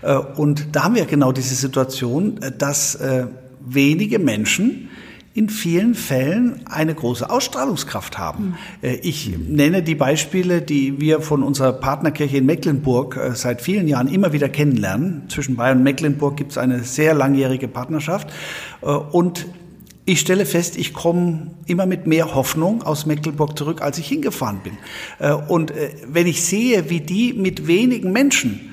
Äh, 0.03 0.17
und 0.17 0.69
da 0.73 0.85
haben 0.85 0.95
wir 0.95 1.07
genau 1.07 1.33
diese 1.33 1.55
Situation, 1.55 2.41
äh, 2.41 2.53
dass 2.57 2.95
äh, 2.97 3.27
wenige 3.61 4.19
Menschen 4.19 4.89
in 5.37 5.51
vielen 5.51 5.95
Fällen 5.95 6.63
eine 6.65 6.95
große 6.95 7.29
Ausstrahlungskraft 7.29 8.17
haben. 8.17 8.57
Mhm. 8.81 8.89
Ich 9.03 9.31
nenne 9.37 9.83
die 9.83 9.95
Beispiele, 9.95 10.63
die 10.63 10.99
wir 10.99 11.21
von 11.21 11.43
unserer 11.43 11.75
Partnerkirche 11.75 12.39
in 12.39 12.47
Mecklenburg 12.47 13.19
äh, 13.19 13.35
seit 13.35 13.61
vielen 13.61 13.87
Jahren 13.87 14.09
immer 14.09 14.33
wieder 14.33 14.49
kennenlernen. 14.49 15.25
Zwischen 15.29 15.57
Bayern 15.57 15.79
und 15.79 15.85
Mecklenburg 15.85 16.39
gibt 16.39 16.53
es 16.53 16.59
eine 16.59 16.85
sehr 16.85 17.13
langjährige 17.13 17.69
Partnerschaft. 17.69 18.29
Äh, 18.81 18.87
und 18.87 19.47
ich 20.07 20.21
stelle 20.21 20.47
fest, 20.47 20.79
ich 20.79 20.95
komme 20.95 21.51
immer 21.67 21.85
mit 21.85 22.07
mehr 22.07 22.35
Hoffnung 22.35 22.83
aus 22.83 23.05
Mecklenburg 23.05 23.59
zurück, 23.59 23.83
als 23.83 23.99
ich 23.99 24.07
hingefahren 24.07 24.61
bin. 24.63 24.79
Und 25.49 25.73
wenn 26.07 26.29
ich 26.29 26.45
sehe, 26.45 26.91
wie 26.91 27.01
die 27.01 27.33
mit 27.33 27.67
wenigen 27.67 28.13
Menschen 28.13 28.73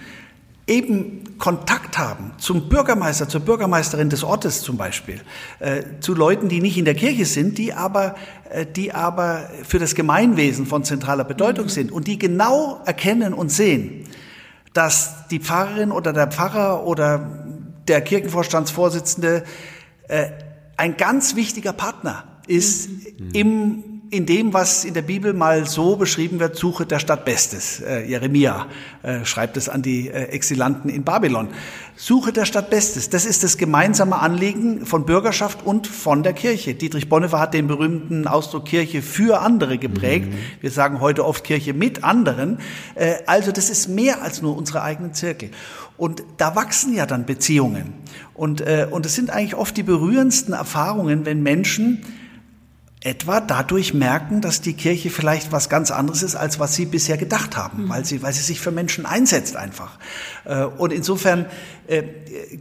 eben 0.68 1.22
Kontakt 1.38 1.97
haben 1.97 2.31
zum 2.38 2.69
Bürgermeister, 2.69 3.27
zur 3.27 3.41
Bürgermeisterin 3.41 4.09
des 4.09 4.23
Ortes 4.23 4.61
zum 4.61 4.77
Beispiel, 4.77 5.21
äh, 5.59 5.84
zu 5.99 6.13
Leuten, 6.13 6.49
die 6.49 6.61
nicht 6.61 6.77
in 6.77 6.86
der 6.86 6.95
Kirche 6.95 7.25
sind, 7.25 7.57
die 7.57 7.73
aber, 7.73 8.15
äh, 8.49 8.65
die 8.65 8.93
aber 8.93 9.49
für 9.63 9.79
das 9.79 9.95
Gemeinwesen 9.95 10.65
von 10.65 10.84
zentraler 10.84 11.23
Bedeutung 11.23 11.65
mhm. 11.65 11.69
sind 11.69 11.91
und 11.91 12.07
die 12.07 12.17
genau 12.17 12.81
erkennen 12.86 13.34
und 13.34 13.49
sehen, 13.49 14.07
dass 14.73 15.27
die 15.29 15.39
Pfarrerin 15.39 15.91
oder 15.91 16.13
der 16.13 16.27
Pfarrer 16.27 16.86
oder 16.86 17.29
der 17.88 18.01
Kirchenvorstandsvorsitzende 18.01 19.43
äh, 20.07 20.27
ein 20.77 20.97
ganz 20.97 21.36
wichtiger 21.36 21.73
Partner 21.73 22.23
ist 22.47 22.89
mhm. 22.89 23.29
im 23.34 23.92
in 24.14 24.28
dem, 24.28 24.53
was 24.53 24.86
in 24.86 24.93
der 24.93 25.01
Bibel 25.01 25.34
mal 25.34 25.66
so 25.66 25.95
beschrieben 25.95 26.39
wird, 26.39 26.55
Suche 26.55 26.86
der 26.86 26.99
Stadt 26.99 27.26
Bestes. 27.26 27.82
Äh, 27.82 28.05
Jeremia 28.07 28.68
äh, 29.01 29.26
schreibt 29.26 29.57
es 29.57 29.70
an 29.70 29.82
die 29.82 30.07
äh, 30.07 30.26
Exilanten 30.26 30.88
in 30.88 31.03
Babylon. 31.03 31.47
Suche 31.95 32.32
der 32.32 32.45
Stadt 32.45 32.70
Bestes, 32.70 33.09
das 33.09 33.26
ist 33.26 33.43
das 33.43 33.57
gemeinsame 33.57 34.20
Anliegen 34.20 34.86
von 34.86 35.07
Bürgerschaft 35.07 35.66
und 35.66 35.88
von 35.88 36.22
der 36.22 36.34
Kirche. 36.34 36.76
Dietrich 36.76 37.09
Bonhoeffer 37.09 37.39
hat 37.39 37.55
den 37.55 37.66
berühmten 37.66 38.28
Ausdruck 38.28 38.66
Kirche 38.66 39.01
für 39.01 39.41
andere 39.41 39.80
geprägt. 39.80 40.28
Mhm. 40.28 40.38
Wir 40.61 40.70
sagen 40.70 40.99
heute 40.99 41.26
oft 41.26 41.43
Kirche 41.43 41.74
mit 41.74 42.03
anderen. 42.03 42.59
Äh, 42.93 43.16
also 43.26 43.51
das 43.51 43.72
ist 43.72 43.88
mehr 43.88 44.22
als 44.22 44.43
nur 44.43 44.55
unsere 44.55 44.84
eigenen 44.84 45.16
Zirkel. 45.16 45.49
Und 45.97 46.24
da 46.38 46.55
wachsen 46.55 46.93
ja 46.93 47.07
dann 47.07 47.26
Beziehungen. 47.26 47.95
Und, 48.36 48.61
äh, 48.61 48.88
und 48.89 49.07
es 49.07 49.16
sind 49.16 49.32
eigentlich 49.32 49.55
oft 49.55 49.76
die 49.76 49.84
berührendsten 49.84 50.53
Erfahrungen, 50.53 51.26
wenn 51.26 51.41
Menschen 51.41 52.03
etwa 53.06 53.41
dadurch 53.41 53.93
merken, 53.93 54.39
dass 54.39 54.62
die 54.62 54.74
Kirche 54.74 55.10
vielleicht 55.10 55.51
was 55.51 55.68
ganz 55.68 55.91
anderes 55.91 56.24
ist, 56.24 56.36
als 56.36 56.60
was 56.60 56.74
sie 56.74 56.86
bisher 56.86 57.18
gedacht 57.18 57.58
haben, 57.58 57.84
mhm. 57.84 57.89
weil 57.89 58.06
sie, 58.06 58.24
weil 58.24 58.32
sie 58.32 58.41
sich 58.41 58.62
für 58.62 58.72
Menschen 58.72 59.06
einsetzt 59.06 59.58
einfach. 59.58 59.99
Äh, 60.45 60.64
und 60.64 60.93
insofern 60.93 61.45
äh, 61.88 62.04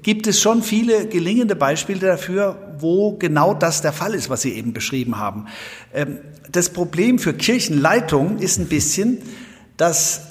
gibt 0.03 0.27
es 0.27 0.41
schon 0.41 0.65
viele 0.65 1.07
gelingende 1.07 1.55
Beispiele 1.55 2.01
dafür, 2.01 2.75
wo 2.79 3.17
genau 3.19 3.55
das 3.55 3.83
der 3.83 3.93
Fall 3.93 4.15
ist, 4.15 4.31
was 4.31 4.43
Sie 4.43 4.53
eben 4.53 4.73
beschrieben 4.73 5.17
haben. 5.17 5.47
Ähm, 5.95 6.19
das 6.51 6.71
Problem 6.71 7.21
für 7.21 7.35
Kirchenleitung 7.35 8.39
ist 8.39 8.59
ein 8.59 8.67
bisschen, 8.67 9.19
dass 9.77 10.23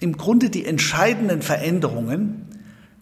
im 0.00 0.16
Grunde 0.16 0.50
die 0.50 0.66
entscheidenden 0.66 1.42
Veränderungen 1.42 2.48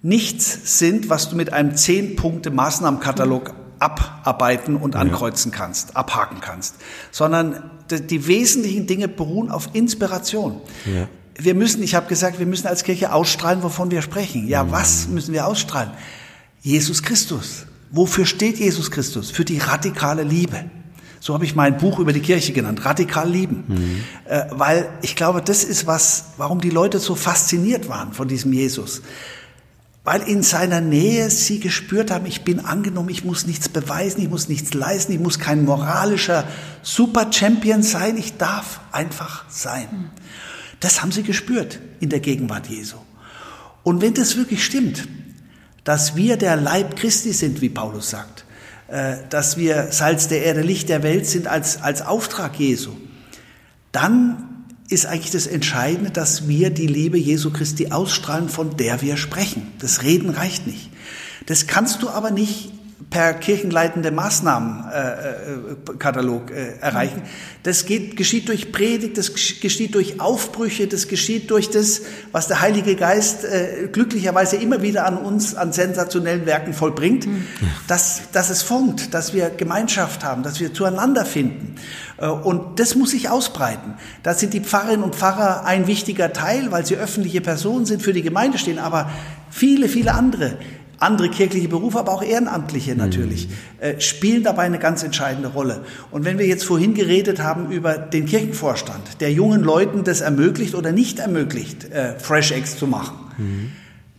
nichts 0.03 0.79
sind, 0.79 1.09
was 1.09 1.31
du 1.31 1.37
mit 1.37 1.53
einem 1.53 1.77
Zehn-Punkte-Maßnahmenkatalog 1.77 3.55
abarbeiten 3.83 4.77
und 4.77 4.97
ankreuzen 4.97 5.51
kannst, 5.51 5.97
abhaken 5.97 6.41
kannst, 6.41 6.77
sondern 7.11 7.71
die, 7.91 8.27
wesentlichen 8.27 8.87
Dinge 8.87 9.09
beruhen 9.09 9.51
auf 9.51 9.71
Inspiration. 9.73 10.61
Ja. 10.87 11.09
Wir 11.37 11.55
müssen, 11.55 11.83
ich 11.83 11.95
habe 11.95 12.07
gesagt, 12.07 12.39
wir 12.39 12.47
müssen 12.47 12.67
als 12.67 12.85
Kirche 12.85 13.13
ausstrahlen, 13.13 13.63
wovon 13.63 13.91
wir 13.91 14.03
sprechen. 14.03 14.47
Ja, 14.47 14.65
mhm. 14.65 14.73
was 14.73 15.09
müssen 15.09 15.35
wir 15.35 15.47
ausstrahlen? 15.47 15.91
Jesus 16.61 17.03
Christus. 17.03 17.67
Wofür 17.91 18.25
steht 18.25 18.59
Jesus 18.59 18.91
Christus? 18.91 19.31
Für 19.31 19.45
die 19.45 19.59
radikale 19.59 20.23
Liebe. 20.23 20.65
So 21.21 21.35
habe 21.35 21.45
ich 21.45 21.55
mein 21.55 21.77
Buch 21.77 21.99
über 21.99 22.13
die 22.13 22.21
Kirche 22.21 22.53
genannt, 22.53 22.85
Radikal 22.85 23.29
lieben. 23.29 23.65
Mhm. 23.69 24.05
Äh, 24.25 24.45
weil 24.51 24.89
ich 25.03 25.17
glaube, 25.17 25.43
das 25.43 25.65
ist 25.65 25.87
was, 25.87 26.27
warum 26.37 26.61
die 26.61 26.71
Leute 26.71 26.99
so 26.99 27.15
fasziniert 27.15 27.89
waren 27.89 28.13
von 28.13 28.29
diesem 28.29 28.53
Jesus 28.53 29.03
weil 30.05 30.23
in 30.23 30.43
seiner 30.43 30.81
Nähe 30.81 31.31
sie 31.31 31.61
gespürt 31.61 32.11
haben, 32.11 32.27
ich 32.27 32.43
bin 32.43 32.61
angenommen, 32.61 33.09
ich 33.09 33.25
muss 33.25 33.47
nichts 33.47 33.69
beweisen, 33.69 34.21
ich 34.21 34.29
muss 34.29 34.49
nichts 34.49 34.75
leisten, 34.75 35.13
ich 35.13 35.21
muss 35.21 35.39
kein 35.39 35.65
moralischer 35.65 36.45
Super-Champion 36.83 37.83
sein, 37.83 38.17
ich 38.17 38.37
darf 38.37 38.81
einfach 38.91 39.45
sein. 39.49 40.11
Das 40.81 41.03
haben 41.03 41.13
sie 41.13 41.23
gespürt 41.23 41.79
in 42.01 42.09
der 42.09 42.19
Gegenwart 42.19 42.67
Jesu. 42.67 42.97
Und 43.85 44.03
wenn 44.03 44.15
das 44.15 44.37
wirklich 44.37 44.65
stimmt, 44.65 45.07
dass 45.85 46.17
wir 46.17 46.37
der 46.37 46.57
Leib 46.57 46.97
Christi 46.97 47.33
sind, 47.33 47.61
wie 47.61 47.69
Paulus 47.69 48.11
sagt, 48.11 48.45
äh, 48.89 49.19
dass 49.31 49.57
wir 49.57 49.93
Salz 49.93 50.27
der 50.27 50.45
Erde, 50.45 50.63
Licht 50.63 50.89
der 50.89 51.05
Welt 51.05 51.27
sind 51.27 51.47
als, 51.47 51.81
als 51.81 52.03
Auftrag 52.03 52.59
Jesu, 52.59 52.91
dann 53.93 54.52
ist 54.93 55.07
eigentlich 55.07 55.33
das 55.33 55.47
Entscheidende, 55.47 56.11
dass 56.11 56.49
wir 56.49 56.71
die 56.71 56.87
Liebe 56.87 57.19
Jesu 57.19 57.51
Christi 57.51 57.91
ausstrahlen, 57.91 58.49
von 58.49 58.77
der 58.77 59.01
wir 59.01 59.17
sprechen. 59.17 59.73
Das 59.79 60.03
Reden 60.03 60.31
reicht 60.31 60.67
nicht. 60.67 60.91
Das 61.47 61.67
kannst 61.67 62.03
du 62.03 62.11
aber 62.11 62.31
nicht 62.31 62.71
per 63.11 63.35
kirchenleitende 63.35 64.11
Maßnahmenkatalog 64.11 66.51
äh, 66.51 66.55
äh, 66.55 66.79
erreichen. 66.81 67.23
Das 67.63 67.85
geht, 67.87 68.17
geschieht 68.17 68.49
durch 68.49 68.73
Predigt, 68.73 69.17
das 69.19 69.35
geschieht 69.35 69.95
durch 69.95 70.21
Aufbrüche, 70.21 70.87
das 70.87 71.09
geschieht 71.09 71.51
durch 71.51 71.69
das, 71.71 72.03
was 72.33 72.49
der 72.49 72.61
Heilige 72.61 72.97
Geist 72.97 73.45
äh, 73.45 73.89
glücklicherweise 73.91 74.57
immer 74.57 74.83
wieder 74.83 75.07
an 75.07 75.17
uns, 75.19 75.55
an 75.55 75.73
sensationellen 75.73 76.45
Werken 76.47 76.75
vollbringt, 76.75 77.27
mhm. 77.27 77.47
dass, 77.87 78.31
dass 78.33 78.51
es 78.51 78.63
funkt, 78.63 79.15
dass 79.15 79.33
wir 79.35 79.51
Gemeinschaft 79.51 80.25
haben, 80.25 80.43
dass 80.43 80.59
wir 80.61 80.75
zueinander 80.75 81.25
finden. 81.25 81.77
Äh, 82.19 82.27
und 82.27 82.79
das 82.79 82.95
muss 82.95 83.11
sich 83.11 83.29
ausbreiten. 83.29 83.95
Da 84.23 84.35
sind 84.35 84.55
die 84.55 84.61
Pfarrerinnen 84.61 85.03
und 85.05 85.17
Pfarrer 85.17 85.65
ein 85.65 85.87
wichtiger 85.87 86.33
Teil, 86.33 86.73
weil 86.73 86.87
sie 86.87 86.97
öffentliche 86.97 87.41
Personen 87.41 87.87
sind, 87.87 88.03
für 88.03 88.13
die 88.13 88.23
Gemeinde 88.23 88.59
stehen, 88.59 88.79
aber 88.79 89.11
viele, 89.51 89.89
viele 89.89 90.15
andere 90.15 90.59
andere 91.03 91.29
kirchliche 91.29 91.69
Berufe, 91.69 91.99
aber 91.99 92.13
auch 92.13 92.23
Ehrenamtliche 92.23 92.95
natürlich, 92.95 93.49
mhm. 93.49 93.53
äh, 93.81 94.01
spielen 94.01 94.43
dabei 94.45 94.63
eine 94.63 94.79
ganz 94.79 95.03
entscheidende 95.03 95.49
Rolle. 95.49 95.85
Und 96.11 96.25
wenn 96.25 96.39
wir 96.39 96.47
jetzt 96.47 96.65
vorhin 96.65 96.95
geredet 96.95 97.41
haben 97.41 97.71
über 97.71 97.99
den 97.99 98.27
Kirchenvorstand, 98.27 99.21
der 99.21 99.33
jungen 99.33 99.63
Leuten 99.63 100.05
das 100.05 100.21
ermöglicht 100.21 100.75
oder 100.75 100.93
nicht 100.93 101.19
ermöglicht, 101.19 101.91
äh, 101.91 102.19
Fresh 102.19 102.53
Eggs 102.53 102.77
zu 102.77 102.87
machen, 102.87 103.17
mhm. 103.37 103.73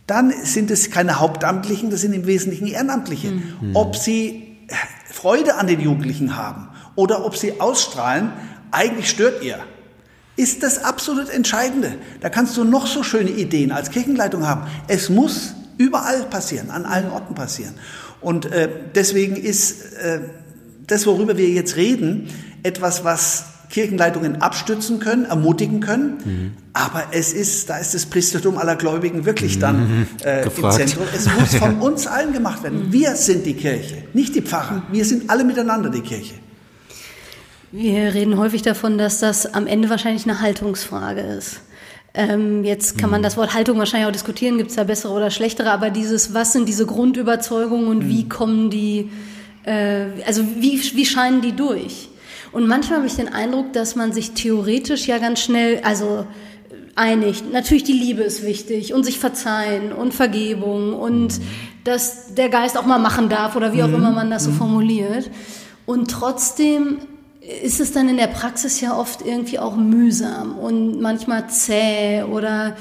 dann 0.06 0.32
sind 0.42 0.70
es 0.70 0.90
keine 0.90 1.20
Hauptamtlichen, 1.20 1.90
das 1.90 2.02
sind 2.02 2.12
im 2.12 2.26
Wesentlichen 2.26 2.66
Ehrenamtliche. 2.66 3.30
Mhm. 3.30 3.74
Ob 3.74 3.96
sie 3.96 4.58
Freude 5.10 5.56
an 5.56 5.66
den 5.66 5.80
Jugendlichen 5.80 6.36
haben 6.36 6.68
oder 6.96 7.24
ob 7.24 7.36
sie 7.36 7.60
ausstrahlen, 7.60 8.30
eigentlich 8.70 9.08
stört 9.08 9.42
ihr. 9.42 9.58
Ist 10.36 10.64
das 10.64 10.82
absolut 10.82 11.30
Entscheidende. 11.30 11.94
Da 12.20 12.28
kannst 12.28 12.56
du 12.56 12.64
noch 12.64 12.86
so 12.86 13.04
schöne 13.04 13.30
Ideen 13.30 13.70
als 13.70 13.90
Kirchenleitung 13.90 14.46
haben. 14.46 14.62
Es 14.88 15.08
muss 15.08 15.54
überall 15.78 16.24
passieren, 16.24 16.70
an 16.70 16.84
allen 16.84 17.10
Orten 17.10 17.34
passieren. 17.34 17.74
Und 18.20 18.46
äh, 18.46 18.68
deswegen 18.94 19.36
ist 19.36 19.92
äh, 19.94 20.20
das, 20.86 21.06
worüber 21.06 21.36
wir 21.36 21.48
jetzt 21.48 21.76
reden, 21.76 22.28
etwas, 22.62 23.04
was 23.04 23.46
Kirchenleitungen 23.70 24.40
abstützen 24.40 25.00
können, 25.00 25.24
ermutigen 25.24 25.80
können. 25.80 26.18
Mhm. 26.24 26.52
Aber 26.72 27.04
es 27.10 27.32
ist, 27.32 27.70
da 27.70 27.78
ist 27.78 27.92
das 27.92 28.06
Priestertum 28.06 28.56
aller 28.56 28.76
Gläubigen 28.76 29.24
wirklich 29.24 29.58
dann 29.58 29.80
mhm. 29.80 30.06
äh, 30.24 30.42
im 30.44 30.70
Zentrum. 30.70 31.04
Es 31.14 31.26
muss 31.26 31.54
von 31.58 31.80
uns 31.80 32.06
allen 32.06 32.32
gemacht 32.32 32.62
werden. 32.62 32.92
Wir 32.92 33.16
sind 33.16 33.46
die 33.46 33.54
Kirche, 33.54 34.04
nicht 34.12 34.34
die 34.34 34.42
Pfarrer. 34.42 34.84
Wir 34.92 35.04
sind 35.04 35.28
alle 35.28 35.44
miteinander 35.44 35.90
die 35.90 36.02
Kirche. 36.02 36.34
Wir 37.72 38.14
reden 38.14 38.38
häufig 38.38 38.62
davon, 38.62 38.98
dass 38.98 39.18
das 39.18 39.52
am 39.52 39.66
Ende 39.66 39.90
wahrscheinlich 39.90 40.24
eine 40.24 40.40
Haltungsfrage 40.40 41.22
ist. 41.22 41.60
Ähm, 42.16 42.62
jetzt 42.64 42.96
kann 42.96 43.10
man 43.10 43.20
mhm. 43.20 43.24
das 43.24 43.36
Wort 43.36 43.54
Haltung 43.54 43.78
wahrscheinlich 43.78 44.06
auch 44.06 44.12
diskutieren, 44.12 44.56
gibt 44.56 44.70
es 44.70 44.76
da 44.76 44.84
bessere 44.84 45.12
oder 45.12 45.30
schlechtere, 45.30 45.72
aber 45.72 45.90
dieses, 45.90 46.32
was 46.32 46.52
sind 46.52 46.68
diese 46.68 46.86
Grundüberzeugungen 46.86 47.88
und 47.88 48.04
mhm. 48.04 48.08
wie 48.08 48.28
kommen 48.28 48.70
die, 48.70 49.10
äh, 49.64 50.06
also 50.24 50.44
wie, 50.58 50.80
wie 50.94 51.06
scheinen 51.06 51.40
die 51.40 51.52
durch? 51.52 52.08
Und 52.52 52.68
manchmal 52.68 52.98
habe 52.98 53.08
ich 53.08 53.16
den 53.16 53.32
Eindruck, 53.32 53.72
dass 53.72 53.96
man 53.96 54.12
sich 54.12 54.30
theoretisch 54.30 55.08
ja 55.08 55.18
ganz 55.18 55.40
schnell, 55.40 55.80
also 55.82 56.24
einigt. 56.94 57.52
Natürlich 57.52 57.82
die 57.82 57.92
Liebe 57.92 58.22
ist 58.22 58.44
wichtig 58.44 58.94
und 58.94 59.04
sich 59.04 59.18
verzeihen 59.18 59.92
und 59.92 60.14
Vergebung 60.14 60.94
und 60.94 61.38
mhm. 61.38 61.44
dass 61.82 62.34
der 62.34 62.48
Geist 62.48 62.78
auch 62.78 62.86
mal 62.86 62.98
machen 62.98 63.28
darf 63.28 63.56
oder 63.56 63.72
wie 63.72 63.82
auch 63.82 63.88
mhm. 63.88 63.96
immer 63.96 64.12
man 64.12 64.30
das 64.30 64.44
so 64.44 64.50
mhm. 64.50 64.56
formuliert. 64.56 65.30
Und 65.86 66.12
trotzdem 66.12 66.98
ist 67.62 67.80
es 67.80 67.92
dann 67.92 68.08
in 68.08 68.16
der 68.16 68.28
Praxis 68.28 68.80
ja 68.80 68.96
oft 68.96 69.22
irgendwie 69.22 69.58
auch 69.58 69.76
mühsam 69.76 70.56
und 70.56 71.00
manchmal 71.00 71.48
zäh 71.50 72.22
oder 72.22 72.74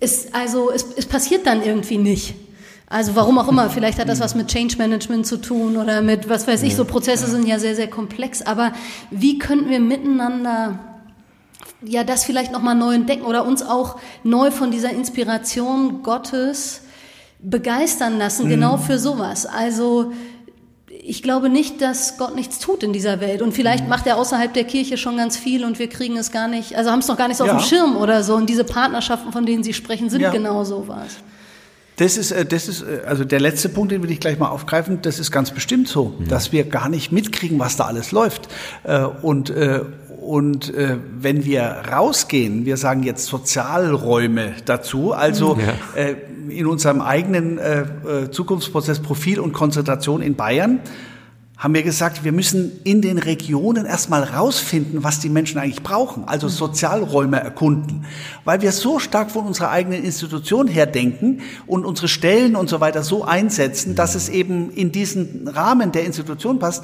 es, 0.00 0.32
also 0.32 0.70
es, 0.70 0.86
es 0.96 1.06
passiert 1.06 1.46
dann 1.46 1.62
irgendwie 1.62 1.98
nicht. 1.98 2.34
Also 2.88 3.14
warum 3.14 3.38
auch 3.38 3.48
immer, 3.48 3.70
vielleicht 3.70 3.98
hat 3.98 4.08
das 4.08 4.20
was 4.20 4.34
mit 4.34 4.48
Change 4.48 4.76
Management 4.76 5.26
zu 5.26 5.38
tun 5.38 5.76
oder 5.76 6.02
mit, 6.02 6.28
was 6.28 6.46
weiß 6.46 6.62
ich, 6.62 6.76
so 6.76 6.84
Prozesse 6.84 7.26
sind 7.26 7.46
ja 7.46 7.58
sehr, 7.58 7.74
sehr 7.74 7.88
komplex. 7.88 8.42
Aber 8.42 8.72
wie 9.10 9.38
könnten 9.38 9.70
wir 9.70 9.80
miteinander 9.80 10.78
ja 11.82 12.04
das 12.04 12.24
vielleicht 12.24 12.52
nochmal 12.52 12.74
neu 12.74 12.94
entdecken 12.94 13.22
oder 13.22 13.46
uns 13.46 13.62
auch 13.62 13.98
neu 14.24 14.50
von 14.50 14.70
dieser 14.70 14.90
Inspiration 14.90 16.02
Gottes 16.02 16.82
begeistern 17.40 18.18
lassen, 18.18 18.48
genau 18.48 18.76
mhm. 18.76 18.82
für 18.82 18.98
sowas? 18.98 19.46
Also 19.46 20.12
ich 21.04 21.22
glaube 21.22 21.48
nicht, 21.48 21.82
dass 21.82 22.16
Gott 22.16 22.36
nichts 22.36 22.60
tut 22.60 22.84
in 22.84 22.92
dieser 22.92 23.20
Welt. 23.20 23.42
Und 23.42 23.52
vielleicht 23.52 23.84
mhm. 23.84 23.90
macht 23.90 24.06
er 24.06 24.16
außerhalb 24.16 24.54
der 24.54 24.64
Kirche 24.64 24.96
schon 24.96 25.16
ganz 25.16 25.36
viel 25.36 25.64
und 25.64 25.80
wir 25.80 25.88
kriegen 25.88 26.16
es 26.16 26.30
gar 26.30 26.46
nicht, 26.46 26.76
also 26.76 26.90
haben 26.90 27.00
es 27.00 27.08
noch 27.08 27.18
gar 27.18 27.26
nicht 27.26 27.38
so 27.38 27.44
ja. 27.44 27.56
auf 27.56 27.62
dem 27.62 27.68
Schirm 27.68 27.96
oder 27.96 28.22
so. 28.22 28.36
Und 28.36 28.48
diese 28.48 28.62
Partnerschaften, 28.62 29.32
von 29.32 29.44
denen 29.44 29.64
Sie 29.64 29.74
sprechen, 29.74 30.10
sind 30.10 30.20
ja. 30.20 30.30
genau 30.30 30.62
sowas. 30.62 31.16
Das 31.96 32.16
ist, 32.16 32.30
äh, 32.30 32.46
das 32.46 32.68
ist, 32.68 32.82
äh, 32.82 33.02
also 33.04 33.24
der 33.24 33.40
letzte 33.40 33.68
Punkt, 33.68 33.90
den 33.90 34.02
will 34.02 34.12
ich 34.12 34.20
gleich 34.20 34.38
mal 34.38 34.48
aufgreifen. 34.48 35.00
Das 35.02 35.18
ist 35.18 35.32
ganz 35.32 35.50
bestimmt 35.50 35.88
so, 35.88 36.14
mhm. 36.18 36.28
dass 36.28 36.52
wir 36.52 36.64
gar 36.64 36.88
nicht 36.88 37.10
mitkriegen, 37.10 37.58
was 37.58 37.76
da 37.76 37.84
alles 37.84 38.12
läuft. 38.12 38.48
Äh, 38.84 39.04
und, 40.22 40.70
und 40.70 40.72
wenn 41.20 41.44
wir 41.44 41.62
rausgehen, 41.92 42.64
wir 42.64 42.76
sagen 42.76 43.02
jetzt 43.02 43.26
Sozialräume 43.26 44.54
dazu, 44.64 45.12
also 45.12 45.58
ja. 45.58 46.04
in 46.48 46.66
unserem 46.66 47.00
eigenen 47.00 47.58
Zukunftsprozess 48.30 49.00
Profil 49.00 49.40
und 49.40 49.52
Konzentration 49.52 50.22
in 50.22 50.34
Bayern, 50.34 50.80
haben 51.62 51.74
wir 51.74 51.84
gesagt, 51.84 52.24
wir 52.24 52.32
müssen 52.32 52.72
in 52.82 53.02
den 53.02 53.18
Regionen 53.18 53.86
erstmal 53.86 54.24
rausfinden, 54.24 55.04
was 55.04 55.20
die 55.20 55.28
Menschen 55.28 55.60
eigentlich 55.60 55.84
brauchen, 55.84 56.24
also 56.26 56.48
mhm. 56.48 56.50
Sozialräume 56.50 57.38
erkunden, 57.38 58.04
weil 58.44 58.62
wir 58.62 58.72
so 58.72 58.98
stark 58.98 59.30
von 59.30 59.46
unserer 59.46 59.70
eigenen 59.70 60.02
Institution 60.02 60.66
her 60.66 60.86
denken 60.86 61.42
und 61.68 61.84
unsere 61.84 62.08
Stellen 62.08 62.56
und 62.56 62.68
so 62.68 62.80
weiter 62.80 63.04
so 63.04 63.24
einsetzen, 63.24 63.94
dass 63.94 64.16
es 64.16 64.28
eben 64.28 64.70
in 64.72 64.90
diesen 64.90 65.46
Rahmen 65.46 65.92
der 65.92 66.04
Institution 66.04 66.58
passt 66.58 66.82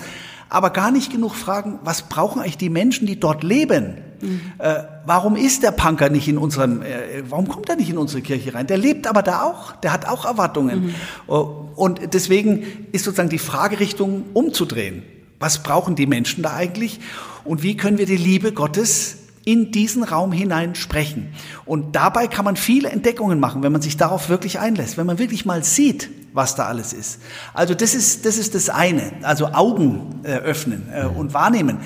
aber 0.49 0.71
gar 0.71 0.91
nicht 0.91 1.13
genug 1.13 1.35
fragen, 1.35 1.79
was 1.85 2.03
brauchen 2.03 2.41
eigentlich 2.41 2.57
die 2.57 2.71
Menschen, 2.71 3.07
die 3.07 3.21
dort 3.21 3.43
leben? 3.43 3.99
Mhm. 4.21 4.41
Äh, 4.59 4.83
warum 5.07 5.37
ist 5.37 5.63
der 5.63 5.71
Punker 5.71 6.09
nicht 6.09 6.29
in 6.29 6.39
unserem, 6.39 6.83
äh, 6.83 7.23
warum 7.29 7.49
kommt 7.49 7.69
er 7.69 7.77
nicht 7.77 7.91
in 7.91 7.99
unsere 7.99 8.23
Kirche 8.23 8.55
rein? 8.55 8.67
Der 8.67 8.79
lebt 8.79 9.07
aber 9.07 9.23
da 9.23 9.43
auch, 9.43 9.73
der 9.77 9.93
hat 9.93 10.07
auch 10.07 10.25
Erwartungen. 10.25 10.87
Mhm. 10.87 10.95
Uh, 11.29 11.47
und 11.77 12.15
deswegen 12.15 12.87
ist 12.93 13.05
sozusagen 13.05 13.29
die 13.29 13.39
Fragerichtung 13.39 14.25
umzudrehen. 14.35 15.03
Was 15.39 15.63
brauchen 15.63 15.95
die 15.95 16.07
Menschen 16.07 16.43
da 16.43 16.55
eigentlich? 16.55 17.01
Und 17.45 17.63
wie 17.63 17.77
können 17.77 17.99
wir 17.99 18.07
die 18.07 18.17
Liebe 18.17 18.53
Gottes 18.53 19.19
in 19.49 19.73
diesen 19.73 20.05
Raum 20.05 20.31
hinein 20.31 20.75
sprechen. 20.75 21.33
Und 21.65 21.97
dabei 21.97 22.27
kann 22.27 22.45
man 22.45 22.57
viele 22.57 22.91
Entdeckungen 22.91 23.41
machen, 23.41 23.63
wenn 23.63 23.73
man 23.73 23.81
sich 23.81 23.97
darauf 23.97 24.29
wirklich 24.29 24.59
einlässt, 24.59 24.99
wenn 24.99 25.07
man 25.07 25.19
wirklich 25.19 25.47
mal 25.47 25.65
sieht, 25.65 26.11
was 26.35 26.55
da 26.55 26.67
alles 26.67 26.93
ist. 26.93 27.21
Also 27.55 27.73
das 27.73 27.95
ist 27.95 28.27
das, 28.27 28.37
ist 28.37 28.55
das 28.55 28.69
eine, 28.69 29.11
also 29.23 29.47
Augen 29.47 30.21
äh, 30.25 30.33
öffnen 30.33 30.89
äh, 30.93 31.07
und 31.07 31.33
wahrnehmen. 31.33 31.79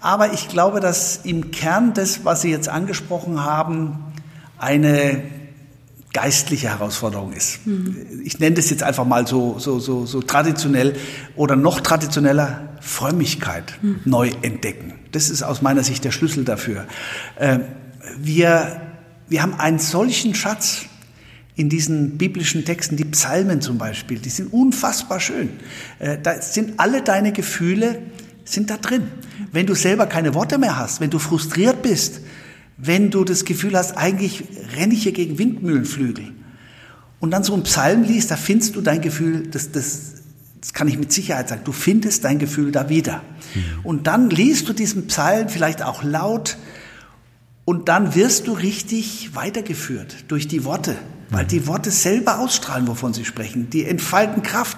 Aber 0.00 0.32
ich 0.32 0.48
glaube, 0.48 0.80
dass 0.80 1.20
im 1.24 1.50
Kern 1.50 1.94
des, 1.94 2.24
was 2.24 2.42
Sie 2.42 2.50
jetzt 2.50 2.68
angesprochen 2.68 3.44
haben, 3.44 3.98
eine 4.58 5.22
geistliche 6.12 6.68
Herausforderung 6.68 7.32
ist. 7.32 7.66
Mhm. 7.66 8.22
Ich 8.24 8.38
nenne 8.38 8.56
das 8.56 8.70
jetzt 8.70 8.82
einfach 8.82 9.04
mal 9.04 9.26
so, 9.26 9.58
so, 9.58 9.78
so, 9.78 10.06
so 10.06 10.22
traditionell 10.22 10.96
oder 11.36 11.56
noch 11.56 11.80
traditioneller 11.80 12.68
Frömmigkeit 12.80 13.78
mhm. 13.82 14.00
neu 14.04 14.30
entdecken. 14.42 14.94
Das 15.12 15.30
ist 15.30 15.42
aus 15.42 15.62
meiner 15.62 15.84
Sicht 15.84 16.04
der 16.04 16.10
Schlüssel 16.10 16.44
dafür. 16.44 16.86
Äh, 17.36 17.60
wir, 18.18 18.80
wir 19.28 19.42
haben 19.42 19.54
einen 19.54 19.78
solchen 19.78 20.34
Schatz 20.34 20.86
in 21.56 21.68
diesen 21.68 22.18
biblischen 22.18 22.64
Texten, 22.64 22.96
die 22.96 23.04
Psalmen 23.04 23.60
zum 23.60 23.78
Beispiel, 23.78 24.18
die 24.18 24.30
sind 24.30 24.52
unfassbar 24.52 25.20
schön. 25.20 25.50
Äh, 25.98 26.18
da 26.22 26.40
sind 26.40 26.78
alle 26.78 27.02
deine 27.02 27.32
Gefühle 27.32 28.00
sind 28.52 28.70
da 28.70 28.76
drin. 28.76 29.08
Wenn 29.52 29.66
du 29.66 29.74
selber 29.74 30.06
keine 30.06 30.34
Worte 30.34 30.58
mehr 30.58 30.78
hast, 30.78 31.00
wenn 31.00 31.10
du 31.10 31.18
frustriert 31.18 31.82
bist, 31.82 32.20
wenn 32.76 33.10
du 33.10 33.24
das 33.24 33.44
Gefühl 33.44 33.76
hast, 33.76 33.96
eigentlich 33.96 34.44
renne 34.76 34.94
ich 34.94 35.02
hier 35.02 35.12
gegen 35.12 35.38
Windmühlenflügel 35.38 36.32
und 37.20 37.30
dann 37.30 37.42
so 37.42 37.54
einen 37.54 37.64
Psalm 37.64 38.02
liest, 38.02 38.30
da 38.30 38.36
findest 38.36 38.76
du 38.76 38.80
dein 38.80 39.00
Gefühl, 39.00 39.48
das, 39.48 39.72
das, 39.72 40.14
das 40.60 40.72
kann 40.72 40.86
ich 40.88 40.98
mit 40.98 41.12
Sicherheit 41.12 41.48
sagen, 41.48 41.62
du 41.64 41.72
findest 41.72 42.24
dein 42.24 42.38
Gefühl 42.38 42.70
da 42.70 42.88
wieder. 42.88 43.22
Mhm. 43.54 43.62
Und 43.82 44.06
dann 44.06 44.30
liest 44.30 44.68
du 44.68 44.72
diesen 44.72 45.08
Psalm 45.08 45.48
vielleicht 45.48 45.82
auch 45.82 46.02
laut 46.02 46.56
und 47.64 47.88
dann 47.88 48.14
wirst 48.14 48.46
du 48.46 48.52
richtig 48.52 49.34
weitergeführt 49.34 50.24
durch 50.28 50.48
die 50.48 50.64
Worte, 50.64 50.96
weil 51.30 51.44
die 51.44 51.66
Worte 51.66 51.90
selber 51.90 52.38
ausstrahlen, 52.38 52.88
wovon 52.88 53.12
sie 53.12 53.24
sprechen. 53.24 53.70
Die 53.70 53.84
entfalten 53.84 54.42
Kraft 54.42 54.76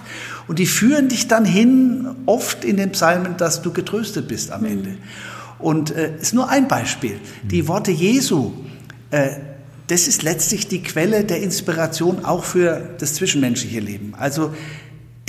und 0.48 0.58
die 0.58 0.66
führen 0.66 1.08
dich 1.08 1.28
dann 1.28 1.44
hin, 1.44 2.08
oft 2.26 2.64
in 2.64 2.76
den 2.76 2.92
Psalmen, 2.92 3.36
dass 3.36 3.62
du 3.62 3.72
getröstet 3.72 4.28
bist 4.28 4.50
am 4.50 4.64
Ende. 4.64 4.90
Mhm. 4.90 4.98
Und 5.58 5.90
äh, 5.94 6.16
ist 6.20 6.34
nur 6.34 6.48
ein 6.48 6.68
Beispiel. 6.68 7.20
Die 7.42 7.68
Worte 7.68 7.90
Jesu, 7.90 8.52
äh, 9.10 9.30
das 9.86 10.08
ist 10.08 10.22
letztlich 10.22 10.68
die 10.68 10.82
Quelle 10.82 11.24
der 11.24 11.42
Inspiration 11.42 12.24
auch 12.24 12.44
für 12.44 12.94
das 12.98 13.14
zwischenmenschliche 13.14 13.80
Leben. 13.80 14.14
Also 14.18 14.54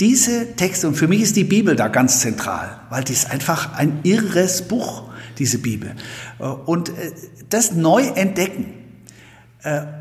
diese 0.00 0.56
Texte, 0.56 0.88
und 0.88 0.94
für 0.94 1.06
mich 1.06 1.20
ist 1.20 1.36
die 1.36 1.44
Bibel 1.44 1.76
da 1.76 1.88
ganz 1.88 2.20
zentral, 2.20 2.80
weil 2.90 3.04
die 3.04 3.12
ist 3.12 3.30
einfach 3.30 3.74
ein 3.74 4.00
irres 4.02 4.62
Buch, 4.62 5.04
diese 5.38 5.58
Bibel. 5.58 5.94
Äh, 6.38 6.44
und 6.44 6.88
äh, 6.88 7.12
das 7.48 7.72
neu 7.72 8.02
entdecken 8.02 8.81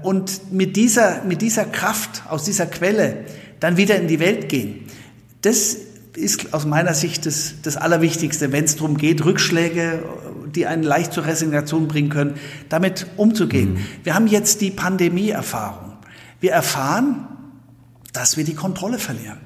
und 0.01 0.51
mit 0.51 0.76
dieser, 0.76 1.24
mit 1.24 1.41
dieser 1.41 1.66
Kraft 1.66 2.24
aus 2.28 2.43
dieser 2.43 2.66
Quelle 2.66 3.26
dann 3.59 3.78
wieder 3.78 3.95
in 3.95 4.07
die 4.07 4.20
Welt 4.20 4.49
gehen, 4.49 4.88
das 5.41 5.78
ist 6.16 6.53
aus 6.53 6.66
meiner 6.66 6.93
Sicht 6.93 7.26
das, 7.26 7.55
das 7.62 7.78
Allerwichtigste, 7.78 8.51
wenn 8.51 8.66
es 8.66 8.76
darum 8.76 8.97
geht, 8.97 9.24
Rückschläge, 9.24 10.03
die 10.53 10.66
einen 10.66 10.84
leicht 10.84 11.14
zur 11.14 11.26
Resignation 11.26 11.88
bringen 11.88 12.09
können, 12.09 12.36
damit 12.70 13.07
umzugehen. 13.18 13.74
Mhm. 13.74 13.86
Wir 14.03 14.16
haben 14.16 14.28
jetzt 14.28 14.62
die 14.62 14.72
Pandemie-Erfahrung. 14.72 15.93
Wir 16.39 16.51
erfahren, 16.51 17.28
dass 18.14 18.38
wir 18.38 18.43
die 18.43 18.55
Kontrolle 18.55 18.99
verlieren. 18.99 19.38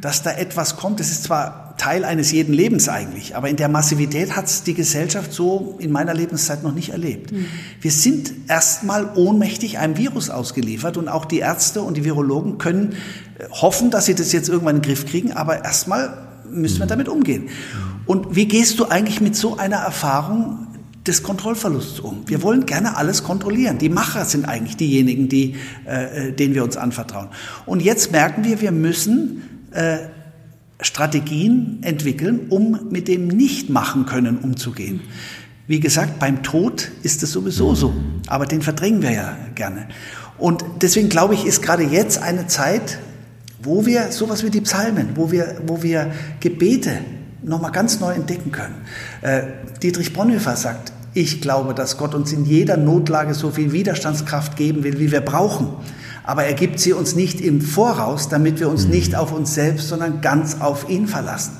Dass 0.00 0.22
da 0.22 0.32
etwas 0.32 0.76
kommt, 0.76 1.00
das 1.00 1.10
ist 1.10 1.24
zwar 1.24 1.61
Teil 1.76 2.04
eines 2.04 2.32
jeden 2.32 2.52
Lebens 2.52 2.88
eigentlich, 2.88 3.36
aber 3.36 3.48
in 3.48 3.56
der 3.56 3.68
Massivität 3.68 4.36
hat 4.36 4.46
es 4.46 4.62
die 4.62 4.74
Gesellschaft 4.74 5.32
so 5.32 5.76
in 5.78 5.90
meiner 5.90 6.14
Lebenszeit 6.14 6.62
noch 6.62 6.74
nicht 6.74 6.90
erlebt. 6.90 7.32
Mhm. 7.32 7.46
Wir 7.80 7.90
sind 7.90 8.32
erstmal 8.48 9.10
ohnmächtig 9.14 9.78
einem 9.78 9.96
Virus 9.96 10.30
ausgeliefert 10.30 10.96
und 10.96 11.08
auch 11.08 11.24
die 11.24 11.38
Ärzte 11.38 11.82
und 11.82 11.96
die 11.96 12.04
Virologen 12.04 12.58
können 12.58 12.94
hoffen, 13.50 13.90
dass 13.90 14.06
sie 14.06 14.14
das 14.14 14.32
jetzt 14.32 14.48
irgendwann 14.48 14.76
in 14.76 14.82
den 14.82 14.88
Griff 14.88 15.06
kriegen, 15.06 15.32
aber 15.32 15.64
erstmal 15.64 16.18
müssen 16.50 16.78
wir 16.78 16.86
mhm. 16.86 16.90
damit 16.90 17.08
umgehen. 17.08 17.48
Und 18.06 18.34
wie 18.36 18.46
gehst 18.46 18.78
du 18.78 18.86
eigentlich 18.86 19.20
mit 19.20 19.36
so 19.36 19.56
einer 19.56 19.76
Erfahrung 19.76 20.66
des 21.06 21.22
Kontrollverlusts 21.22 22.00
um. 22.00 22.22
Wir 22.26 22.42
wollen 22.42 22.66
gerne 22.66 22.96
alles 22.96 23.24
kontrollieren. 23.24 23.78
Die 23.78 23.88
Macher 23.88 24.24
sind 24.24 24.44
eigentlich 24.44 24.76
diejenigen, 24.76 25.28
die, 25.28 25.56
äh, 25.84 26.28
äh, 26.28 26.32
denen 26.32 26.54
wir 26.54 26.62
uns 26.62 26.76
anvertrauen. 26.76 27.28
Und 27.66 27.82
jetzt 27.82 28.12
merken 28.12 28.44
wir, 28.44 28.60
wir 28.60 28.70
müssen 28.70 29.66
äh, 29.72 29.98
Strategien 30.82 31.78
entwickeln, 31.82 32.46
um 32.48 32.88
mit 32.90 33.08
dem 33.08 33.28
Nicht-Machen 33.28 34.06
können 34.06 34.38
umzugehen. 34.38 35.00
Wie 35.66 35.80
gesagt, 35.80 36.18
beim 36.18 36.42
Tod 36.42 36.90
ist 37.02 37.22
es 37.22 37.32
sowieso 37.32 37.74
so, 37.74 37.94
aber 38.26 38.46
den 38.46 38.62
verdrängen 38.62 39.02
wir 39.02 39.12
ja 39.12 39.36
gerne. 39.54 39.88
Und 40.38 40.64
deswegen 40.80 41.08
glaube 41.08 41.34
ich, 41.34 41.46
ist 41.46 41.62
gerade 41.62 41.84
jetzt 41.84 42.20
eine 42.20 42.46
Zeit, 42.46 42.98
wo 43.62 43.86
wir 43.86 44.10
sowas 44.10 44.44
wie 44.44 44.50
die 44.50 44.60
Psalmen, 44.60 45.10
wo 45.14 45.30
wir, 45.30 45.62
wo 45.66 45.82
wir 45.82 46.12
Gebete 46.40 46.98
nochmal 47.42 47.70
ganz 47.70 48.00
neu 48.00 48.12
entdecken 48.12 48.50
können. 48.50 48.74
Äh, 49.20 49.42
Dietrich 49.82 50.12
Bonhoeffer 50.12 50.56
sagt, 50.56 50.92
ich 51.14 51.40
glaube, 51.40 51.74
dass 51.74 51.98
Gott 51.98 52.14
uns 52.14 52.32
in 52.32 52.44
jeder 52.44 52.76
Notlage 52.76 53.34
so 53.34 53.50
viel 53.50 53.72
Widerstandskraft 53.72 54.56
geben 54.56 54.82
will, 54.82 54.98
wie 54.98 55.12
wir 55.12 55.20
brauchen. 55.20 55.68
Aber 56.24 56.44
er 56.44 56.54
gibt 56.54 56.78
sie 56.78 56.92
uns 56.92 57.14
nicht 57.14 57.40
im 57.40 57.60
Voraus, 57.60 58.28
damit 58.28 58.60
wir 58.60 58.68
uns 58.68 58.84
mhm. 58.84 58.92
nicht 58.92 59.14
auf 59.16 59.32
uns 59.32 59.54
selbst, 59.54 59.88
sondern 59.88 60.20
ganz 60.20 60.60
auf 60.60 60.88
ihn 60.88 61.08
verlassen. 61.08 61.56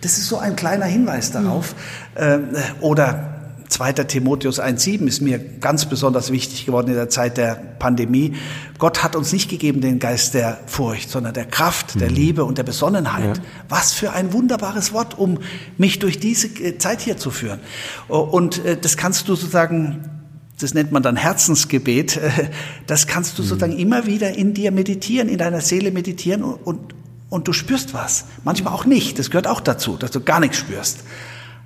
Das 0.00 0.18
ist 0.18 0.28
so 0.28 0.38
ein 0.38 0.56
kleiner 0.56 0.86
Hinweis 0.86 1.30
darauf. 1.30 1.74
Mhm. 2.18 2.48
Oder 2.80 3.32
2. 3.72 3.92
Timotheus 3.92 4.60
1.7 4.60 5.06
ist 5.06 5.22
mir 5.22 5.38
ganz 5.38 5.86
besonders 5.86 6.30
wichtig 6.30 6.66
geworden 6.66 6.88
in 6.88 6.94
der 6.94 7.08
Zeit 7.08 7.38
der 7.38 7.54
Pandemie. 7.54 8.34
Gott 8.78 9.02
hat 9.02 9.16
uns 9.16 9.32
nicht 9.32 9.48
gegeben 9.48 9.80
den 9.80 9.98
Geist 9.98 10.34
der 10.34 10.58
Furcht, 10.66 11.08
sondern 11.08 11.32
der 11.32 11.46
Kraft, 11.46 11.98
der 11.98 12.10
mhm. 12.10 12.14
Liebe 12.14 12.44
und 12.44 12.58
der 12.58 12.64
Besonnenheit. 12.64 13.38
Ja. 13.38 13.42
Was 13.70 13.92
für 13.92 14.12
ein 14.12 14.32
wunderbares 14.32 14.92
Wort, 14.92 15.18
um 15.18 15.38
mich 15.78 15.98
durch 16.00 16.20
diese 16.20 16.48
äh, 16.48 16.76
Zeit 16.78 17.00
hier 17.00 17.16
zu 17.16 17.30
führen. 17.30 17.60
Und 18.08 18.64
äh, 18.64 18.76
das 18.76 18.96
kannst 18.96 19.28
du 19.28 19.34
sozusagen 19.34 20.21
das 20.62 20.74
nennt 20.74 20.92
man 20.92 21.02
dann 21.02 21.16
Herzensgebet, 21.16 22.20
das 22.86 23.06
kannst 23.06 23.38
du 23.38 23.42
sozusagen 23.42 23.74
mhm. 23.74 23.78
immer 23.78 24.06
wieder 24.06 24.36
in 24.36 24.54
dir 24.54 24.70
meditieren, 24.70 25.28
in 25.28 25.38
deiner 25.38 25.60
Seele 25.60 25.90
meditieren 25.90 26.42
und, 26.42 26.56
und, 26.64 26.94
und 27.30 27.48
du 27.48 27.52
spürst 27.52 27.94
was. 27.94 28.26
Manchmal 28.44 28.72
auch 28.72 28.84
nicht, 28.84 29.18
das 29.18 29.30
gehört 29.30 29.46
auch 29.46 29.60
dazu, 29.60 29.96
dass 29.96 30.10
du 30.10 30.20
gar 30.20 30.40
nichts 30.40 30.58
spürst. 30.58 31.00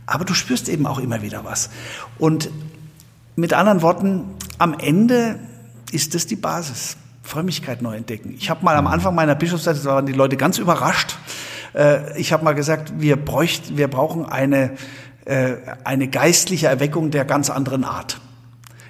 Aber 0.07 0.25
du 0.25 0.35
spürst 0.35 0.69
eben 0.69 0.87
auch 0.87 0.99
immer 0.99 1.23
wieder 1.23 1.45
was. 1.45 1.71
Und 2.19 2.51
mit 3.35 3.53
anderen 3.53 3.83
Worten, 3.83 4.25
am 4.59 4.75
Ende 4.79 5.39
ist 5.93 6.15
es 6.15 6.27
die 6.27 6.37
Basis. 6.37 6.97
Frömmigkeit 7.23 7.83
neu 7.83 7.97
entdecken. 7.97 8.35
Ich 8.39 8.51
habe 8.51 8.65
mal 8.65 8.77
am 8.77 8.87
Anfang 8.87 9.15
meiner 9.15 9.35
Bischofszeit, 9.35 9.77
da 9.85 9.97
waren 9.97 10.07
die 10.07 10.13
Leute 10.13 10.37
ganz 10.37 10.59
überrascht. 10.59 11.17
Äh, 11.75 12.19
ich 12.19 12.33
habe 12.33 12.45
mal 12.45 12.55
gesagt, 12.55 12.95
wir, 12.99 13.17
bräuchten, 13.17 13.77
wir 13.77 13.89
brauchen 13.89 14.25
eine, 14.25 14.77
äh, 15.25 15.55
eine 15.83 16.09
geistliche 16.09 16.69
Erweckung 16.69 17.11
der 17.11 17.25
ganz 17.25 17.51
anderen 17.51 17.83
Art. 17.83 18.21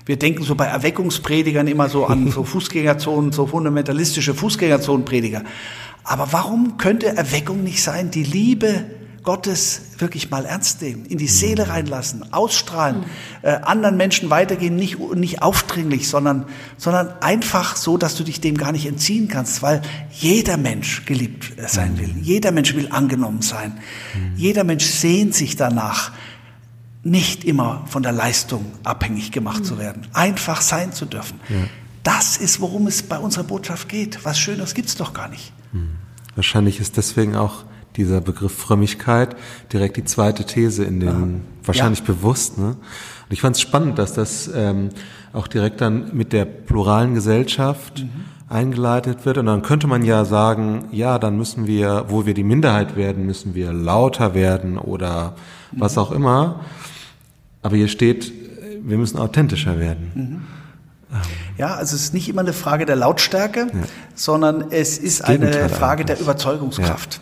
Wir 0.07 0.16
denken 0.16 0.44
so 0.44 0.54
bei 0.54 0.66
Erweckungspredigern 0.66 1.66
immer 1.66 1.88
so 1.88 2.07
an 2.07 2.30
so 2.30 2.44
Fußgängerzonen, 2.44 3.32
so 3.32 3.46
fundamentalistische 3.46 4.34
Fußgängerzonenprediger. 4.34 5.42
Aber 6.04 6.32
warum 6.32 6.78
könnte 6.78 7.09
Erweckung 7.09 7.64
nicht 7.64 7.82
sein, 7.82 8.12
die 8.12 8.22
Liebe 8.22 8.84
Gottes 9.24 9.82
wirklich 9.98 10.30
mal 10.30 10.44
ernst 10.44 10.80
nehmen, 10.82 11.04
in 11.04 11.18
die 11.18 11.26
Seele 11.26 11.64
mhm. 11.64 11.70
reinlassen, 11.72 12.32
ausstrahlen, 12.32 13.04
äh, 13.42 13.48
anderen 13.48 13.96
Menschen 13.96 14.30
weitergehen, 14.30 14.76
nicht, 14.76 15.00
nicht 15.16 15.42
aufdringlich, 15.42 16.09
sondern, 16.09 16.46
sondern 16.76 17.09
einfach 17.20 17.74
so, 17.74 17.98
dass 17.98 18.14
du 18.14 18.22
dich 18.22 18.40
dem 18.40 18.57
gar 18.57 18.70
nicht 18.70 18.86
entziehen 18.86 19.26
kannst, 19.26 19.62
weil 19.62 19.82
jeder 20.12 20.57
Mensch 20.57 21.04
geliebt 21.07 21.52
sein 21.66 21.98
will, 21.98 22.14
mhm. 22.14 22.22
jeder 22.22 22.52
Mensch 22.52 22.76
will 22.76 22.88
angenommen 22.92 23.42
sein, 23.42 23.72
mhm. 24.14 24.36
jeder 24.36 24.62
Mensch 24.62 24.84
sehnt 24.84 25.34
sich 25.34 25.57
danach, 25.57 26.12
nicht 27.07 27.44
immer 27.44 27.84
von 27.86 28.02
der 28.02 28.12
Leistung 28.12 28.66
abhängig 28.84 29.32
gemacht 29.32 29.64
zu 29.64 29.78
werden, 29.78 30.07
einfach 30.12 30.61
sein 30.61 30.92
zu 30.92 31.07
dürfen. 31.07 31.40
Ja. 31.48 31.57
Das 32.02 32.36
ist, 32.36 32.61
worum 32.61 32.86
es 32.86 33.02
bei 33.02 33.18
unserer 33.18 33.44
Botschaft 33.44 33.88
geht. 33.88 34.24
Was 34.24 34.38
Schöneres 34.38 34.74
gibt's 34.74 34.96
doch 34.96 35.12
gar 35.12 35.28
nicht. 35.28 35.52
Wahrscheinlich 36.36 36.80
ist 36.80 36.96
deswegen 36.96 37.34
auch 37.34 37.64
dieser 37.96 38.20
Begriff 38.20 38.57
Frömmigkeit 38.57 39.36
direkt 39.72 39.96
die 39.96 40.04
zweite 40.04 40.44
These 40.44 40.84
in 40.84 41.00
den, 41.00 41.07
ja. 41.09 41.40
wahrscheinlich 41.64 42.00
ja. 42.00 42.07
bewusst. 42.07 42.59
Ne? 42.59 42.66
Und 42.66 42.76
ich 43.30 43.40
fand 43.40 43.57
es 43.57 43.62
spannend, 43.62 43.98
dass 43.98 44.12
das 44.12 44.50
ähm, 44.54 44.90
auch 45.32 45.48
direkt 45.48 45.80
dann 45.80 46.14
mit 46.14 46.32
der 46.32 46.44
pluralen 46.44 47.14
Gesellschaft 47.14 48.00
mhm. 48.00 48.11
eingeleitet 48.54 49.24
wird. 49.24 49.38
Und 49.38 49.46
dann 49.46 49.62
könnte 49.62 49.86
man 49.86 50.04
ja 50.04 50.26
sagen, 50.26 50.84
ja, 50.92 51.18
dann 51.18 51.38
müssen 51.38 51.66
wir, 51.66 52.04
wo 52.09 52.26
wir 52.26 52.34
die 52.34 52.44
Minderheit 52.44 52.96
werden, 52.96 53.24
müssen 53.24 53.54
wir 53.54 53.72
lauter 53.72 54.34
werden 54.34 54.76
oder 54.76 55.34
mhm. 55.72 55.80
was 55.80 55.96
auch 55.96 56.12
immer. 56.12 56.61
Aber 57.66 57.74
hier 57.74 57.88
steht, 57.88 58.32
wir 58.80 58.96
müssen 58.96 59.18
authentischer 59.18 59.80
werden. 59.80 60.12
Mhm. 60.14 61.18
Ja, 61.58 61.74
also 61.74 61.96
es 61.96 62.02
ist 62.02 62.14
nicht 62.14 62.28
immer 62.28 62.42
eine 62.42 62.52
Frage 62.52 62.86
der 62.86 62.94
Lautstärke, 62.94 63.66
ja. 63.72 63.80
sondern 64.14 64.66
es 64.70 64.98
ist 64.98 65.24
eine 65.24 65.68
Frage 65.68 66.04
der 66.04 66.20
Überzeugungskraft. 66.20 67.20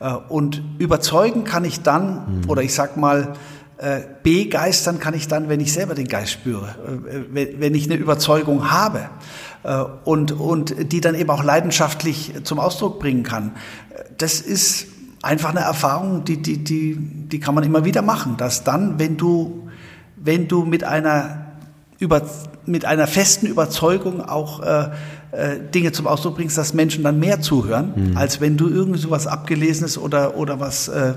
Äh, 0.00 0.12
und 0.28 0.62
überzeugen 0.78 1.44
kann 1.44 1.64
ich 1.64 1.80
dann, 1.80 2.40
mhm. 2.42 2.50
oder 2.50 2.60
ich 2.60 2.74
sag 2.74 2.98
mal, 2.98 3.32
äh, 3.78 4.00
begeistern 4.22 5.00
kann 5.00 5.14
ich 5.14 5.28
dann, 5.28 5.48
wenn 5.48 5.60
ich 5.60 5.72
selber 5.72 5.94
den 5.94 6.08
Geist 6.08 6.32
spüre, 6.32 6.74
äh, 7.32 7.46
wenn 7.58 7.74
ich 7.74 7.86
eine 7.86 7.94
Überzeugung 7.94 8.70
habe 8.70 9.08
und, 10.04 10.30
und 10.30 10.92
die 10.92 11.00
dann 11.00 11.16
eben 11.16 11.28
auch 11.30 11.42
leidenschaftlich 11.42 12.34
zum 12.44 12.60
Ausdruck 12.60 13.00
bringen 13.00 13.24
kann. 13.24 13.52
Das 14.16 14.40
ist 14.40 14.86
einfach 15.22 15.50
eine 15.50 15.60
Erfahrung, 15.60 16.22
die, 16.22 16.40
die, 16.40 16.62
die, 16.62 16.96
die 16.96 17.40
kann 17.40 17.54
man 17.56 17.64
immer 17.64 17.84
wieder 17.84 18.02
machen, 18.02 18.36
dass 18.36 18.62
dann, 18.62 19.00
wenn 19.00 19.16
du, 19.16 19.65
wenn 20.16 20.48
du 20.48 20.64
mit 20.64 20.84
einer, 20.84 21.46
über, 21.98 22.22
mit 22.64 22.84
einer 22.84 23.06
festen 23.06 23.46
Überzeugung 23.46 24.20
auch 24.20 24.60
äh, 24.62 24.90
äh, 25.32 25.58
Dinge 25.74 25.92
zum 25.92 26.06
Ausdruck 26.06 26.36
bringst, 26.36 26.56
dass 26.58 26.74
Menschen 26.74 27.04
dann 27.04 27.18
mehr 27.18 27.40
zuhören, 27.40 27.92
mhm. 28.10 28.16
als 28.16 28.40
wenn 28.40 28.56
du 28.56 28.68
irgendwie 28.68 28.98
sowas 28.98 29.26
abgelesenes 29.26 29.98
oder, 29.98 30.36
oder 30.36 30.60
was 30.60 30.88
äh, 30.88 31.14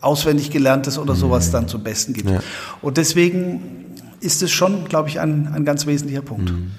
auswendig 0.00 0.50
gelerntes 0.50 0.98
oder 0.98 1.14
sowas 1.14 1.48
mhm. 1.48 1.52
dann 1.52 1.68
zum 1.68 1.82
Besten 1.82 2.12
gibst. 2.12 2.32
Ja. 2.32 2.40
Und 2.82 2.96
deswegen 2.96 3.86
ist 4.20 4.42
es 4.42 4.50
schon, 4.50 4.84
glaube 4.84 5.08
ich, 5.08 5.20
ein, 5.20 5.48
ein 5.54 5.64
ganz 5.64 5.86
wesentlicher 5.86 6.22
Punkt. 6.22 6.50
Mhm. 6.50 6.72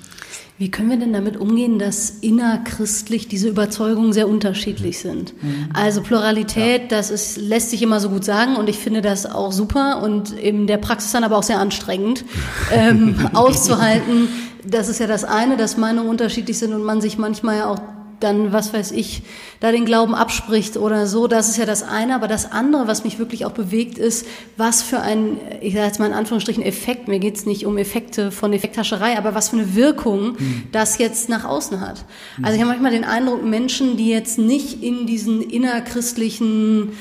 Wie 0.60 0.70
können 0.70 0.90
wir 0.90 0.98
denn 0.98 1.14
damit 1.14 1.38
umgehen, 1.38 1.80
dass 1.80 2.10
innerchristlich 2.20 3.30
diese 3.30 3.48
Überzeugungen 3.48 4.12
sehr 4.12 4.28
unterschiedlich 4.28 5.00
sind? 5.00 5.34
Mhm. 5.42 5.70
Also 5.74 6.02
Pluralität, 6.02 6.82
ja. 6.82 6.88
das 6.90 7.12
ist, 7.12 7.38
lässt 7.38 7.70
sich 7.70 7.82
immer 7.82 8.02
so 8.02 8.10
gut 8.10 8.26
sagen 8.26 8.58
und 8.58 8.68
ich 8.68 8.78
finde 8.78 9.02
das 9.02 9.26
auch 9.26 9.54
super 9.54 10.04
und 10.04 10.34
in 10.34 10.68
der 10.68 10.76
Praxis 10.76 11.14
dann 11.14 11.24
aber 11.24 11.38
auch 11.38 11.44
sehr 11.44 11.60
anstrengend 11.60 12.26
ähm, 12.74 13.30
auszuhalten. 13.34 14.28
Das 14.66 14.90
ist 14.90 15.00
ja 15.00 15.08
das 15.08 15.24
eine, 15.24 15.56
dass 15.56 15.78
Meinungen 15.78 16.10
unterschiedlich 16.10 16.58
sind 16.58 16.74
und 16.74 16.84
man 16.84 17.00
sich 17.00 17.18
manchmal 17.18 17.60
ja 17.60 17.68
auch 17.68 17.80
dann, 18.20 18.54
was 18.54 18.74
weiß 18.74 18.92
ich, 18.92 19.24
da 19.60 19.72
den 19.72 19.86
Glauben 19.86 20.16
abspricht 20.16 20.78
oder 20.78 21.08
so. 21.08 21.28
Das 21.28 21.50
ist 21.50 21.58
ja 21.58 21.66
das 21.66 21.84
eine. 21.84 22.16
Aber 22.16 22.28
das 22.28 22.52
andere, 22.52 22.88
was 22.88 23.04
mich 23.04 23.20
wirklich 23.20 23.46
auch 23.46 23.52
bewegt, 23.52 23.98
ist, 23.98 24.26
was 24.58 24.82
für 24.82 25.02
ein, 25.02 25.38
ich 25.62 25.74
sage 25.74 25.86
jetzt 25.86 26.00
mal 26.00 26.08
in 26.08 26.14
Anführungsstrichen, 26.14 26.64
Effekt, 26.64 27.08
mir 27.08 27.20
geht's 27.20 27.46
nicht 27.46 27.66
um 27.66 27.78
Effekte 27.78 28.32
von 28.32 28.54
Effekthascherei, 28.54 29.18
aber 29.18 29.36
was 29.36 29.50
für 29.50 29.58
eine 29.58 29.76
Wirkung 29.76 30.34
mhm. 30.38 30.64
das 30.72 30.98
jetzt 30.98 31.30
nach 31.30 31.46
außen 31.46 31.82
hat. 31.82 32.06
Also 32.42 32.56
ich 32.56 32.62
habe 32.62 32.72
manchmal 32.72 32.92
den 32.92 33.04
Eindruck, 33.04 33.44
Menschen, 33.44 33.98
die 33.98 34.10
jetzt 34.10 34.38
nicht 34.38 34.84
in 34.84 35.06
diesen 35.06 35.42
innerchristlichen 35.42 36.94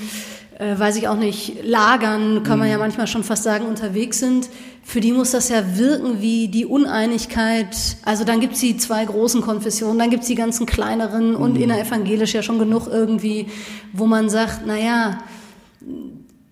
äh, 0.59 0.79
weiß 0.79 0.97
ich 0.97 1.09
auch 1.09 1.17
nicht, 1.17 1.65
Lagern, 1.65 2.43
kann 2.43 2.59
man 2.59 2.69
ja 2.69 2.75
mhm. 2.75 2.81
manchmal 2.81 3.07
schon 3.07 3.23
fast 3.23 3.45
sagen, 3.45 3.67
unterwegs 3.67 4.19
sind, 4.19 4.49
für 4.83 5.01
die 5.01 5.13
muss 5.13 5.31
das 5.31 5.49
ja 5.51 5.77
wirken 5.77 6.21
wie 6.21 6.49
die 6.49 6.67
Uneinigkeit. 6.67 7.77
Also 8.05 8.25
dann 8.25 8.41
gibt's 8.41 8.61
die 8.61 8.77
zwei 8.77 9.05
großen 9.05 9.41
Konfessionen, 9.41 9.99
dann 9.99 10.11
gibt's 10.11 10.27
die 10.27 10.35
ganzen 10.35 10.67
kleineren 10.67 11.37
und 11.37 11.55
mhm. 11.55 11.63
innerevangelisch 11.63 12.35
ja 12.35 12.43
schon 12.43 12.59
genug 12.59 12.89
irgendwie, 12.91 13.47
wo 13.93 14.07
man 14.07 14.29
sagt, 14.31 14.63
na 14.67 14.77
ja, 14.77 15.19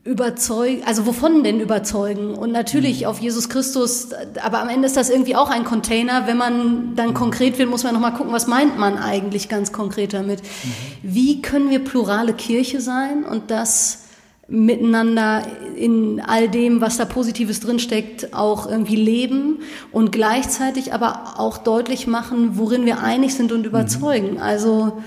überzeugen, 0.06 0.82
also 0.86 1.04
wovon 1.04 1.42
denn 1.42 1.60
überzeugen? 1.60 2.34
Und 2.34 2.52
natürlich 2.52 3.00
mhm. 3.00 3.06
auf 3.08 3.18
Jesus 3.18 3.48
Christus, 3.48 4.08
aber 4.42 4.60
am 4.60 4.68
Ende 4.68 4.86
ist 4.86 4.96
das 4.96 5.10
irgendwie 5.10 5.36
auch 5.36 5.50
ein 5.50 5.64
Container. 5.64 6.26
Wenn 6.26 6.36
man 6.36 6.94
dann 6.94 7.10
mhm. 7.10 7.14
konkret 7.14 7.58
will, 7.58 7.66
muss 7.66 7.84
man 7.84 7.92
nochmal 7.92 8.14
gucken, 8.14 8.32
was 8.32 8.46
meint 8.46 8.78
man 8.78 8.96
eigentlich 8.96 9.48
ganz 9.48 9.72
konkret 9.72 10.14
damit? 10.14 10.42
Mhm. 10.42 10.72
Wie 11.02 11.42
können 11.42 11.70
wir 11.70 11.80
plurale 11.80 12.32
Kirche 12.32 12.80
sein 12.80 13.24
und 13.24 13.50
das 13.50 14.04
miteinander 14.48 15.42
in 15.74 16.20
all 16.24 16.48
dem, 16.48 16.80
was 16.80 16.96
da 16.98 17.04
Positives 17.04 17.58
drinsteckt, 17.58 18.32
auch 18.32 18.70
irgendwie 18.70 18.94
leben 18.94 19.58
und 19.90 20.12
gleichzeitig 20.12 20.92
aber 20.92 21.34
auch 21.38 21.58
deutlich 21.58 22.06
machen, 22.06 22.50
worin 22.52 22.86
wir 22.86 23.00
einig 23.00 23.34
sind 23.34 23.50
und 23.50 23.60
mhm. 23.60 23.66
überzeugen. 23.66 24.38
Also 24.38 25.02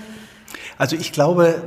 Also 0.80 0.96
ich 0.96 1.12
glaube, 1.12 1.62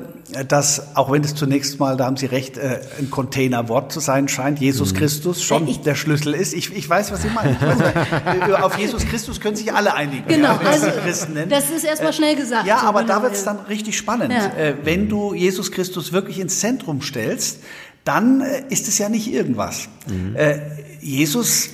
dass, 0.48 0.96
auch 0.96 1.12
wenn 1.12 1.24
es 1.24 1.36
zunächst 1.36 1.80
mal, 1.80 1.96
da 1.98 2.06
haben 2.06 2.18
Sie 2.18 2.26
recht, 2.26 2.58
äh, 2.58 2.80
ein 2.98 3.12
Containerwort 3.12 3.92
zu 3.92 4.00
sein 4.00 4.28
scheint, 4.28 4.60
Jesus 4.60 4.92
mhm. 4.92 4.98
Christus 4.98 5.44
schon 5.44 5.68
ich, 5.68 5.82
der 5.82 5.94
Schlüssel 5.94 6.34
ist. 6.34 6.56
Ich, 6.56 6.76
ich 6.76 6.90
weiß, 6.90 7.12
was 7.12 7.22
Sie 7.22 7.28
meinen. 7.28 7.56
Weiß, 7.62 8.54
auf 8.64 8.76
Jesus 8.80 9.06
Christus 9.06 9.40
können 9.40 9.56
sich 9.56 9.72
alle 9.72 9.94
einigen. 9.94 10.28
Genau, 10.28 10.54
ja, 10.54 10.60
also 10.62 10.88
Christen 10.88 11.34
nennen. 11.34 11.52
das 11.52 11.70
ist 11.70 11.84
erstmal 11.84 12.12
schnell 12.12 12.36
gesagt. 12.36 12.66
Ja, 12.66 12.78
aber 12.78 13.04
da 13.04 13.22
wird 13.22 13.34
es 13.34 13.44
dann 13.44 13.60
richtig 13.70 13.96
spannend. 13.98 14.34
Ja. 14.34 14.48
Äh, 14.48 14.78
wenn 14.82 15.10
du 15.10 15.36
Jesus 15.36 15.72
Christus 15.72 16.12
wirklich 16.12 16.40
ins 16.40 16.60
Zentrum 16.60 17.04
stellst, 17.04 17.60
dann 18.06 18.42
äh, 18.42 18.64
ist 18.70 18.88
es 18.88 18.98
ja 18.98 19.10
nicht 19.10 19.32
irgendwas. 19.32 19.90
Mhm. 20.08 20.36
Jesus 21.02 21.70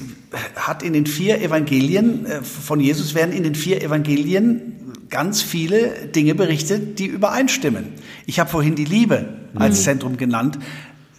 hat 0.58 0.84
in 0.84 0.92
den 0.92 1.06
vier 1.06 1.42
Evangelien, 1.42 2.28
von 2.44 2.82
Jesus 2.82 3.16
werden 3.16 3.32
in 3.32 3.44
den 3.44 3.56
vier 3.56 3.82
Evangelien 3.82 4.89
ganz 5.10 5.42
viele 5.42 6.08
Dinge 6.08 6.36
berichtet, 6.36 7.00
die 7.00 7.06
übereinstimmen. 7.06 7.94
Ich 8.26 8.40
habe 8.40 8.50
vorhin 8.50 8.76
die 8.76 8.86
Liebe 8.86 9.30
als 9.56 9.80
mhm. 9.80 9.84
Zentrum 9.84 10.18
genannt. 10.18 10.60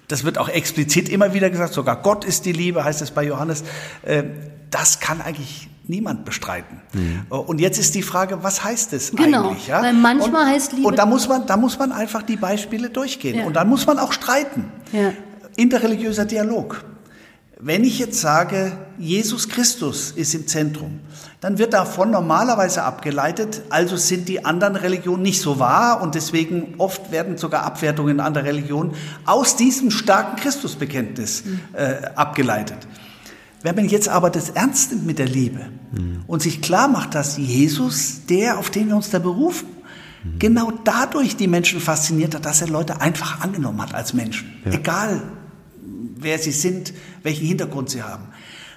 Das 0.09 0.25
wird 0.25 0.39
auch 0.39 0.49
explizit 0.49 1.09
immer 1.09 1.35
wieder 1.35 1.51
gesagt, 1.51 1.73
sogar 1.73 2.03
Gott 2.03 2.25
ist 2.25 2.45
die 2.45 2.53
Liebe, 2.53 2.85
heißt 2.85 3.03
es 3.03 3.11
bei 3.11 3.25
Johannes. 3.25 3.65
Äh, 4.03 4.25
das 4.71 5.01
kann 5.01 5.21
eigentlich 5.21 5.69
niemand 5.87 6.25
bestreiten. 6.25 6.81
Mhm. 6.93 7.27
Und 7.29 7.61
jetzt 7.61 7.79
ist 7.79 7.95
die 7.95 8.03
Frage, 8.03 8.43
was 8.43 8.65
heißt 8.65 8.93
es 8.93 9.13
genau, 9.13 9.51
eigentlich? 9.51 9.67
Ja? 9.67 9.83
Weil 9.83 9.93
manchmal 9.93 10.45
und, 10.45 10.53
heißt 10.53 10.73
Liebe. 10.73 10.87
Und 10.87 10.99
da 10.99 11.07
muss 11.07 11.29
man, 11.29 11.47
da 11.47 11.57
muss 11.57 11.79
man 11.79 11.93
einfach 11.93 12.23
die 12.23 12.37
Beispiele 12.37 12.91
durchgehen. 12.91 13.39
Ja. 13.39 13.45
Und 13.45 13.55
dann 13.55 13.69
muss 13.69 13.87
man 13.87 13.99
auch 13.99 14.13
streiten. 14.13 14.65
Ja. 14.93 15.13
Interreligiöser 15.57 16.25
Dialog. 16.25 16.85
Wenn 17.59 17.85
ich 17.85 17.99
jetzt 17.99 18.21
sage, 18.21 18.73
Jesus 18.99 19.49
Christus 19.49 20.13
ist 20.13 20.35
im 20.35 20.47
Zentrum, 20.47 21.01
dann 21.41 21.57
wird 21.57 21.73
davon 21.73 22.11
normalerweise 22.11 22.83
abgeleitet, 22.83 23.63
also 23.71 23.97
sind 23.97 24.29
die 24.29 24.45
anderen 24.45 24.77
Religionen 24.77 25.23
nicht 25.23 25.41
so 25.41 25.59
wahr 25.59 26.03
und 26.03 26.15
deswegen 26.15 26.75
oft 26.77 27.11
werden 27.13 27.39
sogar 27.39 27.65
Abwertungen 27.65 28.21
anderer 28.21 28.45
Religionen 28.45 28.93
aus 29.25 29.57
diesem 29.57 29.91
starken 29.91 30.37
Christusbekenntnis 30.37 31.45
äh, 31.73 32.07
abgeleitet. 32.15 32.87
Wenn 33.63 33.75
man 33.75 33.87
jetzt 33.87 34.09
aber 34.09 34.29
das 34.31 34.51
ernst 34.51 34.93
nimmt 34.93 35.07
mit 35.07 35.19
der 35.19 35.29
Liebe 35.29 35.67
mhm. 35.93 36.25
und 36.27 36.43
sich 36.43 36.61
klar 36.61 36.89
macht, 36.89 37.15
dass 37.15 37.39
Jesus, 37.39 38.27
der, 38.27 38.59
auf 38.59 38.71
den 38.71 38.89
wir 38.89 38.97
uns 38.97 39.09
da 39.09 39.19
berufen, 39.19 39.69
mhm. 40.23 40.39
genau 40.39 40.73
dadurch 40.85 41.37
die 41.37 41.49
Menschen 41.49 41.81
fasziniert 41.81 42.35
hat, 42.35 42.45
dass 42.45 42.61
er 42.61 42.69
Leute 42.69 43.01
einfach 43.01 43.41
angenommen 43.41 43.81
hat 43.81 43.95
als 43.95 44.13
Menschen, 44.13 44.61
ja. 44.67 44.73
egal 44.73 45.23
wer 46.17 46.39
sie 46.39 46.53
sind, 46.53 46.93
welchen 47.23 47.47
Hintergrund 47.47 47.89
sie 47.89 48.03
haben, 48.03 48.25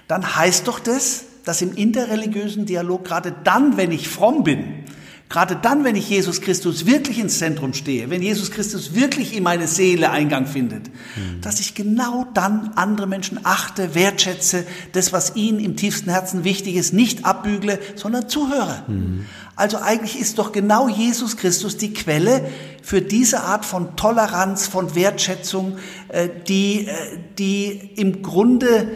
dann 0.08 0.36
heißt 0.36 0.66
doch 0.66 0.80
das, 0.80 1.24
dass 1.44 1.62
im 1.62 1.74
interreligiösen 1.74 2.66
Dialog 2.66 3.04
gerade 3.04 3.34
dann, 3.44 3.76
wenn 3.76 3.92
ich 3.92 4.08
fromm 4.08 4.44
bin, 4.44 4.84
gerade 5.28 5.56
dann, 5.56 5.84
wenn 5.84 5.96
ich 5.96 6.08
Jesus 6.08 6.40
Christus 6.40 6.86
wirklich 6.86 7.18
ins 7.18 7.38
Zentrum 7.38 7.74
stehe, 7.74 8.08
wenn 8.10 8.22
Jesus 8.22 8.50
Christus 8.50 8.94
wirklich 8.94 9.36
in 9.36 9.42
meine 9.42 9.66
Seele 9.66 10.10
Eingang 10.10 10.46
findet, 10.46 10.88
mhm. 10.88 11.40
dass 11.40 11.60
ich 11.60 11.74
genau 11.74 12.26
dann 12.34 12.72
andere 12.76 13.06
Menschen 13.06 13.40
achte, 13.42 13.94
wertschätze, 13.94 14.64
das, 14.92 15.12
was 15.12 15.34
ihnen 15.34 15.58
im 15.60 15.76
tiefsten 15.76 16.10
Herzen 16.10 16.44
wichtig 16.44 16.76
ist, 16.76 16.92
nicht 16.92 17.24
abbügle, 17.24 17.78
sondern 17.96 18.28
zuhöre. 18.28 18.84
Mhm. 18.86 19.26
Also 19.56 19.78
eigentlich 19.78 20.20
ist 20.20 20.38
doch 20.38 20.52
genau 20.52 20.88
Jesus 20.88 21.36
Christus 21.36 21.76
die 21.76 21.92
Quelle 21.92 22.48
für 22.82 23.00
diese 23.00 23.40
Art 23.40 23.64
von 23.64 23.96
Toleranz, 23.96 24.66
von 24.66 24.94
Wertschätzung, 24.94 25.78
äh, 26.08 26.28
die, 26.48 26.86
äh, 26.86 26.94
die 27.38 27.92
im 27.96 28.22
Grunde 28.22 28.88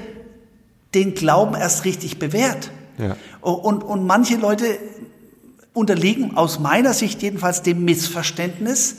den 0.94 1.14
Glauben 1.14 1.54
erst 1.54 1.84
richtig 1.84 2.18
bewährt. 2.18 2.70
Ja. 2.98 3.16
Und, 3.40 3.82
und 3.82 4.06
manche 4.06 4.36
Leute 4.36 4.78
unterliegen 5.72 6.36
aus 6.36 6.58
meiner 6.58 6.92
Sicht 6.92 7.22
jedenfalls 7.22 7.62
dem 7.62 7.84
Missverständnis, 7.84 8.96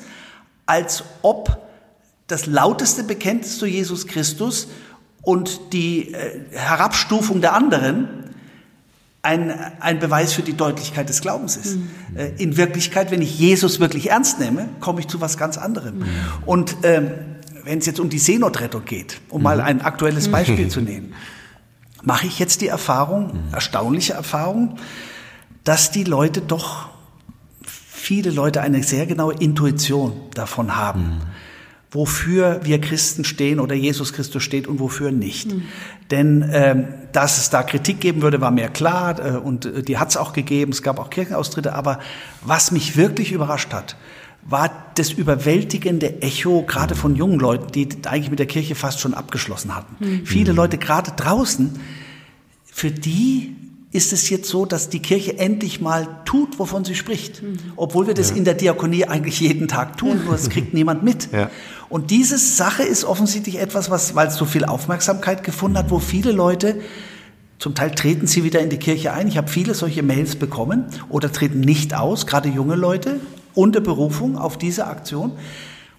als 0.65 1.03
ob 1.21 1.57
das 2.27 2.45
lauteste 2.45 3.03
Bekenntnis 3.03 3.57
zu 3.57 3.65
Jesus 3.65 4.07
Christus 4.07 4.67
und 5.21 5.73
die 5.73 6.13
äh, 6.13 6.41
Herabstufung 6.51 7.41
der 7.41 7.53
anderen 7.53 8.07
ein, 9.21 9.51
ein 9.79 9.99
Beweis 9.99 10.33
für 10.33 10.43
die 10.43 10.55
Deutlichkeit 10.55 11.09
des 11.09 11.21
Glaubens 11.21 11.57
ist. 11.57 11.75
Mhm. 11.75 11.89
Äh, 12.15 12.29
in 12.37 12.55
Wirklichkeit, 12.55 13.11
wenn 13.11 13.21
ich 13.21 13.37
Jesus 13.37 13.79
wirklich 13.79 14.11
ernst 14.11 14.39
nehme, 14.39 14.69
komme 14.79 15.01
ich 15.01 15.07
zu 15.07 15.19
was 15.19 15.37
ganz 15.37 15.57
anderem. 15.57 15.99
Mhm. 15.99 16.05
Und 16.45 16.77
ähm, 16.83 17.11
wenn 17.65 17.79
es 17.79 17.85
jetzt 17.85 17.99
um 17.99 18.09
die 18.09 18.19
Seenotrettung 18.19 18.85
geht, 18.85 19.19
um 19.29 19.39
mhm. 19.39 19.43
mal 19.43 19.61
ein 19.61 19.81
aktuelles 19.81 20.29
Beispiel 20.29 20.67
zu 20.69 20.81
nehmen, 20.81 21.13
mache 22.03 22.27
ich 22.27 22.39
jetzt 22.39 22.61
die 22.61 22.67
Erfahrung, 22.67 23.27
mhm. 23.27 23.53
erstaunliche 23.53 24.13
Erfahrung, 24.13 24.77
dass 25.63 25.91
die 25.91 26.03
Leute 26.03 26.41
doch, 26.41 26.89
viele 27.63 28.31
Leute 28.31 28.61
eine 28.61 28.83
sehr 28.83 29.05
genaue 29.05 29.33
Intuition 29.33 30.13
davon 30.33 30.75
haben. 30.75 31.01
Mhm. 31.01 31.21
wofür 31.91 32.59
wir 32.63 32.79
Christen 32.79 33.23
stehen 33.23 33.59
oder 33.59 33.73
Jesus 33.73 34.13
Christus 34.13 34.43
steht 34.43 34.67
und 34.67 34.79
wofür 34.79 35.11
nicht. 35.11 35.51
Mhm. 35.51 35.63
Denn 36.11 36.47
ähm, 36.53 36.87
dass 37.11 37.39
es 37.39 37.49
da 37.49 37.63
Kritik 37.63 37.99
geben 37.99 38.21
würde, 38.21 38.41
war 38.41 38.51
mir 38.51 38.67
klar 38.67 39.19
äh, 39.19 39.37
und 39.37 39.65
äh, 39.65 39.81
die 39.81 39.97
hat 39.97 40.09
es 40.09 40.17
auch 40.17 40.33
gegeben. 40.33 40.71
Es 40.71 40.83
gab 40.83 40.99
auch 40.99 41.09
Kirchenaustritte. 41.09 41.73
Aber 41.73 41.99
was 42.43 42.71
mich 42.71 42.95
wirklich 42.95 43.31
überrascht 43.31 43.73
hat, 43.73 43.95
war 44.43 44.71
das 44.95 45.11
überwältigende 45.11 46.21
Echo 46.21 46.63
gerade 46.63 46.95
von 46.95 47.15
jungen 47.15 47.39
Leuten, 47.39 47.71
die 47.71 47.87
eigentlich 48.05 48.29
mit 48.29 48.39
der 48.39 48.47
Kirche 48.47 48.75
fast 48.75 48.99
schon 48.99 49.13
abgeschlossen 49.13 49.75
hatten. 49.75 49.95
Mhm. 49.99 50.25
Viele 50.25 50.53
Leute 50.53 50.77
gerade 50.77 51.11
draußen, 51.11 51.79
für 52.65 52.91
die 52.91 53.55
ist 53.91 54.13
es 54.13 54.29
jetzt 54.29 54.49
so, 54.49 54.65
dass 54.65 54.89
die 54.89 54.99
Kirche 54.99 55.39
endlich 55.39 55.81
mal 55.81 56.07
tut, 56.25 56.59
wovon 56.59 56.85
sie 56.85 56.93
spricht. 56.93 57.41
Mhm. 57.41 57.57
Obwohl 57.75 58.07
wir 58.07 58.13
das 58.13 58.29
ja. 58.29 58.35
in 58.35 58.45
der 58.45 58.53
Diakonie 58.53 59.05
eigentlich 59.05 59.39
jeden 59.39 59.67
Tag 59.67 59.97
tun, 59.97 60.25
nur 60.25 60.35
es 60.35 60.49
kriegt 60.49 60.73
niemand 60.73 61.03
mit. 61.03 61.31
Ja. 61.31 61.49
Und 61.89 62.11
diese 62.11 62.37
Sache 62.37 62.83
ist 62.83 63.03
offensichtlich 63.03 63.59
etwas, 63.59 63.89
was, 63.89 64.13
weil 64.15 64.27
es 64.27 64.35
so 64.35 64.45
viel 64.45 64.63
Aufmerksamkeit 64.63 65.43
gefunden 65.43 65.77
hat, 65.77 65.89
wo 65.89 65.99
viele 65.99 66.31
Leute 66.31 66.79
zum 67.57 67.75
Teil 67.75 67.91
treten 67.91 68.27
sie 68.27 68.43
wieder 68.43 68.61
in 68.61 68.69
die 68.69 68.77
Kirche 68.77 69.11
ein. 69.11 69.27
Ich 69.27 69.37
habe 69.37 69.49
viele 69.49 69.73
solche 69.73 70.03
Mails 70.03 70.35
bekommen 70.35 70.85
oder 71.09 71.31
treten 71.31 71.59
nicht 71.59 71.93
aus, 71.93 72.25
gerade 72.25 72.47
junge 72.47 72.75
Leute, 72.75 73.19
unter 73.59 73.81
Berufung 73.81 74.37
auf 74.37 74.57
diese 74.57 74.87
Aktion. 74.87 75.33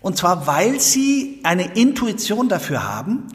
Und 0.01 0.17
zwar, 0.17 0.47
weil 0.47 0.81
sie 0.81 1.41
eine 1.43 1.75
Intuition 1.75 2.49
dafür 2.49 2.85
haben, 2.85 3.27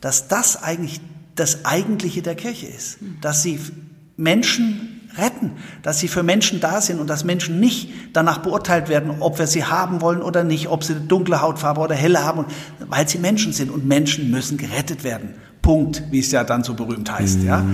dass 0.00 0.28
das 0.28 0.62
eigentlich 0.62 1.00
das 1.34 1.64
Eigentliche 1.64 2.22
der 2.22 2.34
Kirche 2.34 2.66
ist. 2.66 2.98
Dass 3.20 3.42
sie 3.42 3.60
Menschen 4.16 4.98
retten, 5.16 5.52
dass 5.82 5.98
sie 6.00 6.08
für 6.08 6.22
Menschen 6.22 6.60
da 6.60 6.80
sind 6.80 6.98
und 6.98 7.08
dass 7.08 7.24
Menschen 7.24 7.60
nicht 7.60 7.90
danach 8.12 8.38
beurteilt 8.38 8.88
werden, 8.88 9.16
ob 9.20 9.38
wir 9.38 9.46
sie 9.46 9.64
haben 9.64 10.00
wollen 10.00 10.22
oder 10.22 10.44
nicht, 10.44 10.68
ob 10.68 10.84
sie 10.84 10.94
eine 10.94 11.02
dunkle 11.02 11.40
Hautfarbe 11.40 11.80
oder 11.80 11.94
helle 11.94 12.24
haben, 12.24 12.46
weil 12.80 13.08
sie 13.08 13.18
Menschen 13.18 13.52
sind 13.52 13.70
und 13.70 13.86
Menschen 13.86 14.30
müssen 14.30 14.58
gerettet 14.58 15.04
werden. 15.04 15.34
Punkt, 15.62 16.02
wie 16.10 16.20
es 16.20 16.30
ja 16.30 16.44
dann 16.44 16.64
so 16.64 16.74
berühmt 16.74 17.10
heißt. 17.10 17.40
Mhm. 17.40 17.46
Ja. 17.46 17.64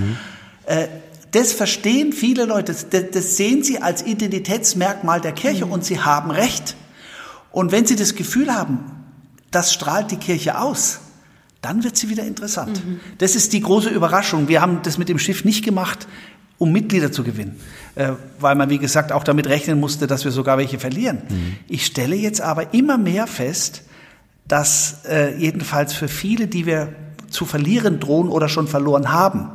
Äh, 0.65 0.87
das 1.35 1.51
verstehen 1.51 2.13
viele 2.13 2.45
Leute, 2.45 2.73
das, 2.73 2.87
das 3.11 3.35
sehen 3.35 3.61
sie 3.61 3.81
als 3.81 4.05
Identitätsmerkmal 4.05 5.19
der 5.19 5.33
Kirche 5.33 5.65
mhm. 5.65 5.73
und 5.73 5.83
sie 5.83 5.99
haben 5.99 6.31
Recht. 6.31 6.77
Und 7.51 7.73
wenn 7.73 7.85
sie 7.85 7.97
das 7.97 8.15
Gefühl 8.15 8.55
haben, 8.55 8.79
das 9.51 9.73
strahlt 9.73 10.11
die 10.11 10.17
Kirche 10.17 10.57
aus, 10.57 11.01
dann 11.61 11.83
wird 11.83 11.97
sie 11.97 12.09
wieder 12.09 12.23
interessant. 12.23 12.85
Mhm. 12.85 13.01
Das 13.17 13.35
ist 13.35 13.51
die 13.51 13.59
große 13.59 13.89
Überraschung. 13.89 14.47
Wir 14.47 14.61
haben 14.61 14.79
das 14.83 14.97
mit 14.97 15.09
dem 15.09 15.19
Schiff 15.19 15.43
nicht 15.43 15.65
gemacht, 15.65 16.07
um 16.57 16.71
Mitglieder 16.71 17.11
zu 17.11 17.23
gewinnen, 17.23 17.59
äh, 17.95 18.13
weil 18.39 18.55
man, 18.55 18.69
wie 18.69 18.77
gesagt, 18.77 19.11
auch 19.11 19.25
damit 19.25 19.47
rechnen 19.47 19.77
musste, 19.77 20.07
dass 20.07 20.23
wir 20.23 20.31
sogar 20.31 20.57
welche 20.57 20.79
verlieren. 20.79 21.23
Mhm. 21.27 21.55
Ich 21.67 21.85
stelle 21.85 22.15
jetzt 22.15 22.39
aber 22.39 22.73
immer 22.73 22.97
mehr 22.97 23.27
fest, 23.27 23.83
dass 24.47 25.03
äh, 25.03 25.35
jedenfalls 25.37 25.91
für 25.93 26.07
viele, 26.07 26.47
die 26.47 26.65
wir 26.65 26.95
zu 27.29 27.45
verlieren 27.45 27.99
drohen 27.99 28.29
oder 28.29 28.47
schon 28.47 28.69
verloren 28.69 29.11
haben, 29.11 29.49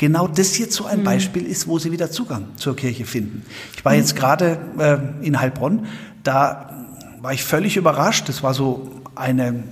genau 0.00 0.26
das 0.26 0.56
jetzt 0.56 0.74
so 0.74 0.86
ein 0.86 1.00
mhm. 1.00 1.04
Beispiel 1.04 1.46
ist, 1.46 1.68
wo 1.68 1.78
sie 1.78 1.92
wieder 1.92 2.10
Zugang 2.10 2.46
zur 2.56 2.74
Kirche 2.74 3.04
finden. 3.04 3.44
Ich 3.76 3.84
war 3.84 3.94
jetzt 3.94 4.16
gerade 4.16 4.58
äh, 4.78 4.96
in 5.24 5.38
Heilbronn, 5.38 5.86
da 6.24 6.86
war 7.20 7.34
ich 7.34 7.44
völlig 7.44 7.76
überrascht. 7.76 8.28
Das 8.28 8.42
war 8.42 8.54
so 8.54 9.02
eine 9.14 9.62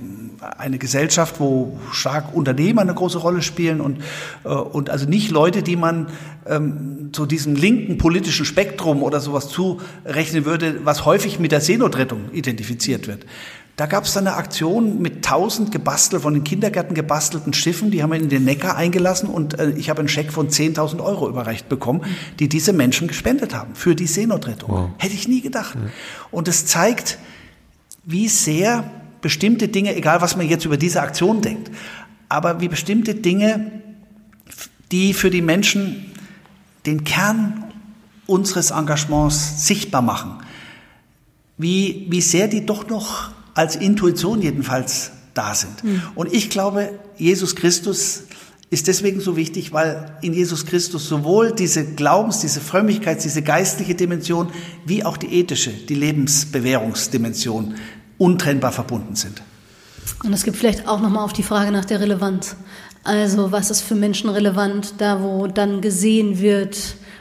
eine 0.57 0.79
Gesellschaft, 0.79 1.41
wo 1.41 1.79
stark 1.93 2.35
Unternehmer 2.35 2.83
eine 2.83 2.95
große 2.95 3.19
Rolle 3.19 3.43
spielen 3.43 3.81
und, 3.81 4.03
äh, 4.45 4.49
und 4.49 4.91
also 4.91 5.09
nicht 5.09 5.31
Leute, 5.31 5.63
die 5.63 5.77
man 5.77 6.09
ähm, 6.47 7.11
zu 7.13 7.27
diesem 7.27 7.55
linken 7.55 7.99
politischen 7.99 8.47
Spektrum 8.47 9.03
oder 9.03 9.21
sowas 9.21 9.49
zurechnen 9.49 10.45
würde, 10.45 10.81
was 10.85 11.05
häufig 11.05 11.39
mit 11.39 11.53
der 11.53 11.61
Seenotrettung 11.61 12.31
identifiziert 12.33 13.09
wird. 13.09 13.27
Da 13.79 13.87
gab 13.87 14.07
es 14.07 14.13
dann 14.13 14.27
eine 14.27 14.35
Aktion 14.35 15.01
mit 15.01 15.25
tausend 15.25 15.71
gebastelt, 15.71 16.23
von 16.23 16.35
den 16.35 16.43
Kindergärten 16.43 16.97
gebastelten 16.97 17.53
Schiffen, 17.53 17.93
die 17.93 18.03
haben 18.03 18.11
wir 18.11 18.19
in 18.19 18.29
den 18.29 18.45
Neckar 18.45 18.77
eingelassen 18.77 19.29
und 19.29 19.57
äh, 19.57 19.71
ich 19.71 19.89
habe 19.89 20.01
einen 20.01 20.09
Scheck 20.09 20.33
von 20.33 20.49
10.000 20.49 21.01
Euro 21.01 21.29
überreicht 21.29 21.69
bekommen, 21.69 22.03
die 22.41 22.49
diese 22.49 22.73
Menschen 22.73 23.07
gespendet 23.07 23.55
haben 23.55 23.77
für 23.77 23.95
die 23.95 24.09
Seenotrettung. 24.09 24.69
Wow. 24.69 24.91
Hätte 24.99 25.15
ich 25.15 25.29
nie 25.29 25.43
gedacht. 25.43 25.77
Ja. 25.77 25.91
Und 26.33 26.49
es 26.49 26.67
zeigt, 26.67 27.19
wie 28.03 28.27
sehr 28.27 28.83
bestimmte 29.21 29.69
Dinge, 29.69 29.95
egal 29.95 30.23
was 30.23 30.37
man 30.37 30.49
jetzt 30.49 30.65
über 30.65 30.77
diese 30.77 31.01
Aktion 31.01 31.41
denkt, 31.41 31.71
aber 32.29 32.61
wie 32.61 32.67
bestimmte 32.67 33.15
Dinge, 33.15 33.71
die 34.91 35.15
für 35.15 35.31
die 35.31 35.41
Menschen 35.41 36.11
den 36.85 37.05
Kern 37.05 37.63
unseres 38.27 38.73
Engagements 38.73 39.69
sichtbar 39.69 40.03
machen, 40.03 40.33
wie, 41.59 42.09
wie 42.11 42.21
sehr 42.21 42.49
die 42.49 42.67
doch 42.67 42.89
noch 42.89 43.38
als 43.59 43.75
Intuition 43.75 44.41
jedenfalls 44.41 45.11
da 45.35 45.53
sind. 45.53 45.83
Mhm. 45.83 46.03
Und 46.15 46.33
ich 46.33 46.49
glaube, 46.49 46.91
Jesus 47.17 47.57
Christus 47.57 48.23
ist 48.71 48.87
deswegen 48.87 49.21
so 49.21 49.37
wichtig, 49.37 49.73
weil 49.73 50.17
in 50.23 50.33
Jesus 50.33 50.65
Christus 50.65 51.09
sowohl 51.09 51.51
diese 51.51 51.85
Glaubens-, 51.85 52.39
diese 52.39 52.61
Frömmigkeit, 52.61 53.25
diese 53.25 53.43
geistliche 53.43 53.97
Dimension, 53.97 54.53
wie 54.87 55.05
auch 55.05 55.17
die 55.17 55.41
ethische, 55.41 55.71
die 55.71 55.97
Lebensbewährungsdimension 55.97 57.75
untrennbar 58.17 58.71
verbunden 58.71 59.17
sind. 59.17 59.43
Und 60.23 60.33
es 60.33 60.45
gibt 60.45 60.57
vielleicht 60.57 60.87
auch 60.87 61.01
nochmal 61.01 61.25
auf 61.25 61.33
die 61.33 61.43
Frage 61.43 61.73
nach 61.73 61.85
der 61.85 61.99
Relevanz. 61.99 62.55
Also 63.03 63.51
was 63.51 63.73
ist 63.73 63.81
für 63.81 63.97
Menschen 63.97 64.31
relevant, 64.31 64.95
da 64.99 65.21
wo 65.21 65.49
dann 65.49 65.81
gesehen 65.81 66.39
wird. 66.39 66.77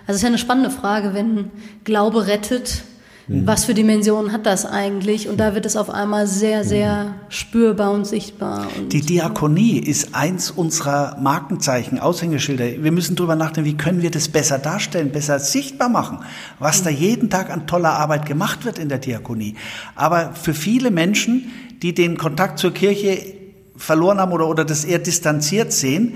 Also 0.06 0.10
es 0.10 0.16
ist 0.18 0.22
ja 0.22 0.28
eine 0.28 0.38
spannende 0.38 0.70
Frage, 0.70 1.16
wenn 1.16 1.50
Glaube 1.84 2.28
rettet, 2.28 2.84
Mhm. 3.28 3.46
Was 3.46 3.66
für 3.66 3.74
Dimensionen 3.74 4.32
hat 4.32 4.46
das 4.46 4.66
eigentlich? 4.66 5.28
Und 5.28 5.38
da 5.38 5.54
wird 5.54 5.66
es 5.66 5.76
auf 5.76 5.90
einmal 5.90 6.28
sehr, 6.28 6.64
sehr 6.64 7.16
spürbar 7.30 7.92
und 7.92 8.06
sichtbar. 8.06 8.68
Und 8.78 8.94
die 8.94 9.02
Diakonie 9.02 9.80
ist 9.80 10.16
eins 10.16 10.50
unserer 10.50 11.18
Markenzeichen, 11.20 12.00
Aushängeschilder. 12.00 12.84
Wir 12.84 12.92
müssen 12.92 13.16
darüber 13.16 13.36
nachdenken, 13.36 13.70
wie 13.70 13.78
können 13.78 14.02
wir 14.02 14.12
das 14.12 14.30
besser 14.30 14.60
darstellen, 14.60 15.12
besser 15.12 15.40
sichtbar 15.40 15.90
machen, 15.90 16.20
was 16.60 16.84
da 16.84 16.90
jeden 16.90 17.30
Tag 17.30 17.50
an 17.50 17.68
toller 17.68 17.94
Arbeit 17.94 18.26
gemacht 18.26 18.64
wird 18.64 18.80
in 18.80 18.88
der 18.88 19.00
Diakonie. 19.00 19.56
Aber 19.96 20.34
für 20.34 20.54
viele 20.54 20.90
Menschen, 20.90 21.52
die 21.82 21.94
den 21.94 22.18
Kontakt 22.18 22.60
zur 22.60 22.74
Kirche 22.74 23.34
verloren 23.76 24.20
haben 24.20 24.32
oder, 24.32 24.48
oder 24.48 24.64
das 24.64 24.86
eher 24.86 25.00
distanziert 25.00 25.74
sehen, 25.74 26.14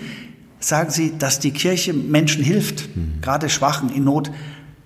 sagen 0.59 0.91
sie, 0.91 1.17
dass 1.17 1.39
die 1.39 1.51
Kirche 1.51 1.93
Menschen 1.93 2.43
hilft, 2.43 2.95
mhm. 2.95 3.21
gerade 3.21 3.49
Schwachen 3.49 3.93
in 3.93 4.05
Not. 4.05 4.31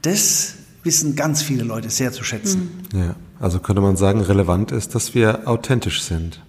Das 0.01 0.54
wissen 0.85 1.15
ganz 1.15 1.41
viele 1.41 1.63
Leute 1.63 1.89
sehr 1.89 2.11
zu 2.11 2.23
schätzen. 2.23 2.85
Mhm. 2.93 2.99
Ja, 2.99 3.15
also 3.39 3.59
könnte 3.59 3.81
man 3.81 3.97
sagen, 3.97 4.21
relevant 4.21 4.71
ist, 4.71 4.95
dass 4.95 5.15
wir 5.15 5.47
authentisch 5.47 6.03
sind. 6.03 6.41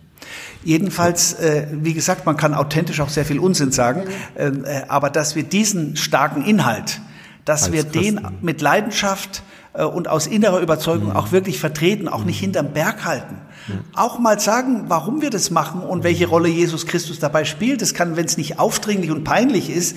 Jedenfalls, 0.65 1.35
äh, 1.35 1.69
wie 1.73 1.95
gesagt, 1.95 2.27
man 2.27 2.37
kann 2.37 2.53
authentisch 2.55 3.01
auch 3.01 3.09
sehr 3.09 3.25
viel 3.25 3.39
Unsinn 3.39 3.73
sagen, 3.73 4.03
mhm. 4.03 4.65
äh, 4.65 4.83
aber 4.89 5.11
dass 5.11 5.37
wir 5.37 5.43
diesen 5.43 5.97
starken 5.97 6.45
Inhalt, 6.45 7.01
dass 7.45 7.65
Als 7.65 7.73
wir 7.73 7.85
Christen. 7.85 8.17
den 8.17 8.39
mit 8.43 8.61
Leidenschaft 8.61 9.43
äh, 9.75 9.85
und 9.85 10.09
aus 10.09 10.27
innerer 10.27 10.61
Überzeugung 10.61 11.11
mhm. 11.11 11.17
auch 11.17 11.33
wirklich 11.33 11.59
vertreten, 11.59 12.09
auch 12.09 12.25
nicht 12.25 12.41
mhm. 12.41 12.47
hinterm 12.47 12.73
Berg 12.73 13.05
halten. 13.05 13.37
Mhm. 13.69 13.81
Auch 13.95 14.19
mal 14.19 14.41
sagen, 14.41 14.85
warum 14.89 15.23
wir 15.23 15.31
das 15.31 15.51
machen 15.51 15.81
und 15.83 16.03
welche 16.05 16.27
Rolle 16.27 16.49
Jesus 16.49 16.87
Christus 16.87 17.19
dabei 17.19 17.45
spielt. 17.45 17.83
Das 17.83 17.95
kann, 17.95 18.17
wenn 18.17 18.27
es 18.27 18.37
nicht 18.37 18.59
aufdringlich 18.59 19.11
und 19.11 19.25
peinlich 19.25 19.71
ist, 19.71 19.97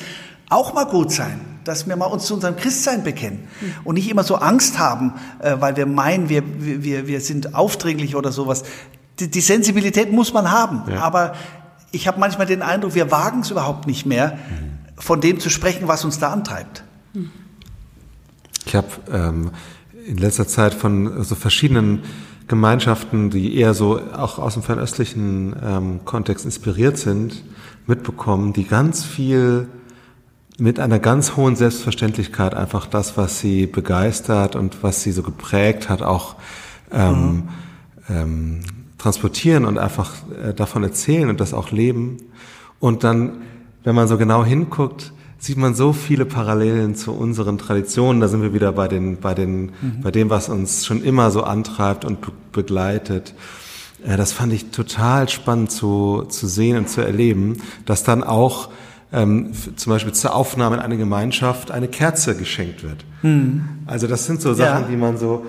auch 0.49 0.73
mal 0.73 0.85
gut 0.85 1.11
sein, 1.11 1.39
dass 1.63 1.87
wir 1.87 1.95
mal 1.95 2.05
uns 2.05 2.25
zu 2.25 2.33
unserem 2.33 2.55
Christsein 2.55 3.03
bekennen 3.03 3.47
und 3.83 3.95
nicht 3.95 4.09
immer 4.09 4.23
so 4.23 4.35
Angst 4.35 4.79
haben, 4.79 5.13
äh, 5.39 5.55
weil 5.59 5.77
wir 5.77 5.85
meinen, 5.85 6.29
wir, 6.29 6.43
wir, 6.59 7.07
wir 7.07 7.21
sind 7.21 7.55
aufdringlich 7.55 8.15
oder 8.15 8.31
sowas. 8.31 8.63
Die, 9.19 9.29
die 9.29 9.41
Sensibilität 9.41 10.11
muss 10.11 10.33
man 10.33 10.51
haben, 10.51 10.83
ja. 10.89 11.01
aber 11.01 11.33
ich 11.91 12.07
habe 12.07 12.19
manchmal 12.19 12.47
den 12.47 12.61
Eindruck, 12.61 12.95
wir 12.95 13.11
wagen 13.11 13.41
es 13.41 13.51
überhaupt 13.51 13.87
nicht 13.87 14.05
mehr, 14.05 14.37
von 14.97 15.21
dem 15.21 15.39
zu 15.39 15.49
sprechen, 15.49 15.87
was 15.87 16.05
uns 16.05 16.19
da 16.19 16.31
antreibt. 16.31 16.83
Ich 18.65 18.75
habe 18.75 18.87
ähm, 19.11 19.51
in 20.05 20.17
letzter 20.17 20.47
Zeit 20.47 20.73
von 20.73 21.23
so 21.23 21.35
verschiedenen 21.35 22.03
Gemeinschaften, 22.47 23.29
die 23.29 23.55
eher 23.57 23.73
so 23.73 23.99
auch 23.99 24.39
aus 24.39 24.53
dem 24.53 24.63
fernöstlichen 24.63 25.55
ähm, 25.63 26.05
Kontext 26.05 26.45
inspiriert 26.45 26.97
sind, 26.97 27.43
mitbekommen, 27.87 28.53
die 28.53 28.65
ganz 28.65 29.05
viel 29.05 29.67
mit 30.59 30.79
einer 30.79 30.99
ganz 30.99 31.35
hohen 31.35 31.55
Selbstverständlichkeit 31.55 32.53
einfach 32.53 32.85
das, 32.85 33.17
was 33.17 33.39
sie 33.39 33.65
begeistert 33.65 34.55
und 34.55 34.83
was 34.83 35.01
sie 35.01 35.11
so 35.11 35.23
geprägt 35.23 35.89
hat, 35.89 36.01
auch 36.01 36.35
ähm, 36.91 37.31
mhm. 37.31 37.43
ähm, 38.09 38.59
transportieren 38.97 39.65
und 39.65 39.77
einfach 39.77 40.11
äh, 40.43 40.53
davon 40.53 40.83
erzählen 40.83 41.29
und 41.29 41.39
das 41.39 41.53
auch 41.53 41.71
leben. 41.71 42.17
Und 42.79 43.03
dann, 43.03 43.41
wenn 43.83 43.95
man 43.95 44.07
so 44.07 44.17
genau 44.17 44.43
hinguckt, 44.43 45.13
sieht 45.37 45.57
man 45.57 45.73
so 45.73 45.93
viele 45.93 46.25
Parallelen 46.25 46.95
zu 46.95 47.13
unseren 47.13 47.57
Traditionen. 47.57 48.19
Da 48.19 48.27
sind 48.27 48.41
wir 48.41 48.53
wieder 48.53 48.73
bei 48.73 48.89
den, 48.89 49.17
bei 49.17 49.33
den, 49.33 49.71
mhm. 49.81 50.01
bei 50.01 50.11
dem, 50.11 50.29
was 50.29 50.49
uns 50.49 50.85
schon 50.85 51.01
immer 51.01 51.31
so 51.31 51.43
antreibt 51.43 52.03
und 52.03 52.21
be 52.21 52.31
begleitet. 52.51 53.33
Äh, 54.05 54.17
das 54.17 54.33
fand 54.33 54.51
ich 54.51 54.71
total 54.71 55.29
spannend 55.29 55.71
zu, 55.71 56.25
zu 56.27 56.47
sehen 56.47 56.77
und 56.77 56.89
zu 56.89 57.01
erleben, 57.01 57.61
dass 57.85 58.03
dann 58.03 58.23
auch 58.23 58.69
ähm, 59.11 59.51
zum 59.75 59.91
Beispiel 59.91 60.13
zur 60.13 60.35
Aufnahme 60.35 60.75
in 60.77 60.81
eine 60.81 60.97
Gemeinschaft 60.97 61.71
eine 61.71 61.87
Kerze 61.87 62.35
geschenkt 62.35 62.83
wird. 62.83 63.05
Mhm. 63.21 63.67
Also 63.85 64.07
das 64.07 64.25
sind 64.25 64.41
so 64.41 64.53
Sachen, 64.53 64.83
ja. 64.83 64.87
die 64.89 64.97
man 64.97 65.17
so, 65.17 65.45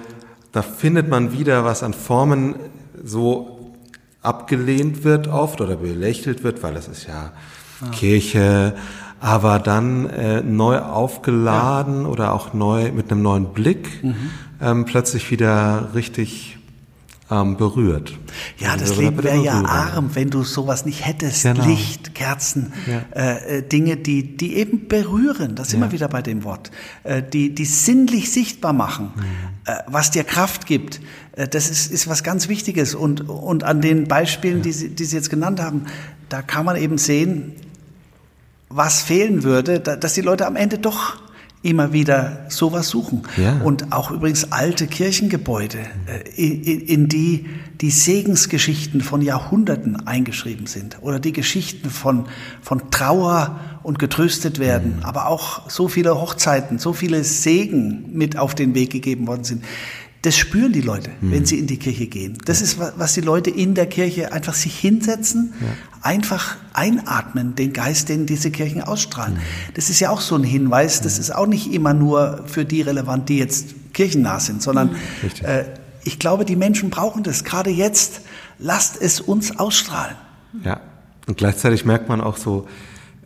da 0.52 0.62
findet 0.62 1.08
man 1.08 1.32
wieder, 1.32 1.64
was 1.64 1.82
an 1.82 1.92
Formen 1.92 2.54
so 3.02 3.74
abgelehnt 4.22 5.04
wird 5.04 5.28
oft 5.28 5.60
oder 5.60 5.76
belächelt 5.76 6.42
wird, 6.42 6.62
weil 6.62 6.76
es 6.76 6.88
ist 6.88 7.06
ja 7.06 7.32
ah. 7.82 7.88
Kirche, 7.90 8.74
aber 9.20 9.58
dann 9.58 10.08
äh, 10.08 10.42
neu 10.42 10.78
aufgeladen 10.78 12.02
ja. 12.02 12.08
oder 12.08 12.32
auch 12.32 12.54
neu 12.54 12.92
mit 12.92 13.10
einem 13.10 13.22
neuen 13.22 13.52
Blick 13.52 14.02
mhm. 14.02 14.30
ähm, 14.60 14.84
plötzlich 14.86 15.30
wieder 15.30 15.90
richtig 15.94 16.58
ähm, 17.30 17.56
berührt. 17.56 18.12
Ja, 18.58 18.76
das 18.76 18.90
also, 18.90 19.02
Leben 19.02 19.22
wäre 19.22 19.42
ja 19.42 19.62
arm, 19.64 20.14
wenn 20.14 20.30
du 20.30 20.42
sowas 20.42 20.84
nicht 20.84 21.06
hättest. 21.06 21.44
Genau. 21.44 21.64
Licht, 21.64 22.14
Kerzen, 22.14 22.72
ja. 22.86 23.02
äh, 23.14 23.58
äh 23.58 23.62
Dinge, 23.62 23.96
die, 23.96 24.36
die 24.36 24.56
eben 24.56 24.88
berühren. 24.88 25.54
Das 25.54 25.70
sind 25.70 25.80
ja. 25.80 25.86
wir 25.86 25.92
wieder 25.92 26.08
bei 26.08 26.22
dem 26.22 26.44
Wort. 26.44 26.70
Äh, 27.04 27.22
die, 27.22 27.54
die 27.54 27.64
sinnlich 27.64 28.32
sichtbar 28.32 28.72
machen, 28.72 29.12
mhm. 29.14 29.22
äh, 29.66 29.78
was 29.86 30.10
dir 30.10 30.24
Kraft 30.24 30.66
gibt. 30.66 31.00
Äh, 31.32 31.48
das 31.48 31.70
ist, 31.70 31.92
ist 31.92 32.08
was 32.08 32.22
ganz 32.22 32.48
Wichtiges. 32.48 32.94
Und, 32.94 33.28
und 33.28 33.64
an 33.64 33.80
den 33.80 34.08
Beispielen, 34.08 34.58
ja. 34.58 34.62
die, 34.62 34.72
Sie, 34.72 34.88
die 34.90 35.04
Sie 35.04 35.16
jetzt 35.16 35.30
genannt 35.30 35.60
haben, 35.60 35.86
da 36.28 36.42
kann 36.42 36.64
man 36.64 36.76
eben 36.76 36.98
sehen, 36.98 37.52
was 38.68 39.02
fehlen 39.02 39.42
würde, 39.42 39.80
dass 39.80 40.14
die 40.14 40.20
Leute 40.20 40.46
am 40.46 40.54
Ende 40.54 40.78
doch 40.78 41.16
immer 41.62 41.92
wieder 41.92 42.46
sowas 42.48 42.88
suchen. 42.88 43.22
Ja. 43.36 43.60
Und 43.62 43.92
auch 43.92 44.10
übrigens 44.10 44.50
alte 44.50 44.86
Kirchengebäude, 44.86 45.78
äh, 46.06 46.28
in, 46.36 46.80
in, 46.80 47.08
die 47.08 47.46
die 47.80 47.90
Segensgeschichten 47.90 49.00
von 49.00 49.22
Jahrhunderten 49.22 50.06
eingeschrieben 50.06 50.66
sind 50.66 50.98
oder 51.02 51.18
die 51.18 51.32
Geschichten 51.32 51.90
von, 51.90 52.26
von 52.60 52.90
Trauer 52.90 53.58
und 53.82 53.98
getröstet 53.98 54.58
werden, 54.58 54.96
mhm. 54.96 55.04
aber 55.04 55.28
auch 55.28 55.68
so 55.70 55.88
viele 55.88 56.20
Hochzeiten, 56.20 56.78
so 56.78 56.92
viele 56.92 57.24
Segen 57.24 58.10
mit 58.12 58.38
auf 58.38 58.54
den 58.54 58.74
Weg 58.74 58.90
gegeben 58.90 59.26
worden 59.26 59.44
sind. 59.44 59.64
Das 60.22 60.36
spüren 60.36 60.72
die 60.72 60.82
Leute, 60.82 61.10
mhm. 61.20 61.32
wenn 61.32 61.46
sie 61.46 61.58
in 61.58 61.66
die 61.66 61.78
Kirche 61.78 62.06
gehen. 62.06 62.36
Das 62.44 62.60
ist, 62.60 62.78
was 62.78 63.14
die 63.14 63.22
Leute 63.22 63.48
in 63.48 63.74
der 63.74 63.86
Kirche 63.86 64.32
einfach 64.32 64.52
sich 64.52 64.78
hinsetzen, 64.78 65.54
ja. 65.60 65.68
einfach 66.02 66.56
einatmen, 66.74 67.54
den 67.54 67.72
Geist, 67.72 68.10
den 68.10 68.26
diese 68.26 68.50
Kirchen 68.50 68.82
ausstrahlen. 68.82 69.34
Mhm. 69.34 69.74
Das 69.74 69.88
ist 69.88 69.98
ja 70.00 70.10
auch 70.10 70.20
so 70.20 70.36
ein 70.36 70.44
Hinweis. 70.44 71.00
Das 71.00 71.18
ist 71.18 71.34
auch 71.34 71.46
nicht 71.46 71.72
immer 71.72 71.94
nur 71.94 72.44
für 72.46 72.66
die 72.66 72.82
relevant, 72.82 73.30
die 73.30 73.38
jetzt 73.38 73.94
kirchennah 73.94 74.40
sind, 74.40 74.62
sondern 74.62 74.90
mhm. 74.90 75.44
äh, 75.44 75.64
ich 76.04 76.18
glaube, 76.18 76.44
die 76.44 76.56
Menschen 76.56 76.90
brauchen 76.90 77.22
das. 77.22 77.44
Gerade 77.44 77.70
jetzt, 77.70 78.22
lasst 78.58 79.00
es 79.00 79.20
uns 79.20 79.58
ausstrahlen. 79.58 80.16
Ja, 80.64 80.80
und 81.26 81.38
gleichzeitig 81.38 81.84
merkt 81.84 82.08
man 82.08 82.20
auch 82.20 82.36
so, 82.36 82.66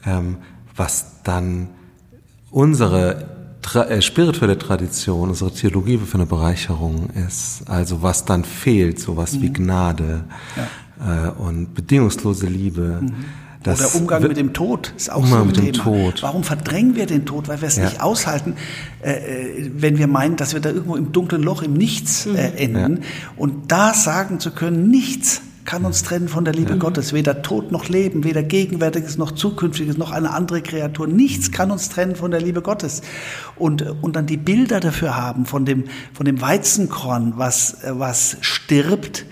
ähm, 0.05 0.38
was 0.76 1.22
dann 1.24 1.68
unsere 2.51 3.43
tra 3.64 3.84
äh, 3.84 4.02
spirituelle 4.02 4.58
Tradition, 4.58 5.30
unsere 5.30 5.50
Theologie 5.50 5.98
für 5.98 6.18
eine 6.18 6.26
Bereicherung 6.26 7.08
ist. 7.26 7.62
Also 7.66 8.02
was 8.02 8.24
dann 8.24 8.44
fehlt, 8.44 9.00
sowas 9.00 9.32
mhm. 9.32 9.42
wie 9.42 9.52
Gnade 9.52 10.24
ja. 11.00 11.28
äh, 11.28 11.30
und 11.30 11.74
bedingungslose 11.74 12.46
Liebe. 12.46 13.00
Mhm. 13.02 13.14
Das 13.62 13.80
Oder 13.80 13.94
Umgang 14.02 14.22
mit 14.28 14.36
dem 14.36 14.52
Tod 14.52 14.92
ist 14.94 15.10
auch 15.10 15.22
Umgang 15.22 15.32
so 15.32 15.38
ein 15.38 15.46
mit 15.46 15.56
Thema. 15.56 15.72
Dem 15.72 16.04
Tod. 16.04 16.22
Warum 16.22 16.44
verdrängen 16.44 16.96
wir 16.96 17.06
den 17.06 17.24
Tod? 17.24 17.48
Weil 17.48 17.62
wir 17.62 17.68
es 17.68 17.76
ja. 17.76 17.84
nicht 17.84 18.02
aushalten, 18.02 18.56
äh, 19.02 19.12
äh, 19.12 19.70
wenn 19.74 19.96
wir 19.96 20.06
meinen, 20.06 20.36
dass 20.36 20.52
wir 20.52 20.60
da 20.60 20.68
irgendwo 20.68 20.96
im 20.96 21.12
dunklen 21.12 21.42
Loch, 21.42 21.62
im 21.62 21.72
Nichts 21.72 22.26
äh, 22.26 22.28
mhm. 22.28 22.56
enden. 22.56 22.96
Ja. 22.98 23.08
Und 23.36 23.72
da 23.72 23.94
sagen 23.94 24.38
zu 24.38 24.50
können, 24.50 24.88
nichts 24.90 25.40
kann 25.64 25.84
uns 25.84 26.02
trennen 26.02 26.28
von 26.28 26.44
der 26.44 26.54
Liebe 26.54 26.72
ja. 26.72 26.76
Gottes. 26.76 27.12
Weder 27.12 27.42
Tod 27.42 27.72
noch 27.72 27.88
Leben, 27.88 28.24
weder 28.24 28.42
Gegenwärtiges 28.42 29.16
noch 29.16 29.32
Zukünftiges 29.32 29.96
noch 29.96 30.10
eine 30.10 30.30
andere 30.30 30.62
Kreatur. 30.62 31.06
Nichts 31.06 31.52
kann 31.52 31.70
uns 31.70 31.88
trennen 31.88 32.16
von 32.16 32.30
der 32.30 32.40
Liebe 32.40 32.62
Gottes. 32.62 33.02
Und, 33.56 33.82
und 34.02 34.16
dann 34.16 34.26
die 34.26 34.36
Bilder 34.36 34.80
dafür 34.80 35.16
haben 35.16 35.46
von 35.46 35.64
dem, 35.64 35.84
von 36.12 36.26
dem 36.26 36.40
Weizenkorn, 36.40 37.34
was, 37.36 37.78
was 37.88 38.36
stirbt, 38.40 39.26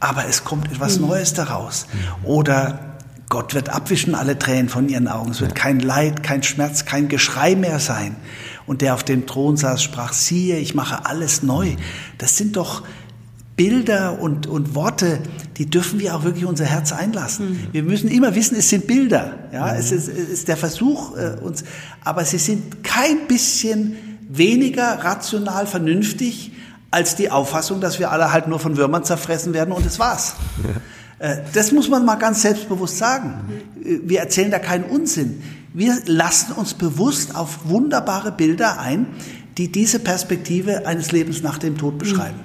aber 0.00 0.26
es 0.26 0.44
kommt 0.44 0.70
etwas 0.70 0.98
mhm. 0.98 1.08
Neues 1.08 1.34
daraus. 1.34 1.86
Oder 2.24 2.96
Gott 3.30 3.54
wird 3.54 3.68
abwischen 3.68 4.14
alle 4.14 4.38
Tränen 4.38 4.68
von 4.68 4.88
ihren 4.88 5.06
Augen. 5.06 5.30
Es 5.30 5.40
wird 5.40 5.54
kein 5.54 5.78
Leid, 5.78 6.22
kein 6.22 6.42
Schmerz, 6.42 6.84
kein 6.84 7.08
Geschrei 7.08 7.54
mehr 7.54 7.78
sein. 7.78 8.16
Und 8.66 8.82
der 8.82 8.94
auf 8.94 9.04
dem 9.04 9.26
Thron 9.26 9.56
saß, 9.56 9.82
sprach, 9.82 10.12
siehe, 10.12 10.58
ich 10.58 10.74
mache 10.74 11.06
alles 11.06 11.42
neu. 11.42 11.76
Das 12.18 12.36
sind 12.36 12.56
doch 12.56 12.82
Bilder 13.60 14.18
und, 14.22 14.46
und 14.46 14.74
Worte, 14.74 15.18
die 15.58 15.66
dürfen 15.66 16.00
wir 16.00 16.16
auch 16.16 16.24
wirklich 16.24 16.46
unser 16.46 16.64
Herz 16.64 16.92
einlassen. 16.92 17.50
Mhm. 17.50 17.68
Wir 17.72 17.82
müssen 17.82 18.08
immer 18.08 18.34
wissen, 18.34 18.56
es 18.56 18.70
sind 18.70 18.86
Bilder. 18.86 19.34
Ja, 19.52 19.66
mhm. 19.66 19.78
es, 19.78 19.92
ist, 19.92 20.08
es 20.08 20.30
ist 20.30 20.48
der 20.48 20.56
Versuch 20.56 21.14
äh, 21.14 21.36
uns, 21.42 21.64
aber 22.02 22.24
sie 22.24 22.38
sind 22.38 22.82
kein 22.82 23.26
bisschen 23.28 23.96
weniger 24.30 25.04
rational 25.04 25.66
vernünftig 25.66 26.52
als 26.90 27.16
die 27.16 27.30
Auffassung, 27.30 27.82
dass 27.82 27.98
wir 27.98 28.10
alle 28.10 28.32
halt 28.32 28.48
nur 28.48 28.60
von 28.60 28.78
Würmern 28.78 29.04
zerfressen 29.04 29.52
werden 29.52 29.72
und 29.72 29.84
es 29.84 29.98
war's. 29.98 30.36
Ja. 30.64 31.28
Äh, 31.32 31.42
das 31.52 31.70
muss 31.70 31.90
man 31.90 32.06
mal 32.06 32.16
ganz 32.16 32.40
selbstbewusst 32.40 32.96
sagen. 32.96 33.60
Wir 33.84 34.20
erzählen 34.20 34.50
da 34.50 34.58
keinen 34.58 34.84
Unsinn. 34.84 35.42
Wir 35.74 35.98
lassen 36.06 36.52
uns 36.52 36.72
bewusst 36.72 37.36
auf 37.36 37.68
wunderbare 37.68 38.32
Bilder 38.32 38.80
ein, 38.80 39.06
die 39.58 39.70
diese 39.70 39.98
Perspektive 39.98 40.86
eines 40.86 41.12
Lebens 41.12 41.42
nach 41.42 41.58
dem 41.58 41.76
Tod 41.76 41.98
beschreiben. 41.98 42.40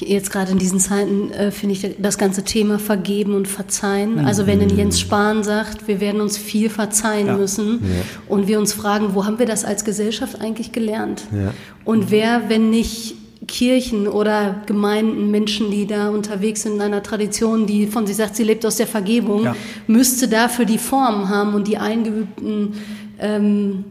Jetzt 0.00 0.30
gerade 0.30 0.52
in 0.52 0.58
diesen 0.58 0.80
Zeiten 0.80 1.30
äh, 1.32 1.50
finde 1.50 1.74
ich 1.74 1.96
das 1.98 2.18
ganze 2.18 2.44
Thema 2.44 2.78
Vergeben 2.78 3.34
und 3.34 3.48
Verzeihen. 3.48 4.16
Mhm. 4.16 4.26
Also 4.26 4.46
wenn 4.46 4.60
ein 4.60 4.76
Jens 4.76 5.00
Spahn 5.00 5.42
sagt, 5.42 5.88
wir 5.88 6.00
werden 6.00 6.20
uns 6.20 6.38
viel 6.38 6.70
verzeihen 6.70 7.26
ja. 7.26 7.36
müssen 7.36 7.80
ja. 7.82 8.02
und 8.28 8.48
wir 8.48 8.58
uns 8.58 8.72
fragen, 8.72 9.14
wo 9.14 9.24
haben 9.24 9.38
wir 9.38 9.46
das 9.46 9.64
als 9.64 9.84
Gesellschaft 9.84 10.40
eigentlich 10.40 10.72
gelernt? 10.72 11.24
Ja. 11.32 11.52
Und 11.84 12.10
wer, 12.10 12.48
wenn 12.48 12.70
nicht 12.70 13.14
Kirchen 13.46 14.06
oder 14.06 14.62
Gemeinden, 14.66 15.30
Menschen, 15.30 15.70
die 15.70 15.86
da 15.86 16.10
unterwegs 16.10 16.62
sind 16.62 16.74
in 16.74 16.82
einer 16.82 17.02
Tradition, 17.02 17.66
die 17.66 17.86
von 17.86 18.06
sich 18.06 18.16
sagt, 18.16 18.36
sie 18.36 18.44
lebt 18.44 18.64
aus 18.66 18.76
der 18.76 18.86
Vergebung, 18.86 19.48
müsste 19.86 20.28
dafür 20.28 20.64
die 20.64 20.78
Formen 20.78 21.28
haben 21.28 21.54
und 21.54 21.66
die 21.66 21.78
eingeübten 21.78 22.74
ähm, 23.18 23.84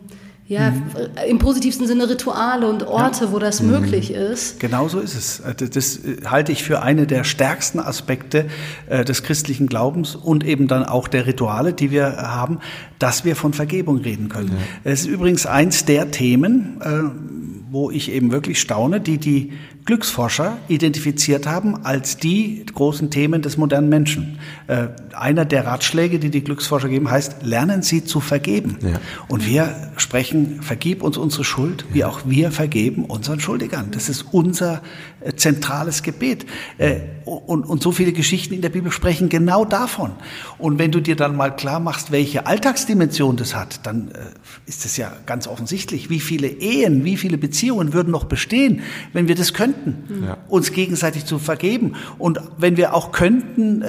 ja, 0.47 0.71
mhm. 0.71 0.83
im 1.27 1.39
positivsten 1.39 1.87
Sinne 1.87 2.09
Rituale 2.09 2.67
und 2.67 2.83
Orte, 2.83 3.25
ja. 3.25 3.31
wo 3.31 3.39
das 3.39 3.61
mhm. 3.61 3.71
möglich 3.71 4.11
ist. 4.11 4.59
Genau 4.59 4.87
so 4.87 4.99
ist 4.99 5.13
es. 5.15 5.39
Äh, 5.41 5.55
das, 5.55 5.97
äh, 5.97 6.17
halte 6.25 6.53
ich 6.53 6.63
für 6.63 6.81
eine 6.81 7.05
der 7.05 7.25
stärksten 7.25 7.79
Aspekte 7.79 8.45
äh, 8.87 9.03
des 9.03 9.23
christlichen 9.23 9.67
Glaubens 9.67 10.15
und 10.15 10.45
eben 10.45 10.67
dann 10.67 10.85
auch 10.85 11.09
der 11.09 11.27
Rituale, 11.27 11.73
die 11.73 11.91
wir 11.91 12.17
haben, 12.17 12.59
dass 12.97 13.25
wir 13.25 13.35
von 13.35 13.51
Vergebung 13.51 13.97
reden 13.97 14.29
können. 14.29 14.51
Ja. 14.51 14.91
Es 14.91 15.01
ist 15.01 15.07
übrigens 15.07 15.45
eins 15.45 15.85
der 15.85 16.11
Themen, 16.11 16.81
wo 17.69 17.91
ich 17.91 18.11
eben 18.11 18.31
wirklich 18.31 18.59
staune, 18.59 19.01
die 19.01 19.17
die 19.17 19.51
Glücksforscher 19.87 20.57
identifiziert 20.67 21.47
haben 21.47 21.85
als 21.85 22.17
die 22.17 22.65
großen 22.65 23.09
Themen 23.09 23.41
des 23.41 23.55
modernen 23.55 23.87
Menschen. 23.87 24.37
Äh, 24.67 24.89
einer 25.13 25.45
der 25.45 25.65
Ratschläge, 25.65 26.19
die 26.19 26.29
die 26.29 26.43
Glücksforscher 26.43 26.89
geben, 26.89 27.09
heißt, 27.09 27.43
lernen 27.43 27.81
Sie 27.81 28.03
zu 28.03 28.19
vergeben. 28.19 28.77
Ja. 28.81 28.99
Und 29.29 29.47
wir 29.47 29.91
sprechen, 29.95 30.61
vergib 30.61 31.01
uns 31.01 31.17
unsere 31.17 31.45
Schuld, 31.45 31.85
wie 31.93 32.03
auch 32.03 32.21
wir 32.25 32.51
vergeben 32.51 33.05
unseren 33.05 33.39
Schuldigern. 33.39 33.87
Das 33.91 34.09
ist 34.09 34.25
unser 34.33 34.81
zentrales 35.35 36.03
Gebet. 36.03 36.45
Äh, 36.77 36.99
und, 37.25 37.63
und 37.63 37.83
so 37.83 37.91
viele 37.91 38.13
Geschichten 38.13 38.53
in 38.53 38.61
der 38.61 38.69
Bibel 38.69 38.91
sprechen 38.91 39.27
genau 39.27 39.65
davon. 39.65 40.11
Und 40.57 40.79
wenn 40.79 40.91
du 40.91 41.01
dir 41.01 41.15
dann 41.15 41.35
mal 41.35 41.55
klar 41.55 41.79
machst, 41.79 42.11
welche 42.11 42.47
Alltagsdimension 42.47 43.35
das 43.35 43.55
hat, 43.55 43.85
dann 43.85 44.11
äh, 44.11 44.19
ist 44.65 44.85
es 44.85 44.95
ja 44.95 45.11
ganz 45.25 45.47
offensichtlich, 45.47 46.09
wie 46.09 46.19
viele 46.19 46.47
Ehen, 46.47 47.03
wie 47.03 47.17
viele 47.17 47.37
Beziehungen 47.37 47.93
würden 47.93 48.11
noch 48.11 48.25
bestehen, 48.25 48.81
wenn 49.11 49.27
wir 49.27 49.35
das 49.35 49.53
könnten, 49.53 50.23
ja. 50.25 50.37
uns 50.47 50.71
gegenseitig 50.71 51.25
zu 51.25 51.39
vergeben. 51.39 51.95
Und 52.17 52.39
wenn 52.57 52.77
wir 52.77 52.93
auch 52.93 53.11
könnten, 53.11 53.83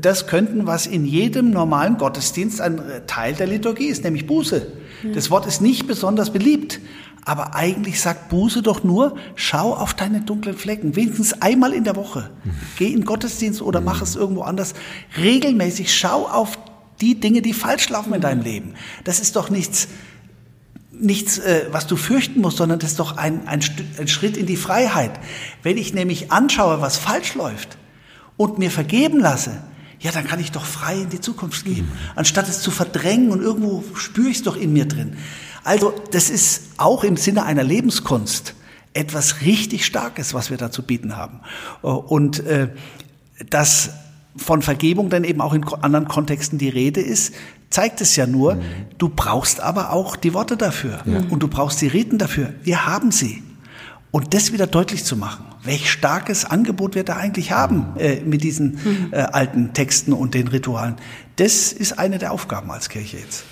das 0.00 0.26
könnten, 0.26 0.66
was 0.66 0.86
in 0.86 1.04
jedem 1.04 1.50
normalen 1.50 1.96
Gottesdienst 1.98 2.60
ein 2.60 2.80
Teil 3.06 3.34
der 3.34 3.46
Liturgie 3.46 3.86
ist, 3.86 4.04
nämlich 4.04 4.26
Buße. 4.26 4.66
Das 5.14 5.30
Wort 5.30 5.46
ist 5.46 5.60
nicht 5.60 5.86
besonders 5.86 6.32
beliebt, 6.32 6.80
aber 7.24 7.54
eigentlich 7.54 8.00
sagt 8.00 8.30
Buße 8.30 8.62
doch 8.62 8.82
nur, 8.82 9.16
schau 9.36 9.74
auf 9.74 9.94
deine 9.94 10.22
dunklen 10.22 10.56
Flecken, 10.56 10.96
wenigstens 10.96 11.40
einmal 11.40 11.72
in 11.72 11.84
der 11.84 11.94
Woche. 11.94 12.30
Geh 12.76 12.92
in 12.92 13.04
Gottesdienst 13.04 13.62
oder 13.62 13.80
mach 13.80 14.02
es 14.02 14.16
irgendwo 14.16 14.42
anders. 14.42 14.74
Regelmäßig 15.16 15.94
schau 15.94 16.26
auf 16.26 16.58
die 17.00 17.20
Dinge, 17.20 17.40
die 17.40 17.52
falsch 17.52 17.88
laufen 17.90 18.12
in 18.14 18.20
deinem 18.20 18.42
Leben. 18.42 18.74
Das 19.04 19.20
ist 19.20 19.36
doch 19.36 19.50
nichts, 19.50 19.88
nichts, 20.90 21.38
äh, 21.38 21.66
was 21.70 21.86
du 21.86 21.96
fürchten 21.96 22.40
musst, 22.40 22.56
sondern 22.56 22.80
das 22.80 22.92
ist 22.92 23.00
doch 23.00 23.16
ein, 23.16 23.46
ein, 23.46 23.60
ein 23.98 24.08
Schritt 24.08 24.36
in 24.36 24.46
die 24.46 24.56
Freiheit. 24.56 25.12
Wenn 25.62 25.76
ich 25.76 25.94
nämlich 25.94 26.32
anschaue, 26.32 26.80
was 26.80 26.96
falsch 26.96 27.34
läuft 27.34 27.78
und 28.36 28.58
mir 28.58 28.70
vergeben 28.70 29.20
lasse, 29.20 29.62
ja, 30.00 30.10
dann 30.10 30.26
kann 30.26 30.40
ich 30.40 30.50
doch 30.50 30.64
frei 30.64 31.02
in 31.02 31.10
die 31.10 31.20
Zukunft 31.20 31.64
gehen, 31.64 31.88
anstatt 32.16 32.48
es 32.48 32.60
zu 32.60 32.72
verdrängen 32.72 33.30
und 33.30 33.40
irgendwo 33.40 33.84
spüre 33.94 34.28
ich 34.28 34.38
es 34.38 34.42
doch 34.42 34.56
in 34.56 34.72
mir 34.72 34.86
drin. 34.86 35.16
Also 35.64 35.94
das 36.10 36.30
ist 36.30 36.62
auch 36.76 37.04
im 37.04 37.16
Sinne 37.16 37.44
einer 37.44 37.62
Lebenskunst 37.62 38.54
etwas 38.94 39.42
richtig 39.42 39.86
Starkes, 39.86 40.34
was 40.34 40.50
wir 40.50 40.56
da 40.56 40.70
zu 40.70 40.82
bieten 40.82 41.16
haben. 41.16 41.40
Und 41.82 42.40
äh, 42.40 42.68
dass 43.48 43.90
von 44.36 44.62
Vergebung 44.62 45.10
dann 45.10 45.24
eben 45.24 45.40
auch 45.40 45.52
in 45.52 45.64
anderen 45.64 46.08
Kontexten 46.08 46.58
die 46.58 46.68
Rede 46.68 47.00
ist, 47.00 47.34
zeigt 47.70 48.00
es 48.00 48.16
ja 48.16 48.26
nur, 48.26 48.56
mhm. 48.56 48.62
du 48.98 49.08
brauchst 49.08 49.60
aber 49.60 49.92
auch 49.92 50.16
die 50.16 50.34
Worte 50.34 50.56
dafür 50.56 51.00
ja. 51.04 51.22
und 51.30 51.42
du 51.42 51.48
brauchst 51.48 51.80
die 51.80 51.88
Reden 51.88 52.18
dafür. 52.18 52.52
Wir 52.62 52.86
haben 52.86 53.12
sie. 53.12 53.42
Und 54.10 54.34
das 54.34 54.52
wieder 54.52 54.66
deutlich 54.66 55.04
zu 55.04 55.16
machen, 55.16 55.46
welch 55.62 55.90
starkes 55.90 56.44
Angebot 56.44 56.94
wir 56.94 57.02
da 57.02 57.16
eigentlich 57.16 57.50
haben 57.50 57.96
äh, 57.98 58.20
mit 58.20 58.42
diesen 58.42 58.72
mhm. 58.72 59.08
äh, 59.10 59.16
alten 59.16 59.72
Texten 59.72 60.12
und 60.12 60.34
den 60.34 60.48
Ritualen, 60.48 60.96
das 61.36 61.72
ist 61.72 61.98
eine 61.98 62.18
der 62.18 62.32
Aufgaben 62.32 62.70
als 62.70 62.90
Kirche 62.90 63.16
jetzt. 63.18 63.44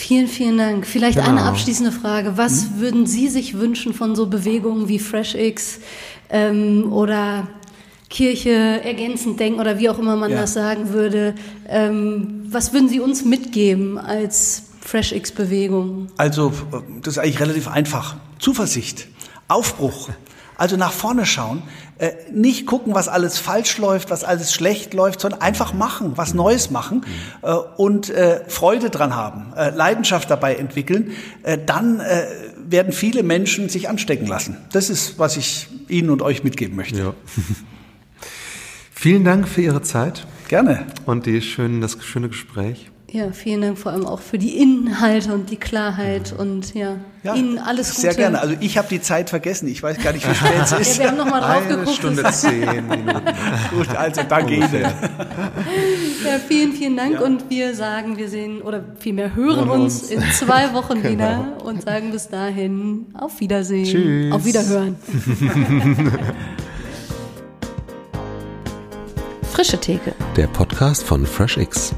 Vielen, 0.00 0.28
vielen 0.28 0.56
Dank. 0.56 0.86
Vielleicht 0.86 1.18
genau. 1.18 1.28
eine 1.28 1.42
abschließende 1.42 1.92
Frage. 1.92 2.38
Was 2.38 2.64
hm? 2.64 2.80
würden 2.80 3.06
Sie 3.06 3.28
sich 3.28 3.58
wünschen 3.58 3.92
von 3.92 4.16
so 4.16 4.26
Bewegungen 4.26 4.88
wie 4.88 4.98
FreshX 4.98 5.78
ähm, 6.30 6.90
oder 6.90 7.46
Kirche 8.08 8.50
ergänzend 8.82 9.38
denken 9.38 9.60
oder 9.60 9.78
wie 9.78 9.90
auch 9.90 9.98
immer 9.98 10.16
man 10.16 10.30
ja. 10.30 10.40
das 10.40 10.54
sagen 10.54 10.94
würde? 10.94 11.34
Ähm, 11.68 12.44
was 12.48 12.72
würden 12.72 12.88
Sie 12.88 12.98
uns 12.98 13.26
mitgeben 13.26 13.98
als 13.98 14.70
FreshX-Bewegung? 14.80 16.08
Also, 16.16 16.50
das 17.02 17.14
ist 17.14 17.18
eigentlich 17.18 17.40
relativ 17.40 17.68
einfach. 17.68 18.16
Zuversicht, 18.38 19.06
Aufbruch. 19.48 20.08
Also 20.56 20.78
nach 20.78 20.92
vorne 20.92 21.26
schauen, 21.26 21.62
äh, 22.00 22.12
nicht 22.32 22.64
gucken, 22.64 22.94
was 22.94 23.08
alles 23.08 23.38
falsch 23.38 23.76
läuft, 23.76 24.10
was 24.10 24.24
alles 24.24 24.54
schlecht 24.54 24.94
läuft, 24.94 25.20
sondern 25.20 25.42
einfach 25.42 25.74
machen, 25.74 26.12
was 26.16 26.32
Neues 26.32 26.70
machen 26.70 27.04
äh, 27.42 27.52
und 27.52 28.08
äh, 28.08 28.40
Freude 28.48 28.88
dran 28.88 29.14
haben, 29.14 29.52
äh, 29.54 29.68
Leidenschaft 29.68 30.30
dabei 30.30 30.56
entwickeln. 30.56 31.12
Äh, 31.42 31.58
dann 31.64 32.00
äh, 32.00 32.24
werden 32.56 32.92
viele 32.92 33.22
Menschen 33.22 33.68
sich 33.68 33.90
anstecken 33.90 34.26
lassen. 34.26 34.56
Das 34.72 34.88
ist, 34.88 35.18
was 35.18 35.36
ich 35.36 35.68
Ihnen 35.88 36.08
und 36.08 36.22
euch 36.22 36.42
mitgeben 36.42 36.74
möchte. 36.74 36.98
Ja. 36.98 37.14
Vielen 38.92 39.24
Dank 39.24 39.46
für 39.46 39.60
Ihre 39.60 39.82
Zeit. 39.82 40.26
Gerne. 40.48 40.86
Und 41.04 41.26
die 41.26 41.42
schönen, 41.42 41.82
das 41.82 42.02
schöne 42.02 42.28
Gespräch. 42.28 42.90
Ja, 43.12 43.32
vielen 43.32 43.60
Dank 43.60 43.76
vor 43.76 43.90
allem 43.90 44.06
auch 44.06 44.20
für 44.20 44.38
die 44.38 44.58
Inhalte 44.58 45.34
und 45.34 45.50
die 45.50 45.56
Klarheit 45.56 46.32
und 46.32 46.74
ja, 46.74 46.94
ja 47.24 47.34
Ihnen 47.34 47.58
alles 47.58 47.90
Gute. 47.90 48.02
Sehr 48.02 48.14
gerne. 48.14 48.40
Also 48.40 48.54
ich 48.60 48.78
habe 48.78 48.86
die 48.88 49.00
Zeit 49.00 49.30
vergessen. 49.30 49.66
Ich 49.66 49.82
weiß 49.82 49.98
gar 49.98 50.12
nicht, 50.12 50.28
wie 50.30 50.34
spät 50.34 50.52
es 50.62 50.72
ist. 50.80 50.96
Ja, 50.98 51.02
wir 51.02 51.10
haben 51.10 51.16
nochmal 51.16 51.40
drauf 51.40 51.64
Eine 51.66 51.78
geguckt. 51.78 51.96
Stunde 51.96 52.22
zehn 52.30 52.86
Minuten. 52.86 53.22
Gut, 53.72 53.88
also 53.96 54.20
danke 54.28 54.54
Ihnen. 54.54 54.84
Ja, 56.24 56.38
vielen, 56.46 56.72
vielen 56.72 56.96
Dank 56.96 57.14
ja. 57.14 57.20
und 57.22 57.50
wir 57.50 57.74
sagen, 57.74 58.16
wir 58.16 58.28
sehen 58.28 58.62
oder 58.62 58.84
vielmehr 59.00 59.34
hören 59.34 59.68
uns, 59.68 60.02
uns 60.02 60.10
in 60.12 60.22
zwei 60.30 60.72
Wochen 60.72 61.02
genau. 61.02 61.10
wieder 61.10 61.56
und 61.64 61.82
sagen 61.82 62.12
bis 62.12 62.28
dahin 62.28 63.06
auf 63.18 63.40
Wiedersehen. 63.40 63.86
Tschüss. 63.86 64.32
Auf 64.32 64.44
Wiederhören. 64.44 64.96
Frische 69.50 69.78
Theke. 69.78 70.14
Der 70.36 70.46
Podcast 70.46 71.02
von 71.02 71.26
FreshX. 71.26 71.92